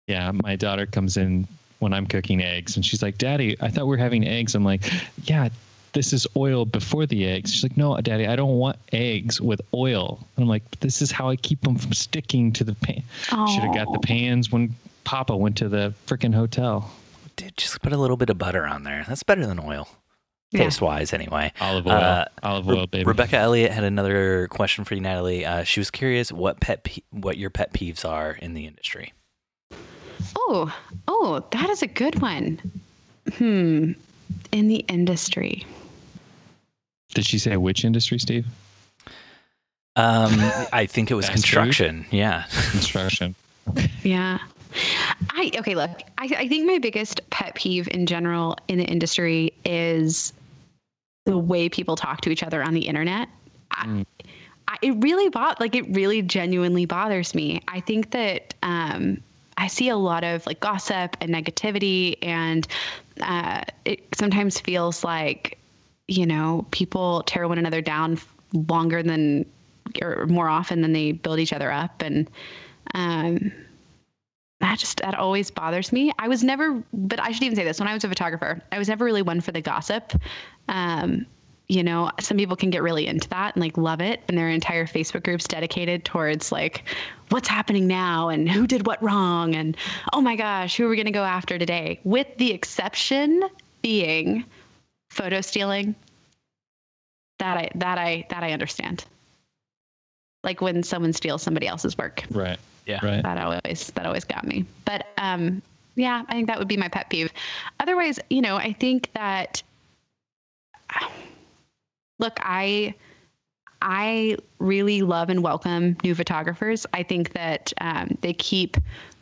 Yeah, 0.06 0.30
my 0.32 0.56
daughter 0.56 0.86
comes 0.86 1.16
in 1.16 1.48
when 1.78 1.92
I'm 1.92 2.06
cooking 2.06 2.42
eggs 2.42 2.76
and 2.76 2.84
she's 2.84 3.02
like, 3.02 3.18
Daddy, 3.18 3.56
I 3.60 3.68
thought 3.68 3.84
we 3.84 3.90
were 3.90 3.96
having 3.96 4.26
eggs. 4.26 4.54
I'm 4.54 4.64
like, 4.64 4.82
Yeah, 5.24 5.48
this 5.92 6.12
is 6.12 6.26
oil 6.36 6.64
before 6.64 7.06
the 7.06 7.26
eggs. 7.26 7.52
She's 7.52 7.62
like, 7.62 7.76
No, 7.76 7.98
Daddy, 8.00 8.26
I 8.26 8.36
don't 8.36 8.56
want 8.56 8.76
eggs 8.92 9.40
with 9.40 9.60
oil. 9.74 10.18
And 10.36 10.44
I'm 10.44 10.48
like, 10.48 10.62
This 10.80 11.02
is 11.02 11.10
how 11.10 11.28
I 11.28 11.36
keep 11.36 11.60
them 11.62 11.76
from 11.76 11.92
sticking 11.92 12.52
to 12.52 12.64
the 12.64 12.74
pan. 12.74 13.02
Should 13.48 13.62
have 13.62 13.74
got 13.74 13.92
the 13.92 14.00
pans 14.00 14.52
when 14.52 14.74
Papa 15.04 15.36
went 15.36 15.56
to 15.58 15.68
the 15.68 15.92
freaking 16.06 16.34
hotel. 16.34 16.90
Dude, 17.36 17.56
just 17.56 17.82
put 17.82 17.92
a 17.92 17.98
little 17.98 18.16
bit 18.16 18.30
of 18.30 18.38
butter 18.38 18.66
on 18.66 18.84
there. 18.84 19.04
That's 19.08 19.22
better 19.22 19.46
than 19.46 19.58
oil 19.58 19.88
taste 20.54 20.80
wise 20.80 21.12
anyway. 21.12 21.52
Olive 21.60 21.86
oil, 21.86 21.92
uh, 21.92 22.24
olive 22.42 22.68
oil, 22.68 22.86
baby. 22.86 23.04
Rebecca 23.04 23.36
Elliott 23.36 23.72
had 23.72 23.84
another 23.84 24.48
question 24.48 24.84
for 24.84 24.94
you, 24.94 25.00
Natalie. 25.00 25.44
Uh, 25.44 25.64
she 25.64 25.80
was 25.80 25.90
curious 25.90 26.30
what 26.32 26.60
pet 26.60 26.84
pe- 26.84 27.02
what 27.10 27.36
your 27.36 27.50
pet 27.50 27.72
peeves 27.72 28.04
are 28.08 28.32
in 28.32 28.54
the 28.54 28.66
industry. 28.66 29.12
Oh, 30.36 30.74
oh, 31.08 31.44
that 31.50 31.68
is 31.70 31.82
a 31.82 31.86
good 31.86 32.20
one. 32.20 32.60
Hmm, 33.34 33.92
in 34.52 34.68
the 34.68 34.84
industry. 34.88 35.64
Did 37.14 37.26
she 37.26 37.38
say 37.38 37.56
which 37.56 37.84
industry, 37.84 38.18
Steve? 38.18 38.46
Um, 39.96 40.30
I 40.72 40.86
think 40.86 41.10
it 41.10 41.14
was 41.14 41.26
Fast 41.26 41.36
food? 41.38 41.42
construction. 41.42 42.06
Yeah. 42.10 42.44
Construction. 42.70 43.34
Yeah. 44.04 44.38
I 45.30 45.50
okay, 45.58 45.74
look, 45.74 45.90
I, 46.18 46.30
I 46.38 46.48
think 46.48 46.66
my 46.66 46.78
biggest 46.78 47.20
pet 47.30 47.56
peeve 47.56 47.88
in 47.90 48.06
general 48.06 48.56
in 48.68 48.78
the 48.78 48.84
industry 48.84 49.52
is 49.64 50.32
the 51.26 51.36
way 51.36 51.68
people 51.68 51.96
talk 51.96 52.22
to 52.22 52.30
each 52.30 52.42
other 52.42 52.62
on 52.62 52.72
the 52.72 52.86
internet. 52.86 53.28
Mm. 53.72 54.06
I, 54.68 54.76
it 54.80 54.92
really 55.02 55.28
bot 55.28 55.60
like 55.60 55.74
it 55.74 55.84
really 55.94 56.22
genuinely 56.22 56.86
bothers 56.86 57.34
me. 57.34 57.60
I 57.68 57.80
think 57.80 58.12
that 58.12 58.54
um, 58.62 59.22
I 59.58 59.66
see 59.66 59.88
a 59.88 59.96
lot 59.96 60.24
of 60.24 60.46
like 60.46 60.60
gossip 60.60 61.16
and 61.20 61.30
negativity, 61.30 62.16
and 62.22 62.66
uh, 63.20 63.62
it 63.84 64.02
sometimes 64.14 64.58
feels 64.58 65.04
like 65.04 65.58
you 66.08 66.26
know 66.26 66.66
people 66.70 67.22
tear 67.26 67.46
one 67.46 67.58
another 67.58 67.80
down 67.80 68.18
longer 68.68 69.02
than 69.02 69.44
or 70.02 70.26
more 70.26 70.48
often 70.48 70.80
than 70.80 70.92
they 70.92 71.12
build 71.12 71.38
each 71.38 71.52
other 71.52 71.70
up, 71.70 72.02
and 72.02 72.28
um, 72.94 73.52
that 74.60 74.78
just 74.78 74.98
that 74.98 75.14
always 75.14 75.50
bothers 75.50 75.92
me. 75.92 76.12
I 76.18 76.28
was 76.28 76.42
never, 76.42 76.82
but 76.92 77.20
I 77.20 77.30
should 77.30 77.42
even 77.42 77.56
say 77.56 77.64
this: 77.64 77.78
when 77.78 77.88
I 77.88 77.94
was 77.94 78.04
a 78.04 78.08
photographer, 78.08 78.60
I 78.72 78.78
was 78.78 78.88
never 78.88 79.04
really 79.04 79.22
one 79.22 79.40
for 79.40 79.52
the 79.52 79.60
gossip. 79.60 80.12
Um, 80.68 81.26
you 81.68 81.82
know, 81.82 82.12
some 82.20 82.36
people 82.36 82.54
can 82.54 82.70
get 82.70 82.82
really 82.82 83.06
into 83.08 83.28
that 83.30 83.56
and 83.56 83.62
like 83.62 83.76
love 83.76 84.00
it, 84.00 84.22
and 84.28 84.38
their 84.38 84.48
entire 84.48 84.86
Facebook 84.86 85.24
groups 85.24 85.48
dedicated 85.48 86.04
towards 86.04 86.52
like 86.52 86.84
what's 87.30 87.48
happening 87.48 87.88
now 87.88 88.28
and 88.28 88.48
who 88.48 88.66
did 88.68 88.86
what 88.86 89.02
wrong 89.02 89.56
and 89.56 89.76
oh 90.12 90.20
my 90.20 90.36
gosh, 90.36 90.76
who 90.76 90.86
are 90.86 90.88
we 90.88 90.96
going 90.96 91.06
to 91.06 91.12
go 91.12 91.24
after 91.24 91.58
today? 91.58 91.98
With 92.04 92.28
the 92.36 92.52
exception 92.52 93.42
being 93.82 94.44
photo 95.10 95.40
stealing. 95.40 95.94
That 97.38 97.56
I 97.58 97.70
that 97.74 97.98
I 97.98 98.26
that 98.30 98.42
I 98.44 98.52
understand. 98.52 99.04
Like 100.44 100.60
when 100.60 100.82
someone 100.82 101.12
steals 101.12 101.42
somebody 101.42 101.66
else's 101.66 101.98
work 101.98 102.24
Right. 102.30 102.58
Yeah. 102.86 103.04
Right. 103.04 103.22
that 103.22 103.38
always 103.38 103.90
that 103.96 104.06
always 104.06 104.22
got 104.22 104.46
me 104.46 104.64
but 104.84 105.08
um 105.18 105.60
yeah 105.96 106.22
i 106.28 106.32
think 106.34 106.46
that 106.46 106.56
would 106.56 106.68
be 106.68 106.76
my 106.76 106.86
pet 106.86 107.10
peeve 107.10 107.32
otherwise 107.80 108.20
you 108.30 108.40
know 108.40 108.54
i 108.56 108.72
think 108.72 109.10
that 109.14 109.60
look 112.18 112.38
i 112.42 112.94
i 113.82 114.36
really 114.58 115.02
love 115.02 115.28
and 115.28 115.42
welcome 115.42 115.96
new 116.02 116.14
photographers. 116.14 116.86
I 116.92 117.02
think 117.02 117.32
that 117.34 117.72
um, 117.80 118.16
they 118.22 118.32
keep 118.32 118.76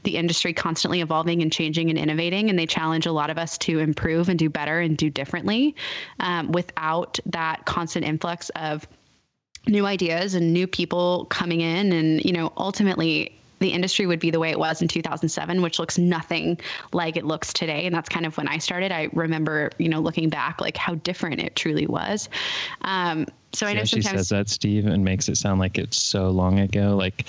the 0.04 0.16
industry 0.16 0.52
constantly 0.52 1.00
evolving 1.00 1.42
and 1.42 1.52
changing 1.52 1.90
and 1.90 1.98
innovating 1.98 2.50
and 2.50 2.58
they 2.58 2.66
challenge 2.66 3.06
a 3.06 3.12
lot 3.12 3.30
of 3.30 3.38
us 3.38 3.58
to 3.58 3.78
improve 3.78 4.28
and 4.28 4.38
do 4.38 4.48
better 4.48 4.80
and 4.80 4.96
do 4.96 5.10
differently 5.10 5.74
um, 6.20 6.52
without 6.52 7.18
that 7.26 7.64
constant 7.64 8.04
influx 8.04 8.50
of 8.50 8.86
new 9.66 9.86
ideas 9.86 10.34
and 10.34 10.52
new 10.52 10.66
people 10.66 11.26
coming 11.30 11.60
in 11.62 11.92
and 11.92 12.22
you 12.24 12.32
know 12.32 12.52
ultimately 12.56 13.36
the 13.58 13.68
industry 13.70 14.06
would 14.06 14.20
be 14.20 14.30
the 14.30 14.38
way 14.38 14.50
it 14.50 14.58
was 14.58 14.82
in 14.82 14.88
2007 14.88 15.62
which 15.62 15.78
looks 15.78 15.98
nothing 15.98 16.58
like 16.92 17.16
it 17.16 17.24
looks 17.24 17.52
today 17.52 17.86
and 17.86 17.94
that's 17.94 18.08
kind 18.08 18.26
of 18.26 18.36
when 18.36 18.48
i 18.48 18.58
started 18.58 18.92
i 18.92 19.08
remember 19.12 19.70
you 19.78 19.88
know 19.88 20.00
looking 20.00 20.28
back 20.28 20.60
like 20.60 20.76
how 20.76 20.94
different 20.96 21.40
it 21.40 21.54
truly 21.56 21.86
was 21.86 22.28
um, 22.82 23.26
so 23.52 23.66
i 23.66 23.72
know 23.72 23.84
she 23.84 24.02
says 24.02 24.28
that, 24.28 24.48
Steve, 24.48 24.86
and 24.86 25.04
makes 25.04 25.28
it 25.28 25.36
sound 25.36 25.60
like 25.60 25.78
it's 25.78 26.00
so 26.00 26.30
long 26.30 26.58
ago. 26.58 26.96
Like 26.96 27.24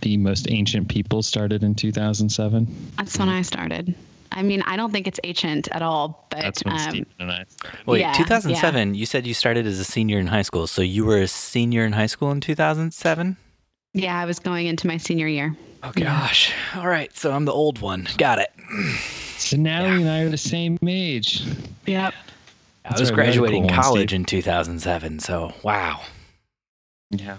the 0.00 0.16
most 0.16 0.50
ancient 0.50 0.88
people 0.88 1.22
started 1.22 1.62
in 1.62 1.74
2007. 1.74 2.66
that's 2.96 3.18
when 3.18 3.28
i 3.28 3.42
started 3.42 3.94
i 4.32 4.42
mean 4.42 4.62
i 4.62 4.76
don't 4.76 4.92
think 4.92 5.06
it's 5.06 5.20
ancient 5.24 5.68
at 5.72 5.82
all 5.82 6.26
but 6.30 6.42
That's 6.42 6.64
when 6.64 6.74
um, 6.74 6.90
Steve 6.90 7.06
and 7.18 7.32
I 7.32 7.44
started. 7.48 7.86
Wait, 7.86 8.00
Yeah, 8.00 8.12
2007. 8.12 8.94
You 8.94 9.06
said 9.06 9.26
you 9.26 9.34
started 9.34 9.66
as 9.66 9.80
a 9.80 9.84
senior 9.84 10.18
in 10.18 10.28
high 10.28 10.42
school, 10.42 10.66
so 10.66 10.82
you 10.82 11.04
were 11.04 11.18
a 11.18 11.28
senior 11.28 11.84
in 11.84 11.92
high 11.92 12.06
school 12.06 12.30
in 12.30 12.40
2007. 12.40 13.36
Yeah 13.94 14.18
i 14.20 14.24
was 14.24 14.38
going 14.38 14.66
into 14.66 14.86
my 14.86 14.96
senior 14.96 15.28
year 15.28 15.56
Oh 15.80 15.92
gosh. 15.94 16.52
All 16.74 16.88
right, 16.88 17.16
so 17.16 17.30
I'm 17.30 17.44
the 17.44 17.52
old 17.52 17.80
one. 17.80 18.08
Got 18.16 18.40
it. 18.40 18.50
So 19.36 19.56
Natalie 19.56 20.02
and 20.02 20.10
I 20.10 20.22
are 20.22 20.28
the 20.28 20.36
same 20.36 20.76
age. 20.86 21.44
yep 21.86 22.12
I 22.84 22.88
That's 22.88 23.00
was 23.00 23.10
right, 23.12 23.18
we 23.18 23.24
had 23.26 23.34
a 23.34 23.38
graduating 23.38 23.68
cool 23.68 23.76
college 23.82 24.08
Steve. 24.10 24.16
in 24.20 24.24
2007, 24.24 25.20
so 25.20 25.52
wow. 25.62 26.00
Yeah. 27.10 27.36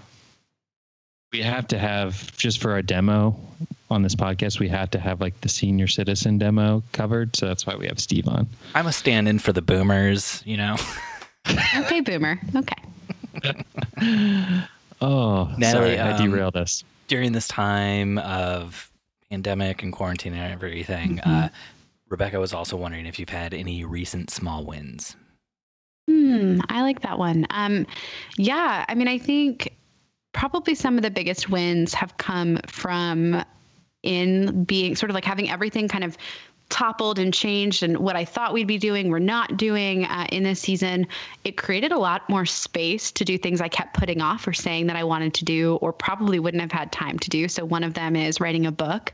We 1.34 1.42
have 1.42 1.68
to 1.68 1.78
have 1.78 2.34
just 2.38 2.62
for 2.62 2.72
our 2.72 2.80
demo 2.80 3.38
on 3.90 4.00
this 4.02 4.14
podcast, 4.14 4.58
we 4.58 4.68
have 4.68 4.90
to 4.92 4.98
have 4.98 5.20
like 5.20 5.38
the 5.42 5.48
senior 5.50 5.86
citizen 5.86 6.38
demo 6.38 6.82
covered. 6.92 7.36
So 7.36 7.46
that's 7.46 7.66
why 7.66 7.76
we 7.76 7.86
have 7.88 8.00
Steve 8.00 8.26
on. 8.26 8.48
I'm 8.74 8.86
a 8.86 8.92
stand-in 8.92 9.38
for 9.38 9.52
the 9.52 9.62
boomers, 9.62 10.42
you 10.46 10.56
know. 10.56 10.76
okay 11.76 12.00
boomer 12.00 12.40
okay 12.56 14.64
Oh, 15.00 15.44
Natalie, 15.56 15.96
sorry, 15.96 15.98
I 15.98 16.12
um, 16.12 16.30
derailed 16.30 16.56
us. 16.56 16.84
During 17.08 17.32
this 17.32 17.48
time 17.48 18.18
of 18.18 18.90
pandemic 19.30 19.82
and 19.82 19.92
quarantine 19.92 20.34
and 20.34 20.52
everything, 20.52 21.16
Mm-hmm. 21.18 21.30
uh, 21.30 21.48
Rebecca 22.08 22.40
was 22.40 22.52
also 22.52 22.76
wondering 22.76 23.06
if 23.06 23.18
you've 23.20 23.28
had 23.28 23.54
any 23.54 23.84
recent 23.84 24.30
small 24.30 24.64
wins. 24.64 25.14
Hmm, 26.08 26.58
I 26.68 26.82
like 26.82 27.02
that 27.02 27.18
one. 27.18 27.46
Um, 27.50 27.86
yeah, 28.36 28.84
I 28.88 28.94
mean, 28.96 29.06
I 29.06 29.16
think 29.16 29.72
probably 30.32 30.74
some 30.74 30.96
of 30.96 31.02
the 31.02 31.10
biggest 31.10 31.50
wins 31.50 31.94
have 31.94 32.16
come 32.18 32.58
from 32.66 33.44
in 34.02 34.64
being 34.64 34.96
sort 34.96 35.10
of 35.10 35.14
like 35.14 35.24
having 35.24 35.50
everything 35.50 35.86
kind 35.86 36.02
of 36.02 36.16
toppled 36.70 37.18
and 37.18 37.34
changed 37.34 37.82
and 37.82 37.98
what 37.98 38.16
I 38.16 38.24
thought 38.24 38.54
we'd 38.54 38.66
be 38.66 38.78
doing, 38.78 39.10
we're 39.10 39.18
not 39.18 39.56
doing 39.56 40.04
uh, 40.04 40.26
in 40.32 40.42
this 40.42 40.60
season. 40.60 41.06
It 41.44 41.56
created 41.56 41.92
a 41.92 41.98
lot 41.98 42.28
more 42.28 42.46
space 42.46 43.10
to 43.12 43.24
do 43.24 43.36
things 43.36 43.60
I 43.60 43.68
kept 43.68 43.94
putting 43.94 44.22
off 44.22 44.46
or 44.46 44.52
saying 44.52 44.86
that 44.86 44.96
I 44.96 45.04
wanted 45.04 45.34
to 45.34 45.44
do 45.44 45.76
or 45.76 45.92
probably 45.92 46.38
wouldn't 46.38 46.60
have 46.62 46.72
had 46.72 46.90
time 46.92 47.18
to 47.18 47.28
do. 47.28 47.48
So 47.48 47.64
one 47.64 47.84
of 47.84 47.94
them 47.94 48.16
is 48.16 48.40
writing 48.40 48.66
a 48.66 48.72
book. 48.72 49.12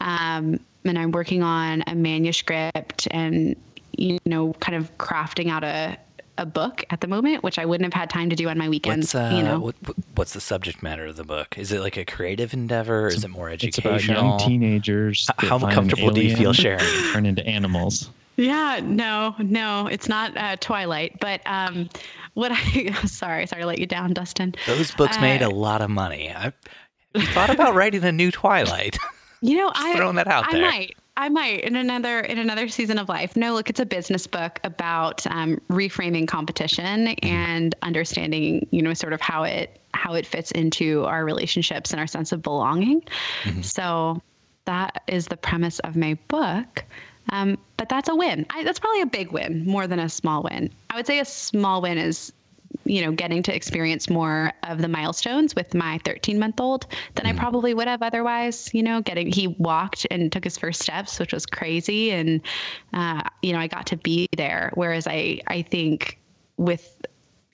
Um, 0.00 0.58
and 0.84 0.98
I'm 0.98 1.12
working 1.12 1.42
on 1.42 1.84
a 1.86 1.94
manuscript 1.94 3.08
and, 3.10 3.56
you 3.92 4.18
know, 4.24 4.52
kind 4.54 4.76
of 4.76 4.96
crafting 4.98 5.50
out 5.50 5.64
a, 5.64 5.98
a 6.38 6.46
book 6.46 6.84
at 6.90 7.00
the 7.00 7.06
moment, 7.06 7.42
which 7.42 7.58
I 7.58 7.64
wouldn't 7.64 7.92
have 7.92 7.98
had 7.98 8.10
time 8.10 8.30
to 8.30 8.36
do 8.36 8.48
on 8.48 8.58
my 8.58 8.68
weekends. 8.68 9.14
What's 9.14 9.32
uh, 9.32 9.36
you 9.36 9.42
know, 9.42 9.58
what, 9.58 9.74
what- 9.84 9.96
what's 10.14 10.32
the 10.32 10.40
subject 10.40 10.82
matter 10.82 11.06
of 11.06 11.16
the 11.16 11.24
book? 11.24 11.56
Is 11.58 11.72
it 11.72 11.80
like 11.80 11.96
a 11.96 12.04
creative 12.04 12.52
endeavor? 12.54 13.04
Or 13.04 13.08
is 13.08 13.24
it 13.24 13.28
more 13.28 13.50
It's 13.50 13.78
about 13.78 13.94
educational? 13.94 14.38
young 14.38 14.38
teenagers. 14.38 15.28
How 15.38 15.58
comfortable 15.58 16.10
do 16.10 16.22
you 16.22 16.36
feel 16.36 16.52
sharing? 16.52 16.84
Turn 17.12 17.26
into 17.26 17.46
animals. 17.46 18.10
Yeah, 18.36 18.80
no, 18.82 19.34
no, 19.38 19.86
it's 19.86 20.08
not 20.10 20.36
uh, 20.36 20.56
Twilight, 20.60 21.18
but 21.20 21.40
um, 21.46 21.88
what 22.34 22.52
I 22.52 22.92
sorry, 23.06 23.46
sorry 23.46 23.62
to 23.62 23.66
let 23.66 23.78
you 23.78 23.86
down, 23.86 24.12
Dustin. 24.12 24.54
Those 24.66 24.90
books 24.90 25.18
made 25.20 25.40
a 25.40 25.46
Uh, 25.46 25.50
lot 25.50 25.80
of 25.80 25.88
money. 25.88 26.30
I, 26.34 26.52
thought 27.32 27.48
about 27.48 27.74
writing 27.74 28.04
a 28.04 28.12
new 28.12 28.30
Twilight? 28.30 28.98
You 29.40 29.56
know, 29.56 29.70
Just 29.74 29.86
I 29.86 29.96
throwing 29.96 30.16
that 30.16 30.26
out 30.28 30.44
I 30.48 30.52
there. 30.52 30.60
might, 30.60 30.96
I 31.16 31.28
might 31.28 31.60
in 31.60 31.76
another 31.76 32.20
in 32.20 32.38
another 32.38 32.68
season 32.68 32.98
of 32.98 33.08
life. 33.08 33.36
No, 33.36 33.54
look, 33.54 33.70
it's 33.70 33.80
a 33.80 33.86
business 33.86 34.26
book 34.26 34.60
about 34.64 35.26
um, 35.26 35.60
reframing 35.70 36.28
competition 36.28 37.06
Mm-hmm. 37.06 37.26
and 37.26 37.74
understanding, 37.82 38.66
you 38.70 38.82
know, 38.82 38.94
sort 38.94 39.12
of 39.12 39.20
how 39.20 39.44
it 39.44 39.80
how 39.94 40.14
it 40.14 40.26
fits 40.26 40.50
into 40.52 41.04
our 41.04 41.24
relationships 41.24 41.90
and 41.92 42.00
our 42.00 42.06
sense 42.06 42.32
of 42.32 42.42
belonging. 42.42 43.02
Mm-hmm. 43.44 43.62
So 43.62 44.20
that 44.66 45.02
is 45.06 45.26
the 45.26 45.36
premise 45.36 45.78
of 45.80 45.96
my 45.96 46.18
book. 46.28 46.84
Um, 47.30 47.58
but 47.76 47.88
that's 47.88 48.08
a 48.08 48.14
win. 48.14 48.46
I, 48.50 48.62
that's 48.62 48.78
probably 48.78 49.00
a 49.00 49.06
big 49.06 49.32
win 49.32 49.64
more 49.64 49.86
than 49.86 49.98
a 49.98 50.08
small 50.08 50.42
win. 50.42 50.70
I 50.90 50.96
would 50.96 51.06
say 51.06 51.18
a 51.18 51.24
small 51.24 51.82
win 51.82 51.98
is, 51.98 52.32
you 52.84 53.04
know, 53.04 53.12
getting 53.12 53.42
to 53.42 53.54
experience 53.54 54.08
more 54.08 54.52
of 54.62 54.78
the 54.78 54.88
milestones 54.88 55.54
with 55.54 55.74
my 55.74 55.98
13 56.04 56.38
month 56.38 56.60
old 56.60 56.86
than 57.14 57.26
I 57.26 57.32
probably 57.32 57.74
would 57.74 57.88
have 57.88 58.02
otherwise. 58.02 58.70
You 58.72 58.82
know, 58.82 59.00
getting 59.00 59.30
he 59.32 59.48
walked 59.48 60.06
and 60.10 60.30
took 60.30 60.44
his 60.44 60.56
first 60.56 60.82
steps, 60.82 61.18
which 61.18 61.32
was 61.32 61.46
crazy, 61.46 62.12
and 62.12 62.40
uh, 62.92 63.22
you 63.42 63.52
know, 63.52 63.58
I 63.58 63.66
got 63.66 63.86
to 63.88 63.96
be 63.96 64.28
there. 64.36 64.70
Whereas 64.74 65.06
I, 65.06 65.40
I 65.46 65.62
think 65.62 66.18
with 66.56 67.04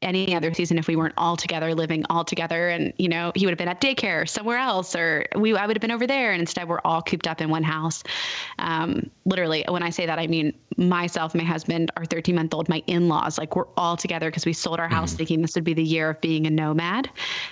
any 0.02 0.34
other 0.34 0.52
season 0.52 0.78
if 0.78 0.88
we 0.88 0.96
weren't 0.96 1.14
all 1.16 1.36
together 1.36 1.74
living 1.74 2.04
all 2.10 2.24
together 2.24 2.68
and 2.68 2.92
you 2.98 3.08
know 3.08 3.32
he 3.34 3.46
would 3.46 3.52
have 3.52 3.58
been 3.58 3.68
at 3.68 3.80
daycare 3.80 4.28
somewhere 4.28 4.58
else 4.58 4.94
or 4.94 5.24
we 5.36 5.56
I 5.56 5.66
would 5.66 5.76
have 5.76 5.80
been 5.80 5.90
over 5.90 6.06
there 6.06 6.32
and 6.32 6.40
instead 6.40 6.68
we're 6.68 6.80
all 6.84 7.02
cooped 7.02 7.26
up 7.26 7.40
in 7.40 7.50
one 7.50 7.62
house 7.62 8.02
um, 8.58 9.10
literally 9.24 9.64
when 9.68 9.82
I 9.82 9.90
say 9.90 10.06
that 10.06 10.18
I 10.18 10.26
mean 10.26 10.52
myself 10.76 11.34
my 11.34 11.44
husband 11.44 11.90
our 11.96 12.04
13 12.04 12.34
month 12.34 12.54
old 12.54 12.68
my 12.68 12.82
in-laws 12.86 13.38
like 13.38 13.56
we're 13.56 13.68
all 13.76 13.96
together 13.96 14.30
because 14.30 14.46
we 14.46 14.52
sold 14.52 14.80
our 14.80 14.88
house 14.88 15.12
thinking 15.14 15.42
this 15.42 15.54
would 15.54 15.64
be 15.64 15.74
the 15.74 15.84
year 15.84 16.10
of 16.10 16.20
being 16.20 16.46
a 16.46 16.50
nomad 16.50 17.08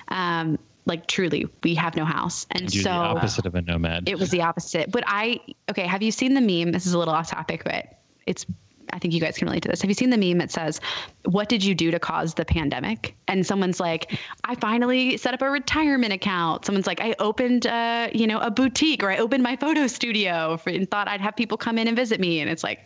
um, 0.08 0.58
like 0.86 1.06
truly 1.06 1.46
we 1.62 1.74
have 1.74 1.94
no 1.96 2.04
house 2.04 2.46
and 2.50 2.74
You're 2.74 2.82
so 2.82 2.90
the 2.90 2.94
opposite 2.96 3.46
of 3.46 3.54
a 3.54 3.62
nomad. 3.62 4.08
it 4.08 4.18
was 4.18 4.30
the 4.30 4.42
opposite. 4.42 4.90
But 4.90 5.04
I 5.06 5.40
okay, 5.70 5.86
have 5.86 6.02
you 6.02 6.10
seen 6.10 6.34
the 6.34 6.40
meme? 6.40 6.72
This 6.72 6.86
is 6.86 6.94
a 6.94 6.98
little 6.98 7.14
off 7.14 7.30
topic, 7.30 7.62
but 7.64 7.98
it's 8.26 8.44
I 8.92 8.98
think 8.98 9.14
you 9.14 9.20
guys 9.20 9.36
can 9.38 9.46
relate 9.46 9.62
to 9.62 9.68
this. 9.68 9.80
Have 9.82 9.90
you 9.90 9.94
seen 9.94 10.10
the 10.10 10.16
meme 10.16 10.38
that 10.38 10.50
says, 10.50 10.80
"What 11.24 11.48
did 11.48 11.64
you 11.64 11.74
do 11.74 11.90
to 11.90 11.98
cause 11.98 12.34
the 12.34 12.44
pandemic?" 12.44 13.14
And 13.28 13.46
someone's 13.46 13.80
like, 13.80 14.18
"I 14.44 14.54
finally 14.56 15.16
set 15.16 15.34
up 15.34 15.42
a 15.42 15.50
retirement 15.50 16.12
account." 16.12 16.64
Someone's 16.64 16.86
like, 16.86 17.00
"I 17.00 17.14
opened, 17.18 17.66
uh, 17.66 18.08
you 18.12 18.26
know, 18.26 18.38
a 18.40 18.50
boutique, 18.50 19.02
or 19.02 19.10
I 19.10 19.18
opened 19.18 19.42
my 19.42 19.56
photo 19.56 19.86
studio 19.86 20.56
for, 20.56 20.70
and 20.70 20.90
thought 20.90 21.08
I'd 21.08 21.20
have 21.20 21.36
people 21.36 21.56
come 21.56 21.78
in 21.78 21.88
and 21.88 21.96
visit 21.96 22.20
me." 22.20 22.40
And 22.40 22.50
it's 22.50 22.64
like, 22.64 22.80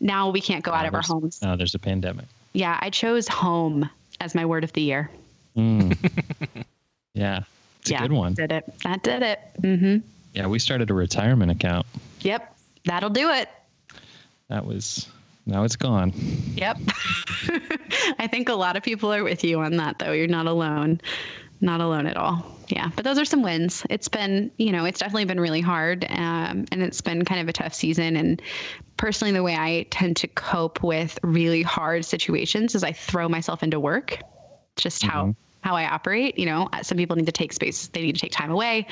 now 0.00 0.30
we 0.30 0.40
can't 0.40 0.64
go 0.64 0.72
out 0.72 0.86
of 0.86 0.94
our 0.94 1.02
homes. 1.02 1.40
No, 1.42 1.56
there's 1.56 1.74
a 1.74 1.78
pandemic. 1.78 2.26
Yeah, 2.52 2.78
I 2.80 2.90
chose 2.90 3.28
home 3.28 3.88
as 4.20 4.34
my 4.34 4.44
word 4.46 4.64
of 4.64 4.72
the 4.72 4.82
year. 4.82 5.10
Mm. 5.56 5.96
Yeah. 7.16 7.44
It's 7.80 7.90
yeah, 7.90 7.98
a 7.98 8.08
good 8.08 8.12
one. 8.12 8.34
Did 8.34 8.52
it. 8.52 8.72
That 8.84 9.02
did 9.02 9.22
it. 9.22 9.40
Mm-hmm. 9.62 10.06
Yeah, 10.34 10.46
we 10.46 10.58
started 10.58 10.90
a 10.90 10.94
retirement 10.94 11.50
account. 11.50 11.86
Yep. 12.20 12.54
That'll 12.84 13.10
do 13.10 13.30
it. 13.30 13.48
That 14.48 14.66
was 14.66 15.08
now 15.46 15.62
it's 15.62 15.76
gone. 15.76 16.12
Yep. 16.56 16.78
I 18.18 18.26
think 18.26 18.48
a 18.48 18.54
lot 18.54 18.76
of 18.76 18.82
people 18.82 19.12
are 19.12 19.22
with 19.24 19.44
you 19.44 19.60
on 19.60 19.76
that 19.76 19.98
though. 19.98 20.12
You're 20.12 20.26
not 20.26 20.46
alone. 20.46 21.00
Not 21.60 21.80
alone 21.80 22.06
at 22.06 22.16
all. 22.16 22.44
Yeah, 22.68 22.90
but 22.96 23.04
those 23.04 23.18
are 23.18 23.24
some 23.24 23.42
wins. 23.42 23.86
It's 23.88 24.08
been, 24.08 24.50
you 24.58 24.72
know, 24.72 24.84
it's 24.84 24.98
definitely 24.98 25.24
been 25.24 25.40
really 25.40 25.60
hard, 25.60 26.04
um, 26.10 26.66
and 26.72 26.82
it's 26.82 27.00
been 27.00 27.24
kind 27.24 27.40
of 27.40 27.48
a 27.48 27.52
tough 27.52 27.72
season. 27.72 28.16
And 28.16 28.42
personally, 28.96 29.32
the 29.32 29.42
way 29.42 29.56
I 29.56 29.86
tend 29.90 30.16
to 30.18 30.26
cope 30.26 30.82
with 30.82 31.18
really 31.22 31.62
hard 31.62 32.04
situations 32.04 32.74
is 32.74 32.82
I 32.82 32.92
throw 32.92 33.28
myself 33.28 33.62
into 33.62 33.78
work. 33.78 34.18
Just 34.74 35.02
how 35.02 35.34
how 35.62 35.76
I 35.76 35.86
operate. 35.86 36.38
You 36.38 36.46
know, 36.46 36.68
some 36.82 36.98
people 36.98 37.16
need 37.16 37.26
to 37.26 37.32
take 37.32 37.52
space. 37.52 37.88
They 37.88 38.02
need 38.02 38.16
to 38.16 38.20
take 38.20 38.32
time 38.32 38.50
away. 38.50 38.86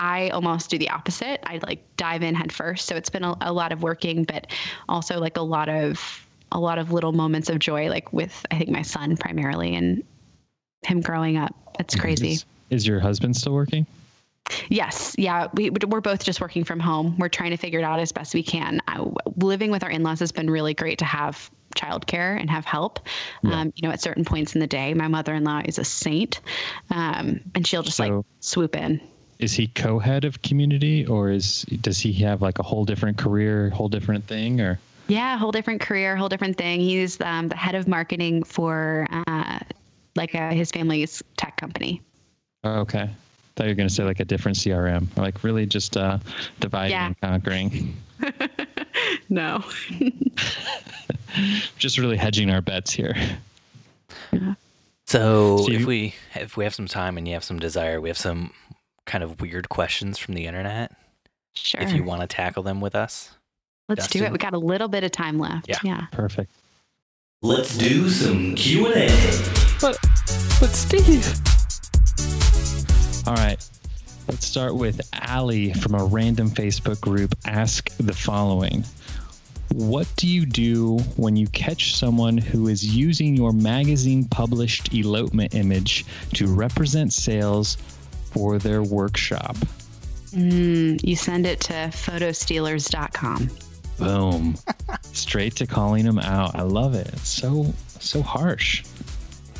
I 0.00 0.30
almost 0.30 0.70
do 0.70 0.78
the 0.78 0.88
opposite. 0.88 1.40
I 1.44 1.60
like 1.66 1.84
dive 1.98 2.22
in 2.22 2.34
head 2.34 2.50
first. 2.50 2.86
So 2.86 2.96
it's 2.96 3.10
been 3.10 3.22
a, 3.22 3.36
a 3.42 3.52
lot 3.52 3.70
of 3.70 3.82
working, 3.82 4.24
but 4.24 4.46
also 4.88 5.20
like 5.20 5.36
a 5.36 5.42
lot 5.42 5.68
of 5.68 6.26
a 6.52 6.58
lot 6.58 6.78
of 6.78 6.90
little 6.90 7.12
moments 7.12 7.50
of 7.50 7.58
joy, 7.58 7.90
like 7.90 8.10
with 8.12 8.44
I 8.50 8.56
think 8.56 8.70
my 8.70 8.80
son 8.80 9.16
primarily 9.18 9.76
and 9.76 10.02
him 10.82 11.02
growing 11.02 11.36
up. 11.36 11.54
That's 11.76 11.94
crazy. 11.94 12.32
Is, 12.32 12.44
is 12.70 12.86
your 12.86 12.98
husband 12.98 13.36
still 13.36 13.52
working? 13.52 13.86
Yes, 14.70 15.14
yeah, 15.18 15.48
we 15.52 15.68
we're 15.68 16.00
both 16.00 16.24
just 16.24 16.40
working 16.40 16.64
from 16.64 16.80
home. 16.80 17.16
We're 17.18 17.28
trying 17.28 17.50
to 17.50 17.58
figure 17.58 17.78
it 17.78 17.84
out 17.84 18.00
as 18.00 18.10
best 18.10 18.32
we 18.32 18.42
can. 18.42 18.80
I, 18.88 19.04
living 19.36 19.70
with 19.70 19.84
our 19.84 19.90
in-laws 19.90 20.18
has 20.20 20.32
been 20.32 20.50
really 20.50 20.72
great 20.72 20.98
to 21.00 21.04
have 21.04 21.50
childcare 21.76 22.40
and 22.40 22.50
have 22.50 22.64
help. 22.64 23.00
Yeah. 23.42 23.60
Um, 23.60 23.72
you 23.76 23.86
know, 23.86 23.92
at 23.92 24.00
certain 24.00 24.24
points 24.24 24.54
in 24.54 24.60
the 24.60 24.66
day, 24.66 24.94
my 24.94 25.08
mother-in-law 25.08 25.62
is 25.66 25.78
a 25.78 25.84
saint, 25.84 26.40
um, 26.90 27.40
and 27.54 27.66
she'll 27.66 27.82
just 27.82 28.00
like 28.00 28.12
swoop 28.40 28.74
in. 28.74 29.00
Is 29.40 29.52
he 29.52 29.68
co-head 29.68 30.24
of 30.24 30.42
community, 30.42 31.06
or 31.06 31.30
is 31.30 31.62
does 31.80 31.98
he 31.98 32.12
have 32.24 32.42
like 32.42 32.58
a 32.58 32.62
whole 32.62 32.84
different 32.84 33.16
career, 33.16 33.70
whole 33.70 33.88
different 33.88 34.26
thing, 34.26 34.60
or? 34.60 34.78
Yeah, 35.08 35.36
whole 35.38 35.50
different 35.50 35.80
career, 35.80 36.14
whole 36.16 36.28
different 36.28 36.56
thing. 36.56 36.80
He's 36.80 37.20
um, 37.22 37.48
the 37.48 37.56
head 37.56 37.74
of 37.74 37.88
marketing 37.88 38.42
for 38.44 39.06
uh, 39.26 39.58
like 40.14 40.34
uh, 40.34 40.50
his 40.52 40.70
family's 40.70 41.22
tech 41.36 41.56
company. 41.56 42.00
Oh, 42.64 42.80
okay. 42.80 43.08
Thought 43.56 43.64
you 43.64 43.70
were 43.70 43.74
gonna 43.74 43.88
say 43.90 44.04
like 44.04 44.20
a 44.20 44.24
different 44.24 44.58
CRM, 44.58 45.06
or 45.16 45.22
like 45.22 45.42
really 45.42 45.66
just 45.66 45.96
uh, 45.96 46.18
dividing 46.60 46.92
Yeah. 46.92 47.06
and 47.06 47.20
conquering. 47.20 47.96
No. 49.30 49.64
Just 51.78 51.96
really 51.96 52.16
hedging 52.16 52.50
our 52.50 52.60
bets 52.60 52.92
here. 52.92 53.14
So 55.06 55.58
Steve? 55.62 55.80
if 55.80 55.86
we 55.86 56.14
if 56.34 56.56
we 56.56 56.64
have 56.64 56.74
some 56.74 56.86
time 56.86 57.16
and 57.16 57.26
you 57.26 57.34
have 57.34 57.44
some 57.44 57.58
desire, 57.58 58.00
we 58.00 58.08
have 58.08 58.18
some 58.18 58.52
kind 59.06 59.24
of 59.24 59.40
weird 59.40 59.68
questions 59.68 60.18
from 60.18 60.34
the 60.34 60.46
internet. 60.46 60.92
Sure. 61.54 61.80
If 61.80 61.92
you 61.92 62.04
want 62.04 62.20
to 62.20 62.26
tackle 62.26 62.62
them 62.62 62.80
with 62.80 62.94
us, 62.94 63.36
Let's 63.90 64.06
do 64.06 64.22
it. 64.22 64.30
We 64.30 64.38
got 64.38 64.54
a 64.54 64.58
little 64.58 64.86
bit 64.86 65.02
of 65.02 65.10
time 65.10 65.40
left. 65.40 65.68
Yeah. 65.68 65.78
yeah. 65.82 66.06
Perfect. 66.12 66.52
Let's 67.42 67.76
do 67.76 68.08
some 68.08 68.54
Q&A. 68.54 69.08
But 69.80 69.98
but 70.60 70.70
Steve. 70.70 71.26
All 73.26 73.34
right. 73.34 73.56
Let's 74.28 74.46
start 74.46 74.76
with 74.76 75.00
Ali 75.28 75.72
from 75.72 75.96
a 75.96 76.04
random 76.04 76.50
Facebook 76.50 77.00
group. 77.00 77.34
Ask 77.46 77.90
the 77.96 78.12
following. 78.12 78.84
What 79.72 80.06
do 80.16 80.28
you 80.28 80.46
do 80.46 80.98
when 81.16 81.34
you 81.34 81.48
catch 81.48 81.96
someone 81.96 82.38
who 82.38 82.68
is 82.68 82.84
using 82.96 83.36
your 83.36 83.52
magazine 83.52 84.24
published 84.24 84.94
elopement 84.94 85.54
image 85.54 86.04
to 86.34 86.46
represent 86.46 87.12
sales 87.12 87.76
for 88.30 88.58
their 88.58 88.82
workshop? 88.82 89.56
Mm, 90.32 91.02
you 91.02 91.16
send 91.16 91.46
it 91.46 91.60
to 91.60 91.72
photostealers.com. 91.72 93.50
Boom. 93.98 94.56
Straight 95.02 95.56
to 95.56 95.66
calling 95.66 96.04
them 96.04 96.18
out. 96.18 96.54
I 96.54 96.62
love 96.62 96.94
it. 96.94 97.08
It's 97.08 97.28
so 97.28 97.72
so 97.98 98.22
harsh. 98.22 98.84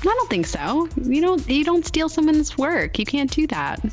I 0.00 0.04
don't 0.04 0.30
think 0.30 0.46
so. 0.46 0.88
You 1.02 1.20
don't. 1.20 1.46
You 1.48 1.64
don't 1.64 1.84
steal 1.84 2.08
someone's 2.08 2.56
work. 2.56 2.98
You 2.98 3.04
can't 3.04 3.30
do 3.30 3.46
that. 3.48 3.84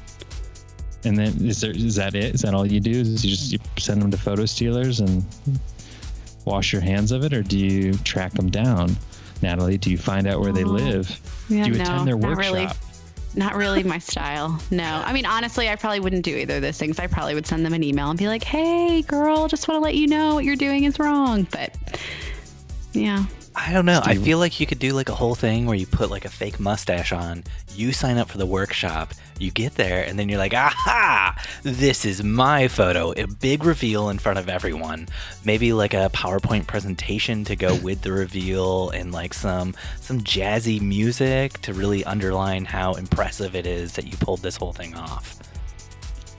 And 1.03 1.17
then 1.17 1.45
is 1.45 1.59
there 1.61 1.71
is 1.71 1.95
that 1.95 2.15
it? 2.15 2.35
Is 2.35 2.41
that 2.43 2.53
all 2.53 2.65
you 2.65 2.79
do? 2.79 2.91
Is 2.91 3.25
you 3.25 3.31
just 3.31 3.51
you 3.51 3.59
send 3.77 4.01
them 4.01 4.11
to 4.11 4.17
photo 4.17 4.45
stealers 4.45 4.99
and 5.01 5.25
wash 6.45 6.71
your 6.71 6.81
hands 6.81 7.11
of 7.11 7.23
it, 7.25 7.33
or 7.33 7.43
do 7.43 7.57
you 7.57 7.93
track 7.99 8.31
them 8.33 8.49
down? 8.49 8.95
Natalie, 9.41 9.77
do 9.77 9.91
you 9.91 9.97
find 9.97 10.27
out 10.27 10.39
where 10.39 10.53
they 10.53 10.63
Oh, 10.63 10.67
live? 10.69 11.09
Yeah, 11.49 11.65
do 11.65 11.71
you 11.71 11.77
no, 11.77 11.83
attend 11.83 12.07
their 12.07 12.17
workshop? 12.17 12.37
really. 12.37 12.67
Not 13.37 13.55
really 13.55 13.83
my 13.83 13.99
style. 13.99 14.59
No. 14.71 15.03
I 15.05 15.13
mean, 15.13 15.27
honestly, 15.27 15.69
I 15.69 15.75
probably 15.75 15.99
wouldn't 15.99 16.23
do 16.23 16.35
either 16.35 16.55
of 16.55 16.63
those 16.63 16.77
things. 16.79 16.97
I 16.97 17.05
probably 17.05 17.35
would 17.35 17.45
send 17.45 17.63
them 17.63 17.73
an 17.73 17.83
email 17.83 18.09
and 18.09 18.17
be 18.17 18.27
like, 18.27 18.43
"Hey, 18.43 19.03
girl, 19.03 19.47
just 19.47 19.67
want 19.67 19.77
to 19.77 19.83
let 19.83 19.93
you 19.93 20.07
know 20.07 20.33
what 20.33 20.43
you're 20.43 20.55
doing 20.55 20.85
is 20.85 20.97
wrong." 20.97 21.47
But 21.51 21.75
yeah. 22.93 23.25
I 23.59 23.73
don't 23.73 23.85
know. 23.85 24.01
I 24.03 24.13
Steve. 24.13 24.23
feel 24.23 24.37
like 24.37 24.59
you 24.59 24.67
could 24.67 24.77
do 24.77 24.93
like 24.93 25.09
a 25.09 25.15
whole 25.15 25.33
thing 25.33 25.65
where 25.65 25.75
you 25.75 25.87
put 25.87 26.11
like 26.11 26.25
a 26.25 26.29
fake 26.29 26.59
mustache 26.59 27.11
on, 27.11 27.43
you 27.75 27.91
sign 27.91 28.17
up 28.17 28.29
for 28.29 28.37
the 28.37 28.45
workshop, 28.45 29.13
you 29.39 29.49
get 29.49 29.73
there, 29.75 30.03
and 30.05 30.17
then 30.17 30.29
you're 30.29 30.37
like, 30.37 30.53
aha, 30.53 31.35
this 31.63 32.05
is 32.05 32.23
my 32.23 32.67
photo. 32.67 33.13
A 33.17 33.25
big 33.25 33.65
reveal 33.65 34.09
in 34.09 34.19
front 34.19 34.37
of 34.37 34.47
everyone. 34.47 35.07
Maybe 35.43 35.73
like 35.73 35.95
a 35.95 36.09
PowerPoint 36.13 36.67
presentation 36.67 37.43
to 37.45 37.55
go 37.55 37.75
with 37.75 38.03
the 38.03 38.11
reveal 38.11 38.91
and 38.91 39.11
like 39.11 39.33
some 39.33 39.75
some 39.99 40.21
jazzy 40.21 40.79
music 40.79 41.59
to 41.63 41.73
really 41.73 42.05
underline 42.05 42.63
how 42.63 42.93
impressive 42.93 43.55
it 43.55 43.65
is 43.65 43.93
that 43.93 44.05
you 44.05 44.15
pulled 44.17 44.43
this 44.43 44.55
whole 44.55 44.73
thing 44.73 44.95
off. 44.95 45.35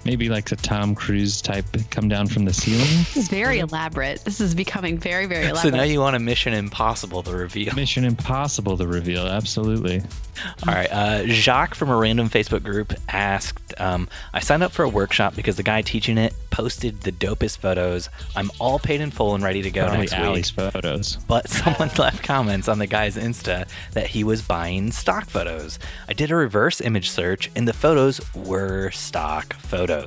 Maybe 0.09 0.31
like 0.31 0.47
the 0.47 0.57
Tom 0.57 0.95
Cruise 0.95 1.43
type 1.43 1.67
come 1.91 2.09
down 2.09 2.29
from 2.29 2.47
the 2.47 2.55
ceiling. 2.55 2.81
This 2.81 3.17
is 3.19 3.29
very 3.29 3.59
elaborate. 3.59 4.25
This 4.25 4.41
is 4.41 4.55
becoming 4.55 4.97
very, 4.97 5.27
very 5.27 5.49
elaborate. 5.49 5.59
So 5.71 5.77
now 5.77 5.83
you 5.83 6.01
want 6.01 6.17
a 6.17 6.19
Mission 6.19 6.55
Impossible 6.55 7.23
to 7.25 7.37
reveal. 7.37 7.75
Mission 7.75 8.05
Impossible 8.05 8.79
to 8.79 8.87
reveal. 8.87 9.27
Absolutely. 9.27 10.01
All 10.67 10.73
right. 10.73 10.91
Uh, 10.91 11.27
Jacques 11.27 11.75
from 11.75 11.91
a 11.91 11.97
random 11.97 12.31
Facebook 12.31 12.63
group 12.63 12.95
asked 13.11 13.75
um, 13.79 14.09
I 14.33 14.41
signed 14.41 14.63
up 14.63 14.73
for 14.73 14.83
a 14.83 14.89
workshop 14.89 15.37
because 15.37 15.57
the 15.57 15.63
guy 15.63 15.83
teaching 15.83 16.17
it 16.17 16.33
posted 16.51 17.03
the 17.03 17.13
dopest 17.13 17.59
photos. 17.59 18.09
I'm 18.35 18.51
all 18.59 18.79
paid 18.79 19.01
in 19.01 19.11
full 19.11 19.35
and 19.35 19.45
ready 19.45 19.63
to 19.63 19.71
go 19.71 19.83
Probably 19.83 20.07
next 20.07 20.15
Ali's 20.15 20.57
week. 20.57 20.73
photos. 20.73 21.17
But 21.29 21.49
someone 21.51 21.91
left 21.99 22.23
comments 22.23 22.67
on 22.69 22.79
the 22.79 22.87
guy's 22.87 23.17
Insta 23.17 23.69
that 23.93 24.07
he 24.09 24.25
was 24.25 24.41
buying 24.43 24.91
stock 24.91 25.29
photos. 25.29 25.79
I 26.09 26.15
did 26.15 26.31
a 26.31 26.37
reverse 26.37 26.81
image 26.81 27.11
search 27.11 27.51
and 27.55 27.69
the 27.69 27.73
photos 27.75 28.21
were 28.35 28.91
stock 28.91 29.55
photos. 29.55 29.98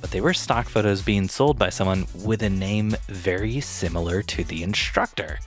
But 0.00 0.10
they 0.10 0.20
were 0.20 0.34
stock 0.34 0.68
photos 0.68 1.02
being 1.02 1.28
sold 1.28 1.58
by 1.58 1.70
someone 1.70 2.06
with 2.24 2.42
a 2.42 2.50
name 2.50 2.94
very 3.08 3.60
similar 3.60 4.22
to 4.22 4.44
the 4.44 4.62
instructor. 4.62 5.38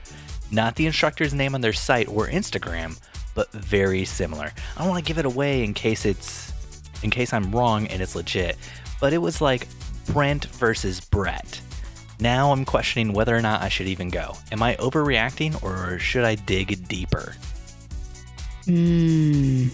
Not 0.52 0.76
the 0.76 0.88
instructor's 0.88 1.34
name 1.34 1.56
on 1.56 1.62
their 1.62 1.74
site 1.74 2.08
or 2.08 2.28
Instagram, 2.28 3.00
but 3.36 3.52
very 3.52 4.06
similar. 4.06 4.52
I 4.76 4.80
don't 4.80 4.90
want 4.90 5.04
to 5.06 5.08
give 5.08 5.20
it 5.20 5.26
away 5.26 5.64
in 5.64 5.74
case 5.74 6.06
it's 6.06 6.52
in 7.04 7.10
case 7.10 7.32
I'm 7.32 7.52
wrong 7.52 7.88
and 7.88 8.02
it's 8.02 8.16
legit, 8.16 8.58
but 9.00 9.14
it 9.14 9.20
was 9.20 9.40
like 9.40 9.68
Brent 10.08 10.46
versus 10.46 11.00
Brett. 11.00 11.62
Now 12.20 12.52
I'm 12.52 12.66
questioning 12.66 13.14
whether 13.14 13.36
or 13.36 13.42
not 13.42 13.62
I 13.62 13.70
should 13.70 13.88
even 13.88 14.10
go. 14.10 14.36
Am 14.52 14.62
I 14.62 14.76
overreacting 14.76 15.64
or 15.64 16.00
should 16.00 16.26
I 16.26 16.36
dig 16.36 16.88
deeper? 16.88 17.36
Hmm. 18.66 19.68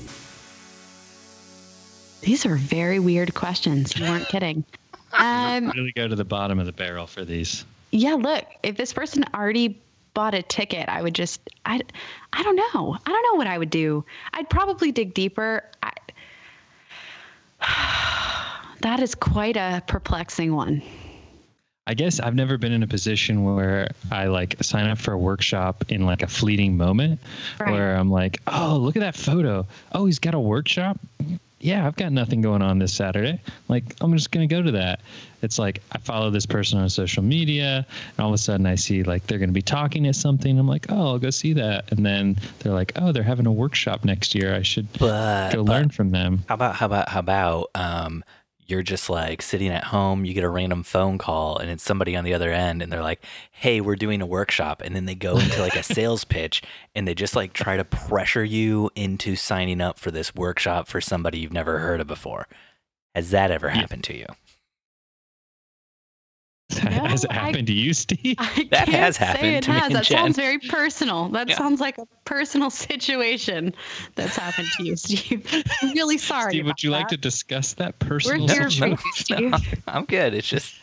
These 2.25 2.45
are 2.45 2.55
very 2.55 2.99
weird 2.99 3.33
questions. 3.35 3.95
You 3.97 4.05
weren't 4.05 4.27
kidding. 4.27 4.63
Um, 5.17 5.69
Really 5.73 5.93
go 5.95 6.09
to 6.09 6.15
the 6.15 6.25
bottom 6.25 6.59
of 6.59 6.65
the 6.65 6.73
barrel 6.73 7.07
for 7.07 7.23
these. 7.23 7.63
yeah, 7.91 8.15
look, 8.15 8.43
if 8.63 8.75
this 8.75 8.91
person 8.91 9.23
already 9.33 9.79
bought 10.13 10.33
a 10.33 10.41
ticket, 10.41 10.89
I 10.89 11.01
would 11.01 11.15
just, 11.15 11.39
I, 11.65 11.79
I 12.33 12.43
don't 12.43 12.57
know. 12.57 12.97
I 13.05 13.09
don't 13.09 13.23
know 13.31 13.37
what 13.37 13.47
I 13.47 13.57
would 13.57 13.69
do. 13.69 14.03
I'd 14.33 14.49
probably 14.49 14.91
dig 14.91 15.13
deeper. 15.13 15.63
I, 15.83 15.93
that 18.81 18.99
is 18.99 19.15
quite 19.15 19.55
a 19.55 19.81
perplexing 19.87 20.53
one. 20.53 20.81
I 21.87 21.93
guess 21.93 22.19
I've 22.19 22.35
never 22.35 22.57
been 22.57 22.73
in 22.73 22.83
a 22.83 22.87
position 22.87 23.45
where 23.45 23.91
I 24.11 24.25
like 24.25 24.61
sign 24.61 24.87
up 24.87 24.97
for 24.97 25.13
a 25.13 25.17
workshop 25.17 25.85
in 25.89 26.05
like 26.05 26.23
a 26.23 26.27
fleeting 26.27 26.75
moment 26.75 27.21
Right. 27.59 27.71
where 27.71 27.95
I'm 27.95 28.11
like, 28.11 28.41
oh, 28.47 28.75
look 28.81 28.97
at 28.97 29.01
that 29.01 29.15
photo. 29.15 29.65
Oh, 29.93 30.07
he's 30.07 30.19
got 30.19 30.33
a 30.33 30.39
workshop. 30.39 30.99
Yeah, 31.65 31.87
I've 31.87 31.95
got 31.95 32.11
nothing 32.11 32.41
going 32.41 32.61
on 32.61 32.77
this 32.77 32.93
Saturday. 32.93 33.41
Like, 33.69 33.83
I'm 33.99 34.13
just 34.13 34.29
going 34.29 34.47
to 34.47 34.55
go 34.55 34.61
to 34.61 34.71
that. 34.73 35.01
It's 35.41 35.57
like 35.57 35.81
I 35.93 35.97
follow 35.97 36.29
this 36.29 36.45
person 36.45 36.77
on 36.79 36.87
social 36.89 37.23
media, 37.23 37.85
and 37.87 38.19
all 38.19 38.27
of 38.29 38.35
a 38.35 38.37
sudden 38.37 38.67
I 38.67 38.75
see 38.75 39.01
like 39.01 39.25
they're 39.25 39.39
going 39.39 39.49
to 39.49 39.53
be 39.53 39.63
talking 39.63 40.05
at 40.07 40.15
something. 40.15 40.59
I'm 40.59 40.67
like, 40.67 40.85
oh, 40.89 41.07
I'll 41.13 41.19
go 41.19 41.31
see 41.31 41.53
that. 41.53 41.91
And 41.91 42.05
then 42.05 42.37
they're 42.59 42.73
like, 42.73 42.91
oh, 42.97 43.11
they're 43.11 43.23
having 43.23 43.47
a 43.47 43.51
workshop 43.51 44.05
next 44.05 44.35
year. 44.35 44.53
I 44.53 44.61
should 44.61 44.87
But, 44.99 45.53
go 45.53 45.63
but 45.63 45.71
learn 45.71 45.89
from 45.89 46.11
them. 46.11 46.43
how 46.47 46.53
about 46.55 46.75
how 46.75 46.85
about 46.85 47.09
how 47.09 47.19
about 47.19 47.69
um 47.73 48.23
you're 48.67 48.83
just 48.83 49.09
like 49.09 49.41
sitting 49.41 49.69
at 49.69 49.85
home, 49.85 50.25
you 50.25 50.33
get 50.33 50.43
a 50.43 50.49
random 50.49 50.83
phone 50.83 51.17
call 51.17 51.57
and 51.57 51.69
it's 51.69 51.83
somebody 51.83 52.15
on 52.15 52.23
the 52.23 52.33
other 52.33 52.51
end 52.51 52.81
and 52.81 52.91
they're 52.91 53.01
like, 53.03 53.23
"Hey, 53.51 53.81
we're 53.81 53.95
doing 53.95 54.21
a 54.21 54.25
workshop." 54.25 54.81
And 54.83 54.95
then 54.95 55.05
they 55.05 55.15
go 55.15 55.37
into 55.37 55.61
like 55.61 55.75
a 55.75 55.83
sales 55.95 56.23
pitch 56.23 56.61
and 56.93 57.07
they 57.07 57.13
just 57.13 57.35
like 57.35 57.53
try 57.53 57.77
to 57.77 57.85
pressure 57.85 58.43
you 58.43 58.89
into 58.95 59.35
signing 59.35 59.81
up 59.81 59.99
for 59.99 60.11
this 60.11 60.33
workshop 60.35 60.87
for 60.87 61.01
somebody 61.01 61.39
you've 61.39 61.53
never 61.53 61.79
heard 61.79 62.01
of 62.01 62.07
before. 62.07 62.47
Has 63.13 63.31
that 63.31 63.51
ever 63.51 63.69
happened 63.69 64.03
to 64.05 64.17
you? 64.17 64.25
Has 66.71 67.23
it 67.23 67.29
No, 67.31 67.37
I- 67.37 67.39
happened 67.39 67.67
to 67.67 67.73
you, 67.73 67.93
Steve? 67.93 68.35
I 68.39 68.67
That 68.71 68.85
can't 68.87 68.89
has 68.89 69.17
say 69.17 69.25
happened 69.25 69.47
It 69.47 69.63
to 69.65 69.69
me 69.71 69.75
has. 69.77 69.85
and 69.87 69.95
That 69.95 70.03
Jen. 70.05 70.17
sounds 70.17 70.35
very 70.35 70.57
personal. 70.59 71.29
That 71.29 71.47
Yeah. 71.49 71.57
sounds 71.57 71.79
like 71.79 71.97
a 71.97 72.05
personal 72.25 72.69
situation 72.71 73.73
that's 74.15 74.35
happened 74.35 74.67
to 74.77 74.83
you, 74.83 74.95
Steve. 74.95 75.47
I'm 75.81 75.91
really 75.91 76.17
sorry. 76.17 76.51
Steve, 76.53 76.65
would 76.65 76.71
about 76.71 76.83
you 76.83 76.89
like 76.89 77.07
to 77.09 77.17
discuss 77.17 77.73
that 77.73 77.95
We're 78.01 78.07
personal 78.07 78.47
here 78.47 78.63
for 78.63 78.69
situation? 78.71 79.37
you, 79.39 79.49
No, 79.51 79.57
I'm 79.87 80.05
good. 80.05 80.33
It's 80.33 80.47
just 80.47 80.75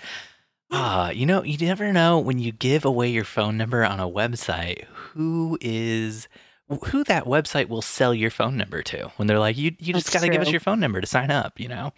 ah, 0.71 1.11
you 1.11 1.27
know, 1.27 1.43
you 1.43 1.59
never 1.59 1.93
know 1.93 2.19
when 2.19 2.39
you 2.39 2.53
give 2.53 2.85
away 2.85 3.09
your 3.09 3.25
phone 3.25 3.57
number 3.59 3.85
on 3.85 3.99
a 4.01 4.09
website 4.09 4.85
who 4.85 5.59
is 5.61 6.29
who 6.87 7.05
that 7.05 7.25
website 7.25 7.69
will 7.69 7.83
sell 7.83 8.15
your 8.15 8.31
phone 8.31 8.57
number 8.57 8.83
to 8.83 9.09
when 9.17 9.27
they're 9.29 9.39
like 9.39 9.59
you 9.59 9.73
you 9.79 9.93
just 9.93 10.07
That's 10.07 10.15
got 10.15 10.21
to 10.23 10.31
give 10.33 10.41
us 10.41 10.51
your 10.51 10.61
phone 10.61 10.81
number 10.81 11.01
to 11.01 11.07
sign 11.07 11.31
up, 11.31 11.59
you 11.61 11.69
know. 11.69 11.93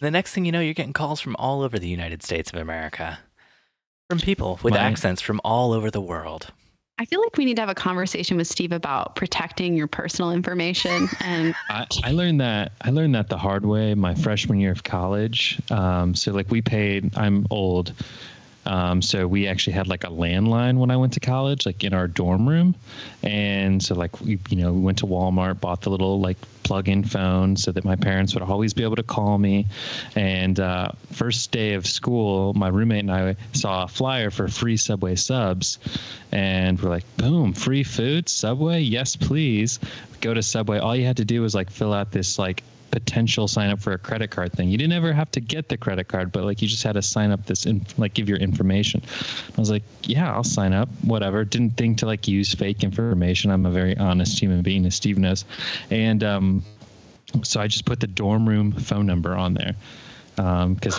The 0.00 0.10
next 0.10 0.32
thing 0.32 0.44
you 0.44 0.52
know, 0.52 0.60
you're 0.60 0.74
getting 0.74 0.92
calls 0.92 1.20
from 1.20 1.36
all 1.38 1.62
over 1.62 1.78
the 1.78 1.88
United 1.88 2.22
States 2.22 2.50
of 2.52 2.58
America. 2.58 3.18
From 4.08 4.20
people 4.20 4.60
with 4.62 4.74
My- 4.74 4.78
accents 4.80 5.20
from 5.20 5.40
all 5.44 5.72
over 5.72 5.90
the 5.90 6.00
world. 6.00 6.48
I 6.98 7.04
feel 7.04 7.20
like 7.20 7.36
we 7.36 7.44
need 7.44 7.56
to 7.56 7.62
have 7.62 7.68
a 7.68 7.74
conversation 7.74 8.38
with 8.38 8.46
Steve 8.46 8.72
about 8.72 9.16
protecting 9.16 9.76
your 9.76 9.86
personal 9.86 10.30
information. 10.32 11.08
And 11.20 11.54
I, 11.68 11.86
I 12.04 12.12
learned 12.12 12.40
that 12.40 12.72
I 12.80 12.88
learned 12.90 13.14
that 13.16 13.28
the 13.28 13.36
hard 13.36 13.66
way 13.66 13.94
my 13.94 14.14
freshman 14.14 14.60
year 14.60 14.72
of 14.72 14.82
college. 14.82 15.60
Um, 15.70 16.14
so 16.14 16.32
like 16.32 16.50
we 16.50 16.62
paid. 16.62 17.14
I'm 17.18 17.46
old, 17.50 17.92
um, 18.66 19.00
so 19.00 19.26
we 19.26 19.46
actually 19.46 19.74
had 19.74 19.86
like 19.86 20.04
a 20.04 20.08
landline 20.08 20.78
when 20.78 20.90
I 20.90 20.96
went 20.96 21.12
to 21.14 21.20
college, 21.20 21.66
like 21.66 21.84
in 21.84 21.94
our 21.94 22.08
dorm 22.08 22.48
room, 22.48 22.74
and 23.22 23.82
so 23.82 23.94
like 23.94 24.20
we 24.20 24.38
you 24.50 24.56
know 24.56 24.72
we 24.72 24.80
went 24.80 24.98
to 24.98 25.06
Walmart, 25.06 25.60
bought 25.60 25.82
the 25.82 25.90
little 25.90 26.20
like 26.20 26.36
plug-in 26.64 27.04
phone 27.04 27.56
so 27.56 27.70
that 27.70 27.84
my 27.84 27.94
parents 27.94 28.34
would 28.34 28.42
always 28.42 28.74
be 28.74 28.82
able 28.82 28.96
to 28.96 29.02
call 29.04 29.38
me. 29.38 29.66
And 30.16 30.58
uh, 30.58 30.90
first 31.12 31.52
day 31.52 31.74
of 31.74 31.86
school, 31.86 32.54
my 32.54 32.68
roommate 32.68 33.04
and 33.04 33.12
I 33.12 33.36
saw 33.52 33.84
a 33.84 33.88
flyer 33.88 34.30
for 34.30 34.48
free 34.48 34.76
Subway 34.76 35.14
subs, 35.14 35.78
and 36.32 36.80
we're 36.80 36.90
like, 36.90 37.16
boom, 37.16 37.52
free 37.52 37.84
food, 37.84 38.28
Subway, 38.28 38.80
yes 38.80 39.16
please. 39.16 39.78
Go 40.20 40.34
to 40.34 40.42
Subway. 40.42 40.78
All 40.78 40.96
you 40.96 41.04
had 41.04 41.18
to 41.18 41.24
do 41.24 41.42
was 41.42 41.54
like 41.54 41.70
fill 41.70 41.92
out 41.92 42.10
this 42.10 42.38
like 42.38 42.62
potential 42.90 43.48
sign 43.48 43.70
up 43.70 43.80
for 43.80 43.92
a 43.92 43.98
credit 43.98 44.30
card 44.30 44.52
thing. 44.52 44.68
You 44.68 44.78
didn't 44.78 44.92
ever 44.94 45.12
have 45.12 45.30
to 45.32 45.40
get 45.40 45.68
the 45.68 45.76
credit 45.76 46.08
card, 46.08 46.32
but 46.32 46.44
like 46.44 46.62
you 46.62 46.68
just 46.68 46.82
had 46.82 46.92
to 46.92 47.02
sign 47.02 47.30
up 47.30 47.44
this 47.46 47.66
in, 47.66 47.84
like 47.98 48.14
give 48.14 48.28
your 48.28 48.38
information. 48.38 49.02
I 49.56 49.60
was 49.60 49.70
like, 49.70 49.82
yeah, 50.02 50.32
I'll 50.32 50.44
sign 50.44 50.72
up, 50.72 50.88
whatever. 51.02 51.44
Didn't 51.44 51.76
think 51.76 51.98
to 51.98 52.06
like 52.06 52.26
use 52.28 52.54
fake 52.54 52.82
information. 52.84 53.50
I'm 53.50 53.66
a 53.66 53.70
very 53.70 53.96
honest 53.98 54.38
human 54.38 54.62
being, 54.62 54.86
as 54.86 54.94
Steve 54.94 55.18
knows, 55.18 55.44
and 55.90 56.22
um, 56.24 56.64
so 57.42 57.60
I 57.60 57.66
just 57.66 57.84
put 57.84 58.00
the 58.00 58.06
dorm 58.06 58.48
room 58.48 58.72
phone 58.72 59.06
number 59.06 59.34
on 59.34 59.54
there 59.54 59.74
because. 60.36 60.98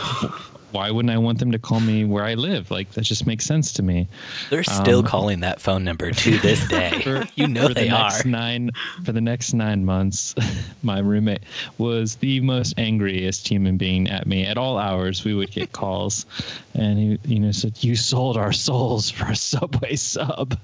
Why 0.71 0.91
wouldn't 0.91 1.13
I 1.13 1.17
want 1.17 1.39
them 1.39 1.51
to 1.53 1.59
call 1.59 1.79
me 1.79 2.03
where 2.05 2.23
I 2.25 2.33
live? 2.33 2.69
Like 2.71 2.91
that 2.91 3.01
just 3.03 3.25
makes 3.25 3.45
sense 3.45 3.71
to 3.73 3.83
me. 3.83 4.07
They're 4.49 4.63
still 4.63 4.99
Um, 4.99 5.05
calling 5.05 5.39
that 5.39 5.61
phone 5.61 5.83
number 5.83 6.11
to 6.11 6.37
this 6.39 6.67
day. 6.69 7.01
For- 7.03 7.27
you 7.35 7.47
know 7.47 7.67
for 7.69 7.73
they 7.73 7.87
the 7.89 7.95
are. 7.95 8.09
next 8.09 8.25
nine 8.25 8.71
for 9.05 9.11
the 9.13 9.21
next 9.21 9.53
nine 9.53 9.85
months 9.85 10.35
my 10.83 10.99
roommate 10.99 11.43
was 11.77 12.15
the 12.15 12.41
most 12.41 12.73
angriest 12.77 13.47
human 13.47 13.77
being 13.77 14.09
at 14.09 14.27
me 14.27 14.45
at 14.45 14.57
all 14.57 14.77
hours 14.77 15.23
we 15.23 15.33
would 15.33 15.51
get 15.51 15.71
calls 15.71 16.25
and 16.73 16.97
he 16.99 17.19
you 17.25 17.39
know 17.39 17.51
said 17.51 17.81
you 17.83 17.95
sold 17.95 18.35
our 18.37 18.51
souls 18.51 19.09
for 19.09 19.25
a 19.31 19.35
subway 19.35 19.95
sub 19.95 20.57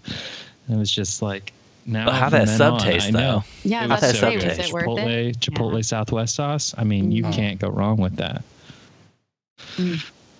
and 0.67 0.75
it 0.75 0.79
was 0.79 0.91
just 0.91 1.21
like 1.21 1.53
now 1.85 2.05
But 2.05 2.15
how 2.15 2.29
that 2.29 2.47
sub 2.49 2.73
on, 2.75 2.79
taste, 2.79 3.07
I 3.07 3.09
know. 3.11 3.19
though? 3.19 3.43
yeah, 3.69 3.85
It 3.85 3.87
that's 3.89 4.01
that 4.01 4.11
the 4.13 4.17
sub 4.19 4.33
was 4.35 4.43
taste? 4.43 4.59
it 4.69 4.73
worth 4.73 4.85
Chipotle, 4.85 5.29
it? 5.29 5.39
Chipotle 5.39 5.85
Southwest 5.85 6.35
sauce. 6.35 6.73
I 6.77 6.83
mean, 6.85 7.11
you 7.11 7.23
Mm. 7.23 7.33
can't 7.33 7.59
go 7.59 7.67
wrong 7.69 7.97
with 7.97 8.15
that. 8.17 8.41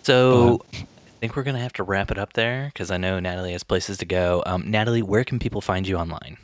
So 0.04 0.62
I 0.74 0.86
think 1.20 1.36
we're 1.36 1.44
gonna 1.44 1.60
have 1.60 1.74
to 1.74 1.84
wrap 1.84 2.12
it 2.12 2.18
up 2.18 2.34
there 2.34 2.72
because 2.74 2.92
I 2.92 2.98
know 2.98 3.20
Natalie 3.20 3.54
has 3.54 3.64
places 3.64 3.98
to 4.00 4.06
go. 4.06 4.44
Um, 4.46 4.70
Natalie, 4.70 5.02
where 5.02 5.24
can 5.24 5.40
people 5.40 5.62
find 5.62 5.88
you 5.88 5.98
online? 5.98 6.38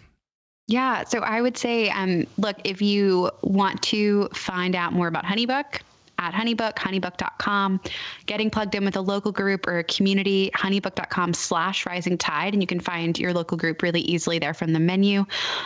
Yeah, 0.67 1.03
so 1.03 1.19
I 1.19 1.41
would 1.41 1.57
say, 1.57 1.89
um, 1.89 2.27
look, 2.37 2.57
if 2.63 2.79
you 2.79 3.31
want 3.41 3.81
to 3.83 4.29
find 4.33 4.75
out 4.75 4.93
more 4.93 5.07
about 5.07 5.25
Honeybook, 5.25 5.81
at 6.19 6.33
Honeybook, 6.33 6.75
honeybook.com, 6.75 7.79
getting 8.25 8.49
plugged 8.51 8.75
in 8.75 8.85
with 8.85 8.95
a 8.95 9.01
local 9.01 9.31
group 9.31 9.65
or 9.65 9.79
a 9.79 9.83
community, 9.85 10.51
honeybook.com 10.53 11.33
slash 11.33 11.85
rising 11.85 12.17
tide, 12.17 12.53
and 12.53 12.61
you 12.61 12.67
can 12.67 12.79
find 12.79 13.17
your 13.17 13.33
local 13.33 13.57
group 13.57 13.81
really 13.81 14.01
easily 14.01 14.37
there 14.37 14.53
from 14.53 14.73
the 14.73 14.79
menu. 14.79 15.25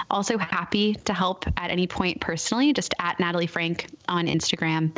Also 0.10 0.38
happy 0.38 0.94
to 0.94 1.14
help 1.14 1.46
at 1.58 1.72
any 1.72 1.88
point 1.88 2.22
personally, 2.22 2.72
just 2.72 2.94
at 3.00 3.20
Natalie 3.20 3.48
Franke 3.48 3.88
on 4.08 4.28
Instagram. 4.28 4.96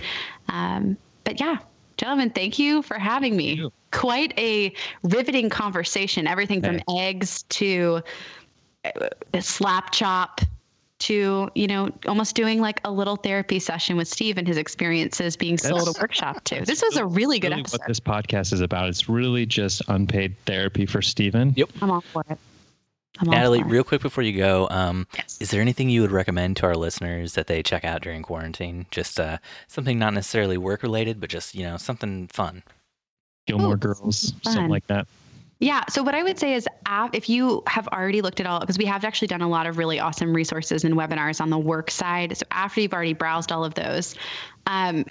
Um, 0.49 0.97
but 1.24 1.39
yeah, 1.39 1.57
gentlemen, 1.97 2.29
thank 2.29 2.59
you 2.59 2.81
for 2.81 2.97
having 2.99 3.35
me. 3.37 3.69
Quite 3.91 4.37
a 4.37 4.73
riveting 5.03 5.49
conversation, 5.49 6.27
everything 6.27 6.61
from 6.61 6.75
Yeah. 6.75 6.95
eggs 7.03 7.43
to 7.43 8.01
uh, 8.83 8.89
slap 9.41 9.91
chop 9.91 10.41
to 10.97 11.49
you 11.55 11.67
know 11.67 11.89
almost 12.07 12.35
doing 12.35 12.61
like 12.61 12.79
a 12.85 12.91
little 12.91 13.17
therapy 13.17 13.59
session 13.59 13.97
with 13.97 14.07
steve 14.07 14.37
and 14.37 14.47
his 14.47 14.55
experiences 14.55 15.35
being 15.35 15.57
sold 15.57 15.81
That's- 15.81 15.97
a 15.97 16.01
workshop 16.01 16.41
too 16.45 16.61
this 16.63 16.81
was 16.81 16.95
a 16.95 17.05
really 17.05 17.37
good 17.37 17.49
Really 17.49 17.59
episode 17.61 17.79
what 17.81 17.87
this 17.89 17.99
podcast 17.99 18.53
is 18.53 18.61
about. 18.61 18.87
It's 18.87 19.09
really 19.09 19.45
just 19.45 19.81
unpaid 19.89 20.37
therapy 20.45 20.85
for 20.85 21.01
Steven. 21.01 21.53
Yep. 21.57 21.69
i'm 21.81 21.91
all 21.91 21.99
for 22.01 22.23
it 22.29 22.37
I'm 23.20 23.30
Natalie, 23.30 23.61
for 23.61 23.68
real 23.68 23.84
quick 23.84 24.01
before 24.01 24.24
you 24.24 24.38
go, 24.38 24.68
um, 24.70 25.07
Yes. 25.18 25.38
is 25.39 25.51
there 25.51 25.61
anything 25.61 25.89
you 25.89 26.01
would 26.01 26.11
recommend 26.11 26.57
to 26.57 26.66
our 26.66 26.76
listeners 26.76 27.34
that 27.34 27.47
they 27.47 27.63
check 27.63 27.86
out 27.86 28.01
during 28.01 28.22
quarantine? 28.24 28.86
Just 28.91 29.20
uh, 29.20 29.38
something 29.68 29.97
not 29.97 30.13
necessarily 30.13 30.57
work 30.57 30.84
related, 30.84 31.20
but 31.20 31.30
just 31.30 31.55
you 31.55 31.63
know 31.63 31.78
something 31.78 32.28
fun. 32.28 32.63
Gilmore 33.47 33.74
Ooh, 33.74 33.78
Girls, 33.78 34.32
fun. 34.43 34.53
something 34.53 34.70
like 34.70 34.88
that. 34.88 35.07
Yeah. 35.59 35.84
So 35.88 36.03
what 36.03 36.13
I 36.13 36.24
would 36.24 36.38
say 36.38 36.53
is, 36.53 36.68
if 37.13 37.30
you 37.30 37.63
have 37.68 37.88
already 37.88 38.22
looked 38.22 38.39
at 38.41 38.45
all, 38.45 38.59
because 38.59 38.78
we 38.78 38.86
have 38.86 39.05
actually 39.05 39.30
done 39.30 39.41
a 39.41 39.47
lot 39.47 39.68
of 39.68 39.78
really 39.78 39.99
awesome 39.99 40.34
resources 40.36 40.84
and 40.84 40.95
webinars 40.95 41.39
on 41.39 41.49
the 41.49 41.57
work 41.57 41.89
side. 41.89 42.36
So 42.38 42.45
after 42.51 42.82
you've 42.82 42.93
already 42.93 43.13
browsed 43.13 43.51
all 43.53 43.63
of 43.63 43.74
those, 43.76 44.16
um, 44.68 45.05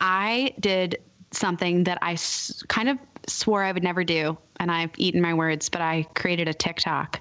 I 0.00 0.54
did 0.60 0.96
something 1.32 1.84
that 1.84 1.98
I 2.02 2.12
s- 2.12 2.62
kind 2.68 2.88
of 2.88 2.98
swore 3.26 3.62
I 3.62 3.72
would 3.72 3.82
never 3.82 4.04
do, 4.04 4.36
and 4.58 4.70
I've 4.70 4.90
eaten 4.96 5.20
my 5.20 5.34
words. 5.34 5.68
But 5.68 5.82
I 5.82 6.04
created 6.14 6.48
a 6.48 6.54
TikTok. 6.54 7.20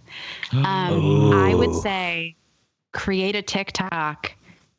Um, 0.64 1.32
I 1.32 1.56
would 1.56 1.74
say 1.76 2.36
create 2.94 3.36
a 3.36 3.42
TikTok 3.42 4.34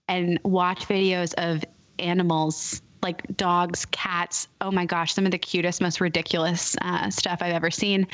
and 0.08 0.38
watch 0.44 0.86
videos 0.88 1.34
of 1.34 1.64
animals 1.98 2.82
like 3.02 3.22
dogs, 3.36 3.86
cats. 3.86 4.48
Oh 4.60 4.70
my 4.70 4.84
gosh, 4.84 5.14
some 5.14 5.24
of 5.24 5.30
the 5.30 5.38
cutest, 5.38 5.80
most 5.80 6.00
ridiculous 6.00 6.76
uh, 6.82 7.08
stuff 7.10 7.38
I've 7.40 7.54
ever 7.54 7.70
seen. 7.70 8.06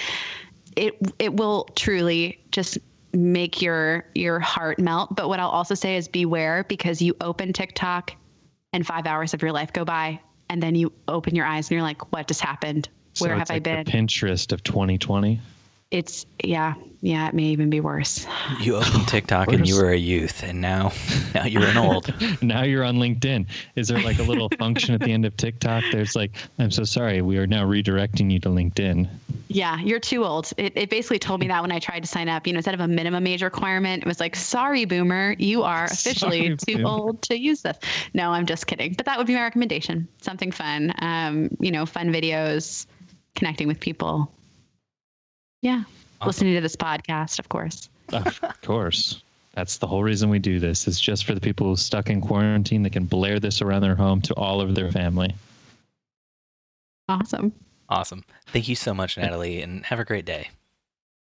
It 0.77 0.95
it 1.19 1.35
will 1.35 1.65
truly 1.77 2.39
just 2.53 2.79
make 3.13 3.63
your 3.63 4.05
your 4.15 4.39
heart 4.39 4.79
melt. 4.79 5.17
But 5.17 5.29
what 5.29 5.41
I'll 5.41 5.49
also 5.49 5.75
say 5.75 5.97
is 5.97 6.07
beware 6.07 6.65
because 6.69 7.01
you 7.01 7.17
open 7.21 7.53
TikTok 7.53 8.13
and 8.73 8.87
five 8.87 9.07
hours 9.07 9.33
of 9.33 9.43
your 9.43 9.53
life 9.53 9.73
go 9.73 9.85
by, 9.85 10.21
and 10.49 10.63
then 10.63 10.75
you 10.75 10.93
open 11.09 11.35
your 11.35 11.47
eyes 11.47 11.69
and 11.69 11.73
you're 11.77 11.83
like, 11.83 12.13
what 12.13 12.29
just 12.29 12.41
happened? 12.41 12.89
So 13.15 13.27
Where 13.27 13.35
have 13.35 13.43
it's 13.43 13.51
I 13.51 13.59
been? 13.59 13.85
The 13.85 13.91
Pinterest 13.91 14.53
of 14.53 14.63
2020. 14.63 15.41
It's 15.93 16.27
yeah, 16.43 16.75
yeah. 17.01 17.29
It 17.29 17.35
may 17.35 17.45
even 17.45 17.71
be 17.71 17.79
worse. 17.79 18.27
You 18.61 18.77
opened 18.77 19.07
TikTok 19.09 19.53
and 19.53 19.69
you 19.69 19.77
were 19.77 19.91
a 19.91 19.97
youth, 19.97 20.43
and 20.43 20.61
now 20.61 20.93
now 21.35 21.45
you're 21.45 21.63
an 21.67 21.77
old. 21.77 22.13
now 22.43 22.65
you're 22.65 22.83
on 22.83 22.97
LinkedIn. 22.97 23.47
Is 23.77 23.89
there 23.89 24.01
like 24.01 24.19
a 24.19 24.25
little 24.25 24.49
function 24.59 24.95
at 24.95 25.01
the 25.01 25.13
end 25.13 25.25
of 25.25 25.37
TikTok? 25.37 25.85
There's 25.93 26.17
like, 26.17 26.33
I'm 26.59 26.73
so 26.73 26.83
sorry, 26.83 27.23
we 27.23 27.39
are 27.39 27.47
now 27.47 27.65
redirecting 27.65 28.33
you 28.33 28.41
to 28.41 28.49
LinkedIn. 28.49 29.09
Yeah, 29.49 29.79
you're 29.79 30.01
too 30.01 30.25
old. 30.25 30.53
It, 30.57 30.73
it 30.77 30.91
basically 30.91 31.21
told 31.21 31.39
me 31.39 31.47
that 31.47 31.63
when 31.63 31.71
I 31.71 31.79
tried 31.79 32.01
to 32.01 32.09
sign 32.09 32.29
up. 32.29 32.49
You 32.49 32.53
know, 32.53 32.59
instead 32.59 32.75
of 32.75 32.81
a 32.81 32.89
minimum 32.89 33.25
age 33.29 33.45
requirement, 33.45 34.03
it 34.03 34.07
was 34.07 34.19
like, 34.19 34.35
sorry, 34.35 34.85
boomer, 34.87 35.37
you 35.39 35.63
are 35.63 35.85
officially 35.91 36.47
Sorry, 36.47 36.57
too 36.57 36.77
boomer. 36.79 36.89
old 36.89 37.23
to 37.23 37.39
use 37.39 37.63
this. 37.63 37.79
No, 38.13 38.31
I'm 38.31 38.47
just 38.47 38.67
kidding. 38.67 38.95
But 38.95 39.07
that 39.07 39.19
would 39.19 39.29
be 39.29 39.35
my 39.35 39.43
recommendation. 39.43 40.09
Something 40.21 40.51
fun. 40.51 40.93
Um, 40.99 41.57
you 41.61 41.71
know, 41.71 41.87
fun 41.87 42.13
videos, 42.13 42.87
connecting 43.37 43.69
with 43.69 43.79
people. 43.79 44.33
Yeah. 45.67 45.83
Awesome. 46.21 46.29
Listening 46.29 46.55
to 46.55 46.61
this 46.61 46.77
podcast, 46.77 47.41
of 47.41 47.49
course. 47.49 47.89
Of 48.13 48.41
course. 48.63 49.21
That's 49.55 49.79
the 49.79 49.87
whole 49.89 50.05
reason 50.05 50.31
we 50.31 50.39
do 50.39 50.61
this. 50.61 50.87
It's 50.87 51.01
just 51.01 51.25
for 51.25 51.35
the 51.35 51.41
people 51.41 51.67
who 51.67 51.75
stuck 51.75 52.09
in 52.09 52.21
quarantine. 52.21 52.85
They 52.85 52.91
can 52.91 53.05
blare 53.05 53.41
this 53.41 53.61
around 53.61 53.83
their 53.83 53.97
home 53.97 54.21
to 54.23 54.35
all 54.35 54.61
of 54.61 54.77
their 54.77 54.93
family. 54.93 55.35
Awesome. 57.09 57.53
Awesome. 57.89 58.23
Thank 58.47 58.69
you 58.69 58.77
so 58.77 58.95
much, 58.95 59.19
Natalie, 59.19 59.61
and 59.61 59.85
have 59.87 59.99
a 59.99 60.05
great 60.05 60.25
day. 60.25 60.51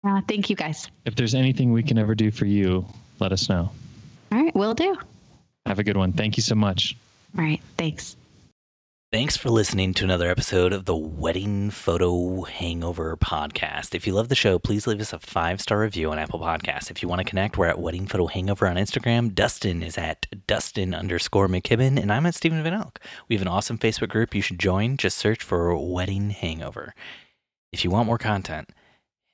Uh, 0.03 0.21
thank 0.27 0.47
you 0.47 0.55
guys. 0.55 0.87
If 1.05 1.15
there's 1.15 1.33
anything 1.33 1.71
we 1.71 1.81
can 1.81 1.97
ever 1.97 2.13
do 2.13 2.29
for 2.29 2.45
you, 2.45 2.85
let 3.19 3.31
us 3.31 3.49
know. 3.49 3.71
All 4.31 4.43
right, 4.43 4.53
we'll 4.55 4.75
do. 4.75 4.95
Have 5.65 5.79
a 5.79 5.83
good 5.83 5.97
one. 5.97 6.13
Thank 6.13 6.37
you 6.37 6.43
so 6.43 6.53
much. 6.53 6.95
All 7.35 7.43
right, 7.43 7.61
thanks. 7.79 8.15
Thanks 9.11 9.35
for 9.35 9.49
listening 9.49 9.95
to 9.95 10.03
another 10.03 10.29
episode 10.29 10.71
of 10.71 10.85
the 10.85 10.95
Wedding 10.95 11.71
Photo 11.71 12.43
Hangover 12.43 13.17
podcast. 13.17 13.95
If 13.95 14.05
you 14.05 14.13
love 14.13 14.29
the 14.29 14.35
show, 14.35 14.59
please 14.59 14.85
leave 14.85 15.01
us 15.01 15.13
a 15.13 15.17
five 15.17 15.61
star 15.61 15.79
review 15.79 16.11
on 16.11 16.19
Apple 16.19 16.39
Podcasts. 16.39 16.91
If 16.91 17.01
you 17.01 17.09
want 17.09 17.17
to 17.17 17.25
connect, 17.25 17.57
we're 17.57 17.65
at 17.65 17.79
Wedding 17.79 18.05
Photo 18.05 18.27
Hangover 18.27 18.67
on 18.67 18.75
Instagram. 18.75 19.33
Dustin 19.33 19.81
is 19.81 19.97
at 19.97 20.27
Dustin 20.45 20.93
underscore 20.93 21.47
McKibben, 21.47 21.99
and 21.99 22.13
I'm 22.13 22.27
at 22.27 22.35
Stephen 22.35 22.61
Van 22.61 22.75
Elk. 22.75 22.99
We 23.27 23.35
have 23.35 23.41
an 23.41 23.47
awesome 23.47 23.79
Facebook 23.79 24.09
group 24.09 24.35
you 24.35 24.43
should 24.43 24.59
join. 24.59 24.95
Just 24.95 25.17
search 25.17 25.41
for 25.41 25.75
Wedding 25.75 26.29
Hangover. 26.29 26.93
If 27.73 27.83
you 27.83 27.89
want 27.89 28.05
more 28.05 28.19
content, 28.19 28.69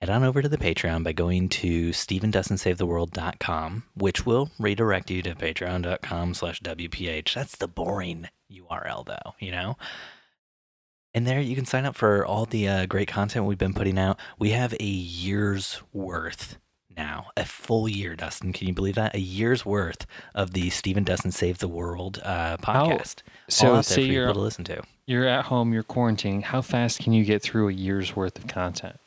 head 0.02 0.10
on 0.10 0.24
over 0.24 0.42
to 0.42 0.50
the 0.50 0.58
Patreon 0.58 1.04
by 1.04 1.14
going 1.14 1.50
to 1.50 1.90
StephenDustinSaveTheWorld.com, 1.90 3.84
which 3.96 4.26
will 4.26 4.52
redirect 4.60 5.10
you 5.10 5.22
to 5.22 5.36
patreon.com 5.36 6.34
slash 6.34 6.62
WPH. 6.62 7.34
That's 7.34 7.56
the 7.56 7.68
boring 7.68 8.28
URL, 8.52 9.06
though, 9.06 9.34
you 9.40 9.52
know? 9.52 9.78
And 11.14 11.26
there 11.26 11.40
you 11.40 11.56
can 11.56 11.66
sign 11.66 11.86
up 11.86 11.96
for 11.96 12.26
all 12.26 12.46
the 12.46 12.68
uh, 12.68 12.86
great 12.88 13.08
content 13.08 13.46
we've 13.46 13.58
been 13.58 13.74
putting 13.74 13.98
out. 13.98 14.20
We 14.38 14.50
have 14.50 14.74
a 14.74 14.84
year's 14.84 15.82
worth 15.94 16.58
now, 16.96 17.28
a 17.38 17.46
full 17.46 17.88
year, 17.88 18.16
Dustin. 18.16 18.54
Can 18.54 18.68
you 18.68 18.74
believe 18.74 18.96
that? 18.96 19.16
A 19.16 19.20
year's 19.20 19.66
worth 19.66 20.06
of 20.34 20.52
the 20.52 20.70
Stephen 20.70 21.04
Dustin 21.04 21.32
Save 21.32 21.60
the 21.60 21.68
World 21.68 22.22
uh, 22.24 22.58
podcast. 22.58 23.22
all 23.62 23.82
So 23.82 23.82
say 23.82 24.04
you're 24.04 24.32
to 24.32 24.40
listen 24.40 24.64
to. 24.66 24.82
you're 25.06 25.28
at 25.28 25.46
home, 25.46 25.74
you're 25.74 25.84
quarantining. 25.84 26.44
How 26.44 26.62
fast 26.62 27.00
can 27.00 27.14
you 27.14 27.24
get 27.24 27.42
through 27.42 27.70
a 27.70 27.74
year's 27.74 28.16
worth 28.16 28.38
of 28.38 28.48
content? 28.48 28.98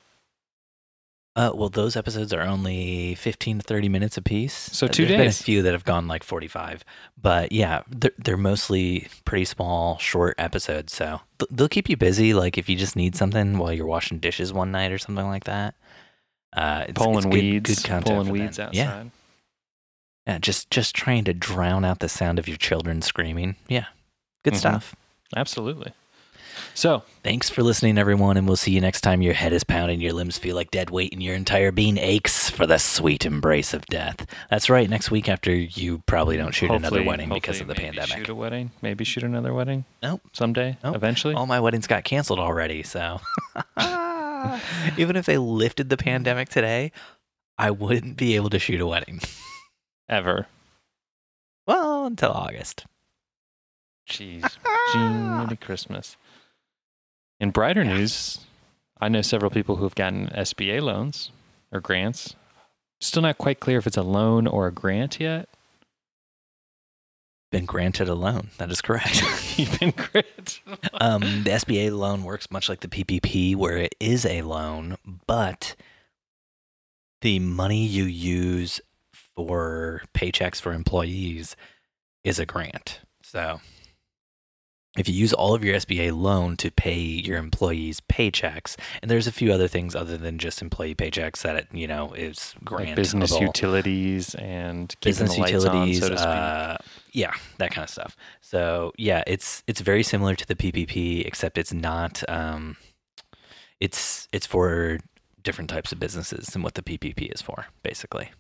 Uh, 1.37 1.53
well, 1.55 1.69
those 1.69 1.95
episodes 1.97 2.33
are 2.33 2.43
only 2.43 3.15
15 3.15 3.59
to 3.61 3.63
30 3.65 3.89
minutes 3.89 4.17
apiece. 4.17 4.55
So 4.73 4.87
Uh, 4.87 4.89
two 4.89 5.07
There's 5.07 5.19
been 5.19 5.29
a 5.29 5.33
few 5.33 5.63
that 5.63 5.73
have 5.73 5.85
gone 5.85 6.09
like 6.09 6.25
45. 6.25 6.85
But 7.21 7.53
yeah, 7.53 7.83
they're, 7.89 8.11
they're 8.19 8.37
mostly 8.37 9.07
pretty 9.25 9.45
small, 9.45 9.99
short 9.99 10.35
episodes. 10.39 10.93
So 10.93 11.21
th- 11.39 11.49
they'll 11.53 11.69
keep 11.69 11.89
you 11.89 11.97
busy. 11.97 12.35
Like 12.35 12.59
if 12.59 12.69
you 12.69 12.75
just 12.77 12.97
need 12.97 13.15
something 13.15 13.57
while 13.59 13.73
you're 13.73 13.87
washing 13.87 14.19
dishes 14.19 14.53
one 14.53 14.73
night 14.73 14.91
or 14.91 14.99
something 14.99 15.27
like 15.27 15.45
that. 15.45 15.75
Uh, 16.53 16.87
it's, 16.89 16.99
Pulling 17.01 17.17
it's 17.19 17.27
good, 17.27 17.33
weeds, 17.35 17.71
good 17.83 17.85
content 17.89 18.07
pulling 18.17 18.31
weeds 18.33 18.57
then. 18.57 18.67
outside. 18.69 18.77
Yeah, 18.77 19.05
yeah, 20.27 20.39
just 20.39 20.71
just 20.71 20.95
trying 20.97 21.25
to 21.25 21.35
drown 21.35 21.85
out 21.85 21.99
the 22.01 22.09
sound 22.09 22.39
of 22.39 22.49
your 22.49 22.57
children 22.57 23.03
screaming. 23.03 23.57
Yeah, 23.69 23.85
good 24.45 24.55
Mhm. 24.55 24.59
stuff. 24.59 24.97
Absolutely. 25.37 25.93
So 26.79 27.03
Thanks 27.25 27.51
for 27.51 27.65
listening, 27.65 27.99
everyone, 27.99 28.37
and 28.37 28.47
we'll 28.47 28.55
see 28.55 28.71
you 28.71 28.81
next 28.81 29.01
time 29.01 29.21
your 29.21 29.35
head 29.35 29.53
is 29.53 29.65
pounding, 29.65 30.01
your 30.01 30.13
limbs 30.13 30.39
feel 30.39 30.55
like 30.55 30.71
dead 30.71 30.91
weight, 30.91 31.13
and 31.13 31.21
your 31.21 31.35
entire 31.35 31.73
being 31.73 31.99
aches 31.99 32.49
for 32.49 32.69
the 32.69 32.79
sweet 32.79 33.27
embrace 33.27 33.75
of 33.75 33.85
death. 33.87 34.25
That's 34.49 34.71
right, 34.71 34.89
next 34.89 35.11
week 35.11 35.29
after 35.29 35.53
you 35.53 36.05
probably 36.07 36.37
don't 36.37 36.55
shoot 36.55 36.71
another 36.71 37.03
wedding 37.03 37.31
because 37.31 37.61
of 37.61 37.67
the 37.67 37.75
pandemic. 37.75 38.17
Shoot 38.17 38.29
a 38.29 38.35
wedding. 38.37 38.71
Maybe 38.81 39.03
shoot 39.03 39.25
another 39.25 39.53
wedding 39.53 39.87
Nope. 40.05 40.21
someday. 40.33 40.79
Nope. 40.85 40.95
Eventually. 40.95 41.35
All 41.35 41.47
my 41.47 41.59
weddings 41.59 41.89
got 41.89 42.05
canceled 42.05 42.39
already, 42.39 42.85
so 42.85 43.21
even 44.97 45.17
if 45.17 45.27
they 45.27 45.37
lifted 45.37 45.89
the 45.89 45.97
pandemic 45.97 46.49
today, 46.49 46.93
I 47.59 47.73
wouldn't 47.73 48.17
be 48.17 48.37
able 48.37 48.51
to 48.51 48.61
shoot 48.61 48.81
a 48.81 48.87
wedding. 48.87 49.21
Ever. 50.09 50.47
Well, 51.67 52.07
until 52.07 52.31
August. 52.31 52.87
Jeez. 54.09 54.57
Merry 54.95 55.57
Christmas. 55.57 56.17
In 57.41 57.51
brighter 57.51 57.85
news, 57.85 58.41
I 59.01 59.09
know 59.09 59.23
several 59.23 59.51
people 59.51 59.77
who 59.77 59.85
have 59.85 59.95
gotten 59.95 60.29
SBA 60.29 60.83
loans 60.83 61.31
or 61.71 61.81
grants. 61.81 62.35
Still 63.01 63.23
not 63.23 63.39
quite 63.39 63.61
clear 63.61 63.79
if 63.79 63.87
it's 63.87 63.97
a 63.97 64.03
loan 64.03 64.47
or 64.49 64.67
a 64.67 64.73
grant 64.73 65.21
yet. 65.21 65.49
Been 67.53 67.65
granted 67.65 68.09
a 68.09 68.15
loan. 68.15 68.49
That 68.59 68.71
is 68.71 68.81
correct. 68.81 69.23
You've 69.59 69.79
been 69.79 69.93
great. 69.93 70.61
um, 71.01 71.21
the 71.21 71.51
SBA 71.51 71.97
loan 71.97 72.25
works 72.25 72.51
much 72.51 72.69
like 72.69 72.81
the 72.81 72.89
PPP, 72.89 73.55
where 73.57 73.77
it 73.77 73.95
is 74.01 74.27
a 74.27 74.43
loan, 74.43 74.97
but 75.27 75.77
the 77.23 77.39
money 77.39 77.87
you 77.87 78.05
use 78.05 78.81
for 79.35 80.03
paychecks 80.13 80.61
for 80.61 80.73
employees 80.73 81.57
is 82.25 82.39
a 82.39 82.47
grant. 82.47 83.01
So 83.23 83.61
if 85.01 85.09
you 85.09 85.15
use 85.15 85.33
all 85.33 85.55
of 85.55 85.65
your 85.65 85.77
SBA 85.77 86.17
loan 86.17 86.57
to 86.59 86.71
pay 86.71 86.99
your 86.99 87.39
employees' 87.39 88.01
paychecks, 88.01 88.77
and 89.03 89.11
there's 89.11 89.27
a 89.27 89.33
few 89.33 89.53
other 89.53 89.69
things 89.69 89.95
other 89.95 90.17
than 90.17 90.39
just 90.39 90.63
employee 90.63 90.95
paychecks 90.95 91.43
that 91.43 91.57
it, 91.57 91.69
you 91.73 91.87
know 91.87 92.13
is 92.15 92.55
grant 92.65 92.89
like 92.89 92.97
business 92.97 93.39
utilities 93.39 94.35
and 94.37 94.95
business 95.03 95.37
utilities, 95.37 96.03
on, 96.03 96.09
so 96.09 96.15
to 96.15 96.19
speak. 96.19 96.29
uh, 96.29 96.77
yeah, 97.13 97.33
that 97.59 97.71
kind 97.71 97.85
of 97.85 97.91
stuff. 97.91 98.17
So 98.41 98.93
yeah, 98.97 99.23
it's 99.27 99.63
it's 99.67 99.81
very 99.81 100.03
similar 100.03 100.35
to 100.35 100.47
the 100.47 100.55
PPP, 100.55 101.27
except 101.27 101.59
it's 101.59 101.73
not. 101.73 102.23
Um, 102.29 102.77
it's 103.81 104.29
it's 104.33 104.47
for 104.47 104.99
different 105.43 105.71
types 105.71 105.93
of 105.93 106.01
businesses 106.01 106.49
than 106.49 106.63
what 106.63 106.75
the 106.75 106.83
PPP 106.83 107.33
is 107.33 107.41
for, 107.41 107.67
basically. 107.83 108.31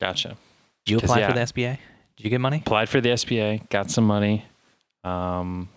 gotcha. 0.00 0.36
Did 0.84 0.92
you 0.92 0.98
apply 0.98 1.26
for 1.26 1.32
the. 1.32 1.40
SBA? 1.40 1.78
Did 2.16 2.24
you 2.24 2.30
get 2.30 2.40
money? 2.40 2.58
Applied 2.58 2.88
for 2.88 3.00
the 3.00 3.10
SBA, 3.10 3.68
got 3.70 3.90
some 3.90 4.04
money. 4.04 4.44
Um, 5.04 5.68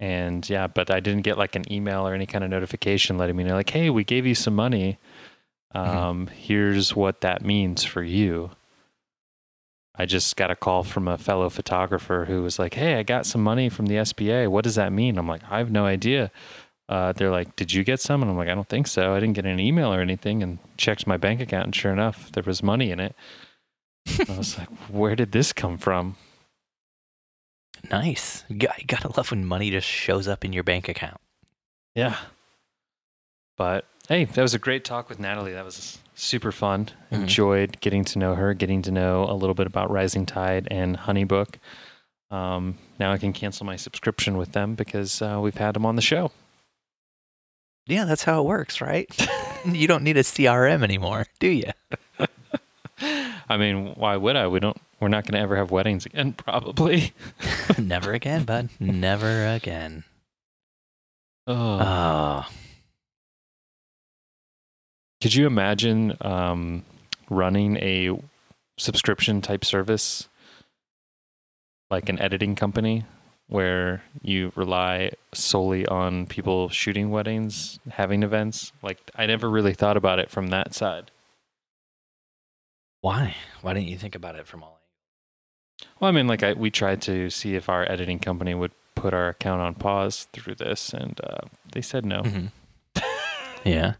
and 0.00 0.48
yeah, 0.48 0.66
but 0.66 0.90
I 0.90 1.00
didn't 1.00 1.22
get 1.22 1.38
like 1.38 1.56
an 1.56 1.70
email 1.72 2.06
or 2.06 2.14
any 2.14 2.26
kind 2.26 2.44
of 2.44 2.50
notification 2.50 3.16
letting 3.16 3.36
me 3.36 3.44
know, 3.44 3.54
like, 3.54 3.70
hey, 3.70 3.90
we 3.90 4.04
gave 4.04 4.26
you 4.26 4.34
some 4.34 4.54
money. 4.54 4.98
Mm-hmm. 5.74 5.96
Um, 5.96 6.26
Here's 6.26 6.94
what 6.94 7.20
that 7.22 7.44
means 7.44 7.84
for 7.84 8.02
you. 8.02 8.50
I 9.96 10.06
just 10.06 10.36
got 10.36 10.50
a 10.50 10.56
call 10.56 10.82
from 10.82 11.06
a 11.06 11.16
fellow 11.16 11.48
photographer 11.48 12.24
who 12.24 12.42
was 12.42 12.58
like, 12.58 12.74
hey, 12.74 12.96
I 12.96 13.04
got 13.04 13.26
some 13.26 13.42
money 13.42 13.68
from 13.68 13.86
the 13.86 13.94
SBA. 13.94 14.48
What 14.48 14.64
does 14.64 14.74
that 14.74 14.92
mean? 14.92 15.16
I'm 15.18 15.28
like, 15.28 15.42
I 15.48 15.58
have 15.58 15.70
no 15.70 15.86
idea. 15.86 16.32
Uh, 16.88 17.12
they're 17.12 17.30
like, 17.30 17.54
did 17.54 17.72
you 17.72 17.84
get 17.84 18.00
some? 18.00 18.20
And 18.20 18.30
I'm 18.30 18.36
like, 18.36 18.48
I 18.48 18.54
don't 18.54 18.68
think 18.68 18.88
so. 18.88 19.14
I 19.14 19.20
didn't 19.20 19.36
get 19.36 19.46
an 19.46 19.60
email 19.60 19.92
or 19.94 20.00
anything. 20.00 20.42
And 20.42 20.58
checked 20.76 21.06
my 21.06 21.16
bank 21.16 21.40
account, 21.40 21.66
and 21.66 21.74
sure 21.74 21.92
enough, 21.92 22.32
there 22.32 22.42
was 22.42 22.62
money 22.62 22.90
in 22.90 22.98
it. 22.98 23.14
I 24.28 24.36
was 24.36 24.58
like, 24.58 24.68
where 24.88 25.14
did 25.14 25.30
this 25.30 25.52
come 25.52 25.78
from? 25.78 26.16
Nice. 27.90 28.44
You 28.48 28.56
got- 28.56 28.78
you 28.78 28.86
gotta 28.86 29.08
love 29.16 29.30
when 29.30 29.44
money 29.44 29.70
just 29.70 29.86
shows 29.88 30.26
up 30.28 30.44
in 30.44 30.52
your 30.52 30.64
bank 30.64 30.88
account. 30.88 31.20
Yeah. 31.94 32.16
But 33.56 33.84
hey, 34.08 34.24
that 34.24 34.42
was 34.42 34.54
a 34.54 34.58
great 34.58 34.84
talk 34.84 35.08
with 35.08 35.18
Natalie. 35.20 35.52
That 35.52 35.64
was 35.64 35.98
super 36.14 36.50
fun. 36.52 36.86
Mhm. 37.10 37.22
Enjoyed 37.22 37.80
getting 37.80 38.04
to 38.06 38.18
know 38.18 38.34
her, 38.34 38.52
getting 38.54 38.82
to 38.82 38.90
know 38.90 39.24
a 39.24 39.34
little 39.34 39.54
bit 39.54 39.66
about 39.66 39.90
Rising 39.90 40.26
Tide 40.26 40.66
and 40.70 40.96
Honeybook. 40.96 41.56
Um, 42.30 42.78
now 42.98 43.12
I 43.12 43.18
can 43.18 43.32
cancel 43.32 43.64
my 43.66 43.76
subscription 43.76 44.36
with 44.36 44.52
them 44.52 44.74
because 44.74 45.22
uh, 45.22 45.38
we've 45.40 45.56
had 45.56 45.74
them 45.74 45.86
on 45.86 45.94
the 45.96 46.02
show. 46.02 46.32
Yeah, 47.86 48.04
that's 48.06 48.24
how 48.24 48.40
it 48.40 48.46
works, 48.46 48.80
right? 48.80 49.06
you 49.66 49.86
don't 49.86 50.02
need 50.02 50.16
a 50.16 50.22
CRM 50.22 50.82
anymore, 50.82 51.26
do 51.38 51.48
you? 51.48 51.70
I 53.48 53.56
mean, 53.58 53.94
why 53.94 54.16
would 54.16 54.36
I? 54.36 54.46
We 54.48 54.58
don't. 54.60 54.80
We're 55.04 55.08
not 55.08 55.24
going 55.26 55.34
to 55.34 55.40
ever 55.40 55.56
have 55.56 55.70
weddings 55.70 56.06
again, 56.06 56.32
probably. 56.32 57.12
Never 57.78 58.14
again, 58.14 58.44
bud. 58.44 58.70
Never 58.80 59.48
again. 59.48 60.04
Oh. 61.46 61.78
Oh, 61.78 62.46
Could 65.20 65.34
you 65.34 65.46
imagine 65.46 66.16
um, 66.22 66.86
running 67.28 67.76
a 67.76 68.18
subscription 68.78 69.42
type 69.42 69.62
service 69.62 70.26
like 71.90 72.08
an 72.08 72.18
editing 72.18 72.54
company 72.54 73.04
where 73.48 74.02
you 74.22 74.52
rely 74.56 75.10
solely 75.34 75.86
on 75.86 76.24
people 76.24 76.70
shooting 76.70 77.10
weddings, 77.10 77.78
having 77.90 78.22
events? 78.22 78.72
Like, 78.80 79.10
I 79.14 79.26
never 79.26 79.50
really 79.50 79.74
thought 79.74 79.98
about 79.98 80.18
it 80.18 80.30
from 80.30 80.46
that 80.46 80.72
side. 80.72 81.10
why? 83.02 83.36
Why 83.60 83.74
didn't 83.74 83.88
you 83.88 83.98
think 83.98 84.14
about 84.14 84.36
it 84.36 84.46
from 84.46 84.62
all 84.62 84.80
Well, 86.00 86.08
I 86.08 86.12
mean, 86.12 86.26
like, 86.26 86.42
I, 86.42 86.52
we 86.52 86.70
tried 86.70 87.02
to 87.02 87.30
see 87.30 87.54
if 87.54 87.68
our 87.68 87.90
editing 87.90 88.18
company 88.18 88.54
would 88.54 88.72
put 88.94 89.14
our 89.14 89.28
account 89.28 89.60
on 89.60 89.74
pause 89.74 90.28
through 90.32 90.54
this, 90.56 90.92
and 90.92 91.20
uh, 91.22 91.46
they 91.72 91.80
said 91.80 92.04
no. 92.06 92.22
Mhm. 92.22 92.50
yeah. 93.64 93.94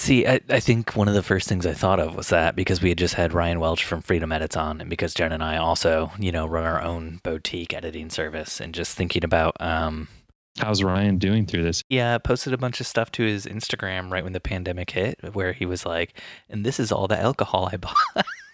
See, 0.00 0.26
I, 0.26 0.40
I 0.48 0.60
think 0.60 0.94
one 0.94 1.08
of 1.08 1.14
the 1.14 1.24
first 1.24 1.48
things 1.48 1.66
I 1.66 1.74
thought 1.74 1.98
of 1.98 2.14
was 2.14 2.28
that 2.28 2.54
because 2.54 2.80
we 2.80 2.88
had 2.90 2.98
just 2.98 3.14
had 3.14 3.32
Ryan 3.32 3.58
Welch 3.58 3.84
from 3.84 4.00
Freedom 4.00 4.30
Edits 4.30 4.56
on, 4.56 4.80
and 4.80 4.88
because 4.88 5.12
Jen 5.12 5.32
and 5.32 5.42
I 5.42 5.56
also, 5.56 6.12
you 6.18 6.30
know, 6.30 6.46
run 6.46 6.64
our 6.64 6.80
own 6.80 7.20
boutique 7.24 7.74
editing 7.74 8.08
service, 8.08 8.60
and 8.60 8.72
just 8.72 8.96
thinking 8.96 9.24
about, 9.24 9.56
um, 9.60 10.06
How's 10.58 10.82
Ryan 10.82 11.18
doing 11.18 11.46
through 11.46 11.62
this? 11.62 11.82
yeah, 11.88 12.18
posted 12.18 12.52
a 12.52 12.58
bunch 12.58 12.80
of 12.80 12.86
stuff 12.86 13.10
to 13.12 13.22
his 13.22 13.46
Instagram 13.46 14.10
right 14.10 14.24
when 14.24 14.32
the 14.32 14.40
pandemic 14.40 14.90
hit, 14.90 15.18
where 15.32 15.52
he 15.52 15.64
was 15.66 15.86
like, 15.86 16.18
"And 16.48 16.64
this 16.66 16.80
is 16.80 16.90
all 16.92 17.06
the 17.08 17.18
alcohol 17.18 17.68
I 17.72 17.76
bought 17.78 17.96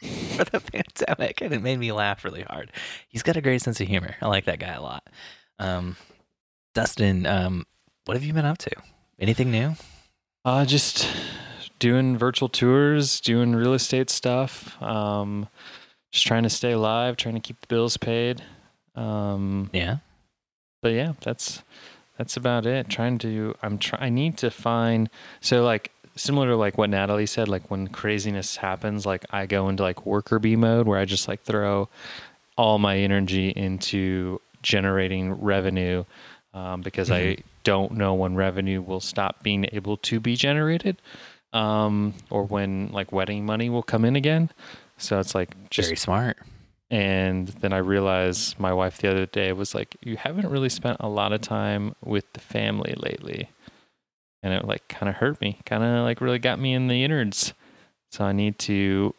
for 0.03 0.45
the 0.45 0.61
pandemic," 0.61 1.41
and 1.41 1.53
it 1.55 1.63
made 1.63 1.79
me 1.79 1.93
laugh 1.93 2.25
really 2.25 2.43
hard. 2.43 2.71
He's 3.09 3.23
got 3.23 3.37
a 3.37 3.41
great 3.41 3.63
sense 3.63 3.81
of 3.81 3.89
humor. 3.89 4.17
I 4.21 4.29
like 4.29 4.45
that 4.45 4.59
guy 4.59 4.73
a 4.75 4.83
lot. 4.83 5.09
Um, 5.59 5.97
Dustin, 6.75 7.27
um, 7.27 7.65
what 8.05 8.17
have 8.17 8.25
you 8.25 8.33
been 8.33 8.45
up 8.45 8.59
to? 8.59 8.71
Anything 9.19 9.51
new? 9.51 9.75
Uh, 10.45 10.65
just 10.65 11.09
doing 11.79 12.19
virtual 12.19 12.49
tours, 12.49 13.21
doing 13.21 13.55
real 13.55 13.73
estate 13.75 14.11
stuff. 14.11 14.81
Um, 14.83 15.49
just 16.13 16.27
trying 16.27 16.43
to 16.43 16.51
stay 16.51 16.73
alive, 16.73 17.17
trying 17.17 17.35
to 17.35 17.41
keep 17.41 17.61
the 17.61 17.67
bills 17.67 17.97
paid. 17.97 18.43
Um, 18.95 19.71
Yeah. 19.73 19.97
but 20.83 20.93
yeah, 20.93 21.13
that's 21.21 21.63
that's 22.17 22.37
about 22.37 22.67
it. 22.67 22.89
Trying 22.89 23.19
to 23.19 23.55
I'm 23.63 23.79
try 23.79 23.99
I 24.01 24.09
need 24.09 24.39
to 24.39 24.51
find 24.51 25.09
so 25.41 25.65
like 25.65 25.91
similar 26.17 26.49
to 26.49 26.57
like 26.57 26.79
what 26.79 26.91
Natalie 26.91 27.27
said, 27.27 27.49
like 27.49 27.71
when 27.71 27.89
craziness 27.89 28.57
happens, 28.57 29.05
like 29.05 29.25
I 29.31 29.47
go 29.47 29.69
into 29.69 29.83
like 29.83 30.07
worker 30.07 30.39
bee 30.39 30.57
mode 30.57 30.87
where 30.87 30.99
I 30.99 31.05
just 31.05 31.29
like 31.29 31.43
throw 31.43 31.89
all 32.57 32.79
my 32.79 32.99
energy 32.99 33.49
into 33.51 34.41
generating 34.63 35.33
revenue 35.33 36.05
um, 36.53 36.83
because 36.83 37.11
I 37.11 37.39
don't 37.65 37.93
know 37.93 38.15
when 38.15 38.37
revenue 38.37 38.81
will 38.81 39.01
stop 39.01 39.43
being 39.43 39.67
able 39.73 39.97
to 39.99 40.21
be 40.21 40.37
generated 40.37 41.01
um, 41.53 42.15
or 42.31 42.45
when 42.45 42.91
like 42.93 43.11
wedding 43.11 43.45
money 43.45 43.69
will 43.69 43.83
come 43.83 44.05
in 44.05 44.15
again. 44.15 44.51
So 44.97 45.19
it's 45.19 45.35
like 45.35 45.71
just 45.71 45.89
Very 45.89 45.97
smart. 45.97 46.39
And 46.95 47.49
then 47.49 47.73
I 47.73 47.79
realized 47.79 48.61
my 48.61 48.73
wife 48.73 48.99
the 48.99 49.11
other 49.11 49.27
day 49.27 49.53
was 49.53 49.75
like, 49.75 49.97
"You 50.01 50.17
haven't 50.17 50.49
really 50.49 50.69
spent 50.69 50.99
a 51.01 51.09
lot 51.09 51.33
of 51.33 51.41
time 51.41 51.95
with 52.05 52.33
the 52.35 52.41
family 52.41 52.95
lately," 52.97 53.49
and 54.43 54.55
it 54.55 54.65
like 54.65 54.87
kind 54.89 55.09
of 55.11 55.17
hurt 55.17 55.41
me, 55.41 55.59
kind 55.67 55.83
of 55.83 56.05
like 56.05 56.21
really 56.21 56.39
got 56.39 56.61
me 56.61 56.73
in 56.73 56.87
the 56.89 57.03
innards. 57.03 57.53
So 58.13 58.25
I 58.25 58.33
need 58.33 58.59
to 58.71 59.13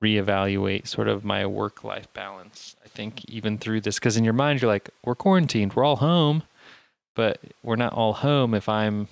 reevaluate 0.00 0.86
sort 0.86 1.08
of 1.08 1.24
my 1.24 1.46
work-life 1.46 2.06
balance. 2.14 2.76
I 2.84 2.88
think 2.88 3.24
even 3.28 3.58
through 3.58 3.80
this, 3.80 3.96
because 3.98 4.16
in 4.16 4.22
your 4.24 4.34
mind 4.34 4.62
you're 4.62 4.70
like, 4.70 4.90
"We're 5.04 5.16
quarantined, 5.16 5.74
we're 5.74 5.84
all 5.84 5.96
home," 5.96 6.44
but 7.16 7.40
we're 7.64 7.76
not 7.76 7.92
all 7.92 8.12
home 8.12 8.54
if 8.54 8.68
I'm 8.68 9.08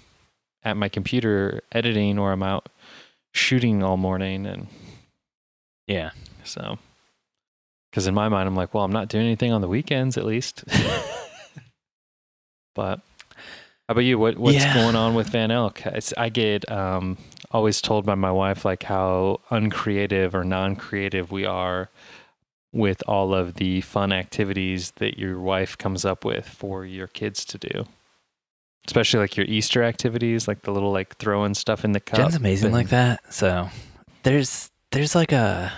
at 0.62 0.77
my 0.77 0.89
computer 0.89 1.62
editing 1.73 2.19
or 2.19 2.31
I'm 2.33 2.43
out 2.45 2.69
shooting 3.33 3.83
all 3.83 3.97
morning 3.97 4.47
and 4.47 4.69
Yeah. 5.89 6.11
so, 6.45 6.79
because 7.95 8.09
in 8.09 8.14
my 8.14 8.28
mind, 8.28 8.49
I'm 8.49 8.57
like, 8.57 8.74
well, 8.74 8.82
I'm 8.82 8.90
not 8.90 9.07
doing 9.07 9.24
anything 9.24 9.53
on 9.53 9.61
the 9.61 9.68
weekends 9.68 10.18
at 10.18 10.24
least. 10.24 10.64
but 12.74 12.97
how 13.86 13.92
about 13.92 14.01
you? 14.01 14.18
What 14.18 14.36
what's 14.36 14.57
Yeah. 14.57 14.74
going 14.74 14.97
on 14.97 15.14
with 15.14 15.28
Van 15.28 15.53
Elk? 15.53 15.86
It's, 15.86 16.12
I 16.16 16.28
get 16.28 16.68
um, 16.72 17.18
always 17.53 17.80
told 17.80 18.05
by 18.05 18.16
my 18.16 18.32
wife 18.32 18.64
like 18.64 18.82
how 18.82 19.42
uncreative 19.51 20.34
or 20.34 20.42
non-creative 20.42 21.30
we 21.30 21.45
are 21.45 21.88
with 22.72 23.01
all 23.07 23.32
of 23.32 23.55
the 23.55 23.80
fun 23.82 24.12
activities 24.12 24.90
that 24.97 25.16
your 25.16 25.38
wife 25.38 25.78
comes 25.78 26.05
up 26.05 26.24
with 26.24 26.49
for 26.49 26.84
your 26.84 27.07
kids 27.07 27.45
to 27.45 27.59
do. 27.59 27.86
Especially 28.88 29.20
like 29.20 29.36
your 29.36 29.47
Easter 29.47 29.84
activities, 29.84 30.49
like 30.49 30.62
the 30.62 30.72
little 30.72 30.90
like 30.90 31.16
throwing 31.18 31.55
stuff 31.55 31.84
in 31.84 31.92
the 31.92 32.01
cup. 32.01 32.18
Jen's 32.18 32.34
amazing 32.34 32.66
and- 32.66 32.74
like 32.74 32.88
that. 32.88 33.20
So 33.32 33.68
there's 34.24 34.72
there's 34.90 35.14
like 35.14 35.30
a 35.30 35.72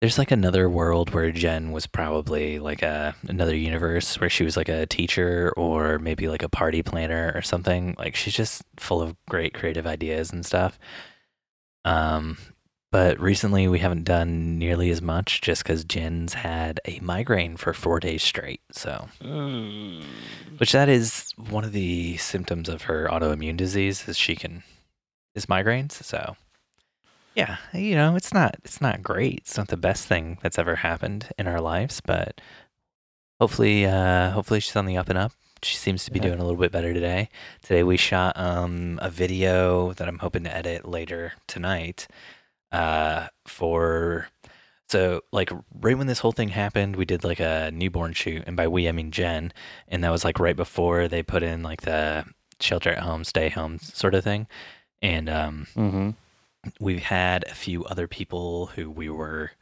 there's 0.00 0.18
like 0.18 0.30
another 0.30 0.68
world 0.70 1.10
where 1.10 1.32
Jen 1.32 1.72
was 1.72 1.86
probably 1.88 2.58
like 2.60 2.82
a 2.82 3.14
another 3.26 3.56
universe 3.56 4.20
where 4.20 4.30
she 4.30 4.44
was 4.44 4.56
like 4.56 4.68
a 4.68 4.86
teacher 4.86 5.52
or 5.56 5.98
maybe 5.98 6.28
like 6.28 6.42
a 6.44 6.48
party 6.48 6.82
planner 6.82 7.32
or 7.34 7.42
something. 7.42 7.94
Like 7.98 8.14
she's 8.14 8.34
just 8.34 8.62
full 8.78 9.02
of 9.02 9.16
great 9.28 9.54
creative 9.54 9.86
ideas 9.86 10.32
and 10.32 10.46
stuff. 10.46 10.78
Um 11.84 12.38
but 12.90 13.20
recently 13.20 13.68
we 13.68 13.80
haven't 13.80 14.04
done 14.04 14.58
nearly 14.58 14.90
as 14.90 15.02
much 15.02 15.40
just 15.42 15.64
cuz 15.64 15.84
Jen's 15.84 16.34
had 16.34 16.80
a 16.86 17.00
migraine 17.00 17.56
for 17.56 17.74
4 17.74 18.00
days 18.00 18.22
straight. 18.22 18.60
So 18.72 19.08
Mm. 19.20 20.04
which 20.58 20.72
that 20.72 20.88
is 20.88 21.32
one 21.36 21.64
of 21.64 21.72
the 21.72 22.16
symptoms 22.18 22.68
of 22.68 22.82
her 22.82 23.08
autoimmune 23.10 23.56
disease 23.56 24.08
is 24.08 24.16
she 24.16 24.36
can 24.36 24.62
is 25.34 25.46
migraines 25.46 25.92
so 25.92 26.36
yeah 27.38 27.56
you 27.72 27.94
know 27.94 28.16
it's 28.16 28.32
not 28.34 28.56
it's 28.64 28.80
not 28.80 29.02
great 29.02 29.38
it's 29.38 29.56
not 29.56 29.68
the 29.68 29.76
best 29.88 30.06
thing 30.06 30.38
that's 30.42 30.58
ever 30.58 30.76
happened 30.76 31.22
in 31.38 31.46
our 31.46 31.60
lives 31.60 32.00
but 32.04 32.40
hopefully 33.40 33.86
uh 33.86 34.30
hopefully 34.30 34.60
she's 34.60 34.76
on 34.76 34.86
the 34.86 34.96
up 34.96 35.08
and 35.08 35.18
up 35.18 35.32
she 35.62 35.76
seems 35.76 36.04
to 36.04 36.10
be 36.12 36.18
Yeah. 36.18 36.26
doing 36.28 36.38
a 36.40 36.44
little 36.44 36.60
bit 36.60 36.72
better 36.72 36.92
today 36.92 37.28
today 37.62 37.82
we 37.82 37.96
shot 37.96 38.32
um 38.36 38.98
a 39.02 39.10
video 39.10 39.92
that 39.94 40.08
i'm 40.08 40.18
hoping 40.18 40.44
to 40.44 40.54
edit 40.54 40.86
later 40.88 41.34
tonight 41.46 42.08
uh 42.72 43.28
for 43.46 44.28
so 44.88 45.20
like 45.32 45.50
right 45.80 45.96
when 45.98 46.06
this 46.06 46.20
whole 46.20 46.32
thing 46.32 46.48
happened 46.50 46.96
we 46.96 47.04
did 47.04 47.24
like 47.24 47.40
a 47.40 47.70
newborn 47.72 48.12
shoot 48.12 48.42
and 48.46 48.56
by 48.56 48.66
we 48.68 48.88
i 48.88 48.92
mean 48.92 49.10
jen 49.10 49.52
and 49.88 50.02
that 50.04 50.10
was 50.10 50.24
like 50.24 50.38
right 50.40 50.56
before 50.56 51.08
they 51.08 51.22
put 51.22 51.42
in 51.42 51.62
like 51.62 51.82
the 51.82 52.24
shelter 52.60 52.90
at 52.90 53.02
home 53.04 53.22
stay 53.24 53.48
home 53.48 53.78
sort 53.78 54.14
of 54.14 54.24
thing 54.24 54.46
and 55.02 55.28
um 55.28 55.66
Mm-hmm. 55.76 56.10
We've 56.80 57.02
had 57.02 57.44
a 57.44 57.54
few 57.54 57.84
other 57.84 58.06
people 58.06 58.66
who 58.76 58.90
we 58.90 59.08
were 59.08 59.52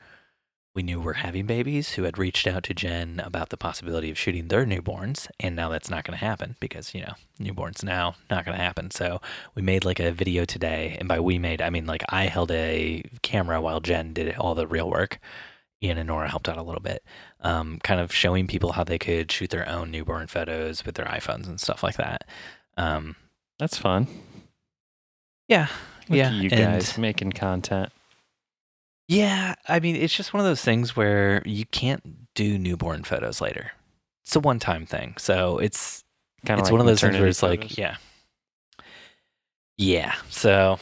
we 0.75 0.83
knew 0.83 1.01
were 1.01 1.15
having 1.15 1.47
babies 1.47 1.95
who 1.95 2.03
had 2.03 2.19
reached 2.19 2.47
out 2.47 2.63
to 2.65 2.75
Jen 2.75 3.19
about 3.25 3.49
the 3.49 3.57
possibility 3.57 4.11
of 4.11 4.19
shooting 4.19 4.49
their 4.49 4.67
newborns 4.67 5.27
and 5.41 5.57
now 5.57 5.71
that's 5.71 5.89
not 5.89 6.05
going 6.05 6.19
to 6.19 6.25
happen 6.25 6.55
because 6.61 6.95
you 6.95 7.01
know 7.01 7.15
newborns 7.41 7.83
now 7.83 8.17
not 8.31 8.45
going 8.45 8.57
to 8.57 8.63
happen. 8.63 8.91
So 8.91 9.21
we 9.55 9.63
made 9.63 9.87
like 9.87 9.99
a 9.99 10.13
video 10.13 10.45
today 10.45 10.97
and 10.99 11.09
by 11.09 11.19
we 11.19 11.39
made 11.39 11.63
I 11.63 11.71
mean 11.71 11.87
like 11.87 12.05
I 12.11 12.27
held 12.27 12.51
a 12.51 13.03
camera 13.23 13.61
while 13.61 13.81
Jen 13.81 14.13
did 14.13 14.37
all 14.37 14.55
the 14.55 14.67
real 14.67 14.91
work. 14.91 15.19
Ian 15.83 15.99
and 15.99 16.07
Nora 16.09 16.29
helped 16.29 16.49
out 16.49 16.57
a 16.57 16.63
little 16.63 16.81
bit 16.81 17.03
um, 17.41 17.79
kind 17.83 18.01
of 18.01 18.13
showing 18.13 18.47
people 18.47 18.73
how 18.73 18.85
they 18.85 18.99
could 18.99 19.31
shoot 19.31 19.51
their 19.51 19.69
own 19.69 19.91
newborn 19.91 20.27
photos 20.27 20.85
with 20.85 20.95
their 20.95 21.07
iPhones 21.07 21.47
and 21.47 21.61
stuff 21.61 21.83
like 21.83 21.97
that. 21.97 22.27
Um, 22.77 23.17
That's 23.59 23.79
fun. 23.79 24.07
yeah 25.49 25.69
Look 26.09 26.17
yeah 26.19 26.29
at 26.29 26.35
you 26.35 26.51
guys 26.51 26.97
making 26.99 27.33
content. 27.33 27.91
Yeah, 29.09 29.55
I 29.69 29.79
mean, 29.79 29.95
it's 29.97 30.15
just 30.15 30.35
one 30.35 30.41
of 30.41 30.47
those 30.47 30.63
things 30.63 30.97
where 30.97 31.43
you 31.47 31.65
can't 31.67 32.35
do 32.35 32.59
newborn 32.59 33.05
photos 33.05 33.41
later. 33.41 33.73
It's 34.25 34.35
a 34.35 34.41
one-time 34.41 34.85
thing, 34.85 35.15
so 35.19 35.59
it's 35.59 36.03
Kind 36.45 36.59
of 36.61 36.65
it's 36.65 36.73
one 36.73 36.81
of 36.81 36.87
those 36.87 37.01
things 37.01 37.17
where 37.17 37.29
it's 37.29 37.43
like, 37.43 37.79
yeah, 37.79 37.97
yeah. 39.79 40.15
So 40.31 40.79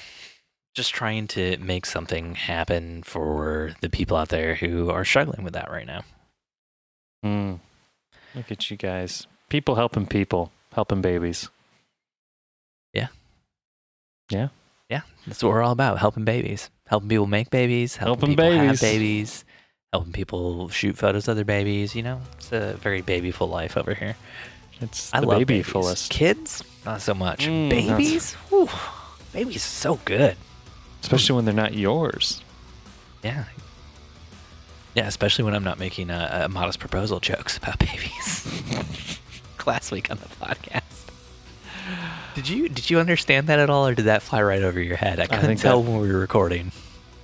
just 0.74 0.92
trying 0.94 1.26
to 1.28 1.56
make 1.58 1.86
something 1.86 2.34
happen 2.34 3.02
for 3.02 3.74
the 3.80 3.90
people 3.90 4.16
out 4.16 4.30
there 4.30 4.54
who 4.54 4.90
are 4.90 5.04
struggling 5.04 5.44
with 5.44 5.52
that 5.54 5.70
right 5.70 5.86
now. 5.86 6.02
Mm. 7.24 7.60
Look 8.34 8.50
at 8.50 8.70
you 8.70 8.76
guys. 8.76 9.26
People 9.48 9.76
helping 9.76 10.06
people, 10.06 10.50
helping 10.72 11.00
babies. 11.00 11.48
Yeah. 12.92 13.08
Yeah, 14.30 14.48
that's 15.26 15.42
what 15.42 15.50
we're 15.50 15.62
all 15.62 15.72
about: 15.72 15.98
helping 15.98 16.24
babies, 16.24 16.70
helping 16.86 17.08
people 17.08 17.26
make 17.26 17.50
babies, 17.50 17.96
helping, 17.96 18.28
Helping 18.30 18.36
people 18.36 18.50
babies. 18.50 18.80
have 18.80 18.80
babies, 18.80 19.44
helping 19.92 20.12
people 20.12 20.68
shoot 20.68 20.96
photos 20.98 21.28
of 21.28 21.36
their 21.36 21.44
babies. 21.44 21.94
You 21.96 22.02
know, 22.02 22.20
it's 22.36 22.52
a 22.52 22.74
very 22.74 23.00
babyful 23.02 23.48
life 23.48 23.76
over 23.76 23.94
here. 23.94 24.16
It's 24.80 25.12
I 25.14 25.20
the 25.20 25.26
love 25.26 25.38
baby 25.38 25.62
fullest. 25.62 26.10
Kids, 26.10 26.62
not 26.84 27.00
so 27.00 27.14
much. 27.14 27.46
Mm, 27.46 27.70
babies, 27.70 28.34
Whew. 28.50 28.68
babies, 29.32 29.56
are 29.56 29.58
so 29.60 30.00
good. 30.04 30.36
Especially 31.02 31.36
when 31.36 31.44
they're 31.44 31.54
not 31.54 31.74
yours. 31.74 32.42
Yeah, 33.22 33.44
yeah. 34.94 35.06
Especially 35.06 35.44
when 35.44 35.54
I'm 35.54 35.64
not 35.64 35.78
making 35.78 36.10
uh, 36.10 36.44
uh, 36.44 36.48
modest 36.48 36.78
proposal 36.80 37.20
jokes 37.20 37.56
about 37.56 37.78
babies. 37.78 38.46
Last 39.66 39.90
week 39.92 40.10
on 40.10 40.18
the 40.18 40.26
podcast. 40.44 41.03
Did 42.34 42.48
you 42.48 42.68
did 42.68 42.90
you 42.90 42.98
understand 42.98 43.46
that 43.46 43.58
at 43.58 43.70
all, 43.70 43.86
or 43.86 43.94
did 43.94 44.06
that 44.06 44.22
fly 44.22 44.42
right 44.42 44.62
over 44.62 44.80
your 44.80 44.96
head? 44.96 45.20
I 45.20 45.26
couldn't 45.26 45.46
think 45.46 45.60
tell 45.60 45.82
that- 45.82 45.90
when 45.90 46.00
we 46.00 46.10
were 46.12 46.18
recording. 46.18 46.72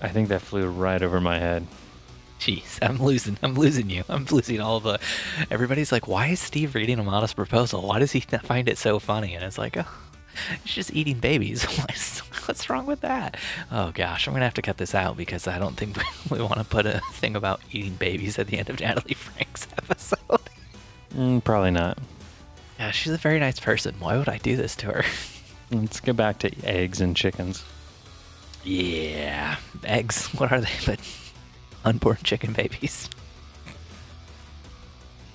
I 0.00 0.08
think 0.08 0.28
that 0.28 0.40
flew 0.40 0.66
right 0.66 1.02
over 1.02 1.20
my 1.20 1.38
head. 1.38 1.66
Jeez, 2.38 2.78
I'm 2.80 2.96
losing. 3.02 3.36
I'm 3.42 3.54
losing 3.54 3.90
you. 3.90 4.02
I'm 4.08 4.24
losing 4.30 4.60
all 4.60 4.80
the. 4.80 4.98
Everybody's 5.50 5.92
like, 5.92 6.08
"Why 6.08 6.28
is 6.28 6.40
Steve 6.40 6.74
reading 6.74 6.98
a 6.98 7.02
modest 7.04 7.36
proposal? 7.36 7.82
Why 7.86 7.98
does 7.98 8.12
he 8.12 8.20
th- 8.20 8.42
find 8.42 8.66
it 8.68 8.78
so 8.78 8.98
funny?" 8.98 9.34
And 9.34 9.44
it's 9.44 9.58
like, 9.58 9.76
"Oh, 9.76 9.84
he's 10.64 10.74
just 10.74 10.94
eating 10.94 11.18
babies. 11.18 11.64
What's, 11.78 12.20
what's 12.48 12.70
wrong 12.70 12.86
with 12.86 13.02
that?" 13.02 13.36
Oh 13.70 13.90
gosh, 13.92 14.26
I'm 14.26 14.32
gonna 14.32 14.46
have 14.46 14.54
to 14.54 14.62
cut 14.62 14.78
this 14.78 14.94
out 14.94 15.18
because 15.18 15.46
I 15.46 15.58
don't 15.58 15.76
think 15.76 15.96
we, 16.30 16.38
we 16.38 16.42
want 16.42 16.58
to 16.58 16.64
put 16.64 16.86
a 16.86 17.00
thing 17.12 17.36
about 17.36 17.60
eating 17.72 17.94
babies 17.96 18.38
at 18.38 18.46
the 18.46 18.58
end 18.58 18.70
of 18.70 18.80
Natalie 18.80 19.12
Franke's 19.14 19.66
episode. 19.76 20.40
Mm, 21.14 21.44
probably 21.44 21.72
not. 21.72 21.98
Yeah, 22.80 22.90
she's 22.92 23.12
a 23.12 23.18
very 23.18 23.38
nice 23.38 23.60
person. 23.60 23.94
Why 23.98 24.16
would 24.16 24.28
I 24.30 24.38
do 24.38 24.56
this 24.56 24.74
to 24.76 24.86
her? 24.86 25.04
Let's 25.70 26.00
go 26.00 26.14
back 26.14 26.38
to 26.38 26.50
eggs 26.64 27.00
and 27.02 27.14
chickens. 27.14 27.62
Yeah, 28.64 29.56
eggs. 29.84 30.26
What 30.38 30.50
are 30.50 30.62
they 30.62 30.70
but 30.86 30.98
unborn 31.84 32.16
chicken 32.24 32.54
babies? 32.54 33.10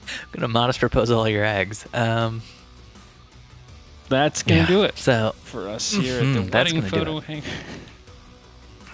I'm 0.08 0.28
gonna 0.32 0.48
modest 0.48 0.80
proposal 0.80 1.20
all 1.20 1.30
your 1.30 1.46
eggs. 1.46 1.86
Um, 1.94 2.42
That's 4.10 4.42
gonna 4.42 4.62
yeah, 4.62 4.68
do 4.68 4.84
it 4.84 4.98
So 4.98 5.36
for 5.44 5.70
us 5.70 5.92
here 5.92 6.20
at 6.20 6.26
Mhm, 6.26 6.34
the 6.46 6.52
wedding 6.58 6.82
photo 6.82 7.18
it. 7.20 7.24
hang. 7.26 7.44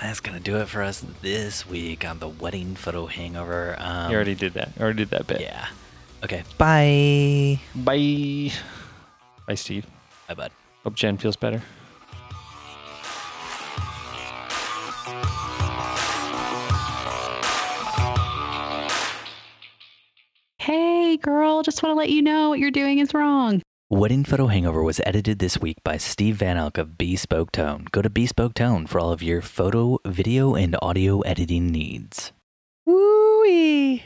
that's 0.01 0.19
gonna 0.19 0.39
do 0.41 0.57
it 0.57 0.67
for 0.67 0.81
us 0.83 1.03
this 1.21 1.65
week 1.67 2.05
on 2.05 2.19
the 2.19 2.27
wedding 2.29 2.75
photo 2.75 3.05
hangover. 3.07 3.75
Um, 3.79 4.09
you 4.11 4.15
already 4.15 4.35
did 4.35 4.53
that. 4.55 4.73
You 4.75 4.81
Already 4.83 4.97
did 5.05 5.09
that 5.11 5.27
bit. 5.27 5.39
Yeah. 5.41 5.67
Okay. 6.23 6.43
Bye. 6.57 7.59
Bye. 7.75 8.51
Bye, 9.47 9.55
Steve. 9.55 9.85
Bye, 10.27 10.35
bud. 10.35 10.51
Hope 10.83 10.95
Jen 10.95 11.17
feels 11.17 11.35
better. 11.35 11.61
Hey, 20.59 21.01
hey, 21.11 21.17
girl, 21.17 21.63
just 21.63 21.83
want 21.83 21.91
to 21.91 21.97
let 21.97 22.09
you 22.09 22.21
know 22.21 22.49
what 22.49 22.59
you're 22.59 22.71
doing 22.71 22.99
is 22.99 23.13
wrong. 23.13 23.61
Wedding 23.89 24.23
Photo 24.23 24.47
Hangover 24.47 24.81
was 24.81 25.01
edited 25.05 25.39
this 25.39 25.59
week 25.59 25.77
by 25.83 25.97
Steve 25.97 26.37
Van 26.37 26.55
Elk 26.55 26.77
of 26.77 26.97
Bespoke 26.97 27.51
Tone. 27.51 27.87
Go 27.91 28.01
to 28.01 28.09
Bespoke 28.09 28.53
Tone 28.53 28.87
for 28.87 28.99
all 29.01 29.11
of 29.11 29.21
your 29.21 29.41
photo, 29.41 29.99
video, 30.05 30.55
and 30.55 30.77
audio 30.81 31.19
editing 31.21 31.67
needs. 31.67 32.31
Woo-wee! 32.85 34.03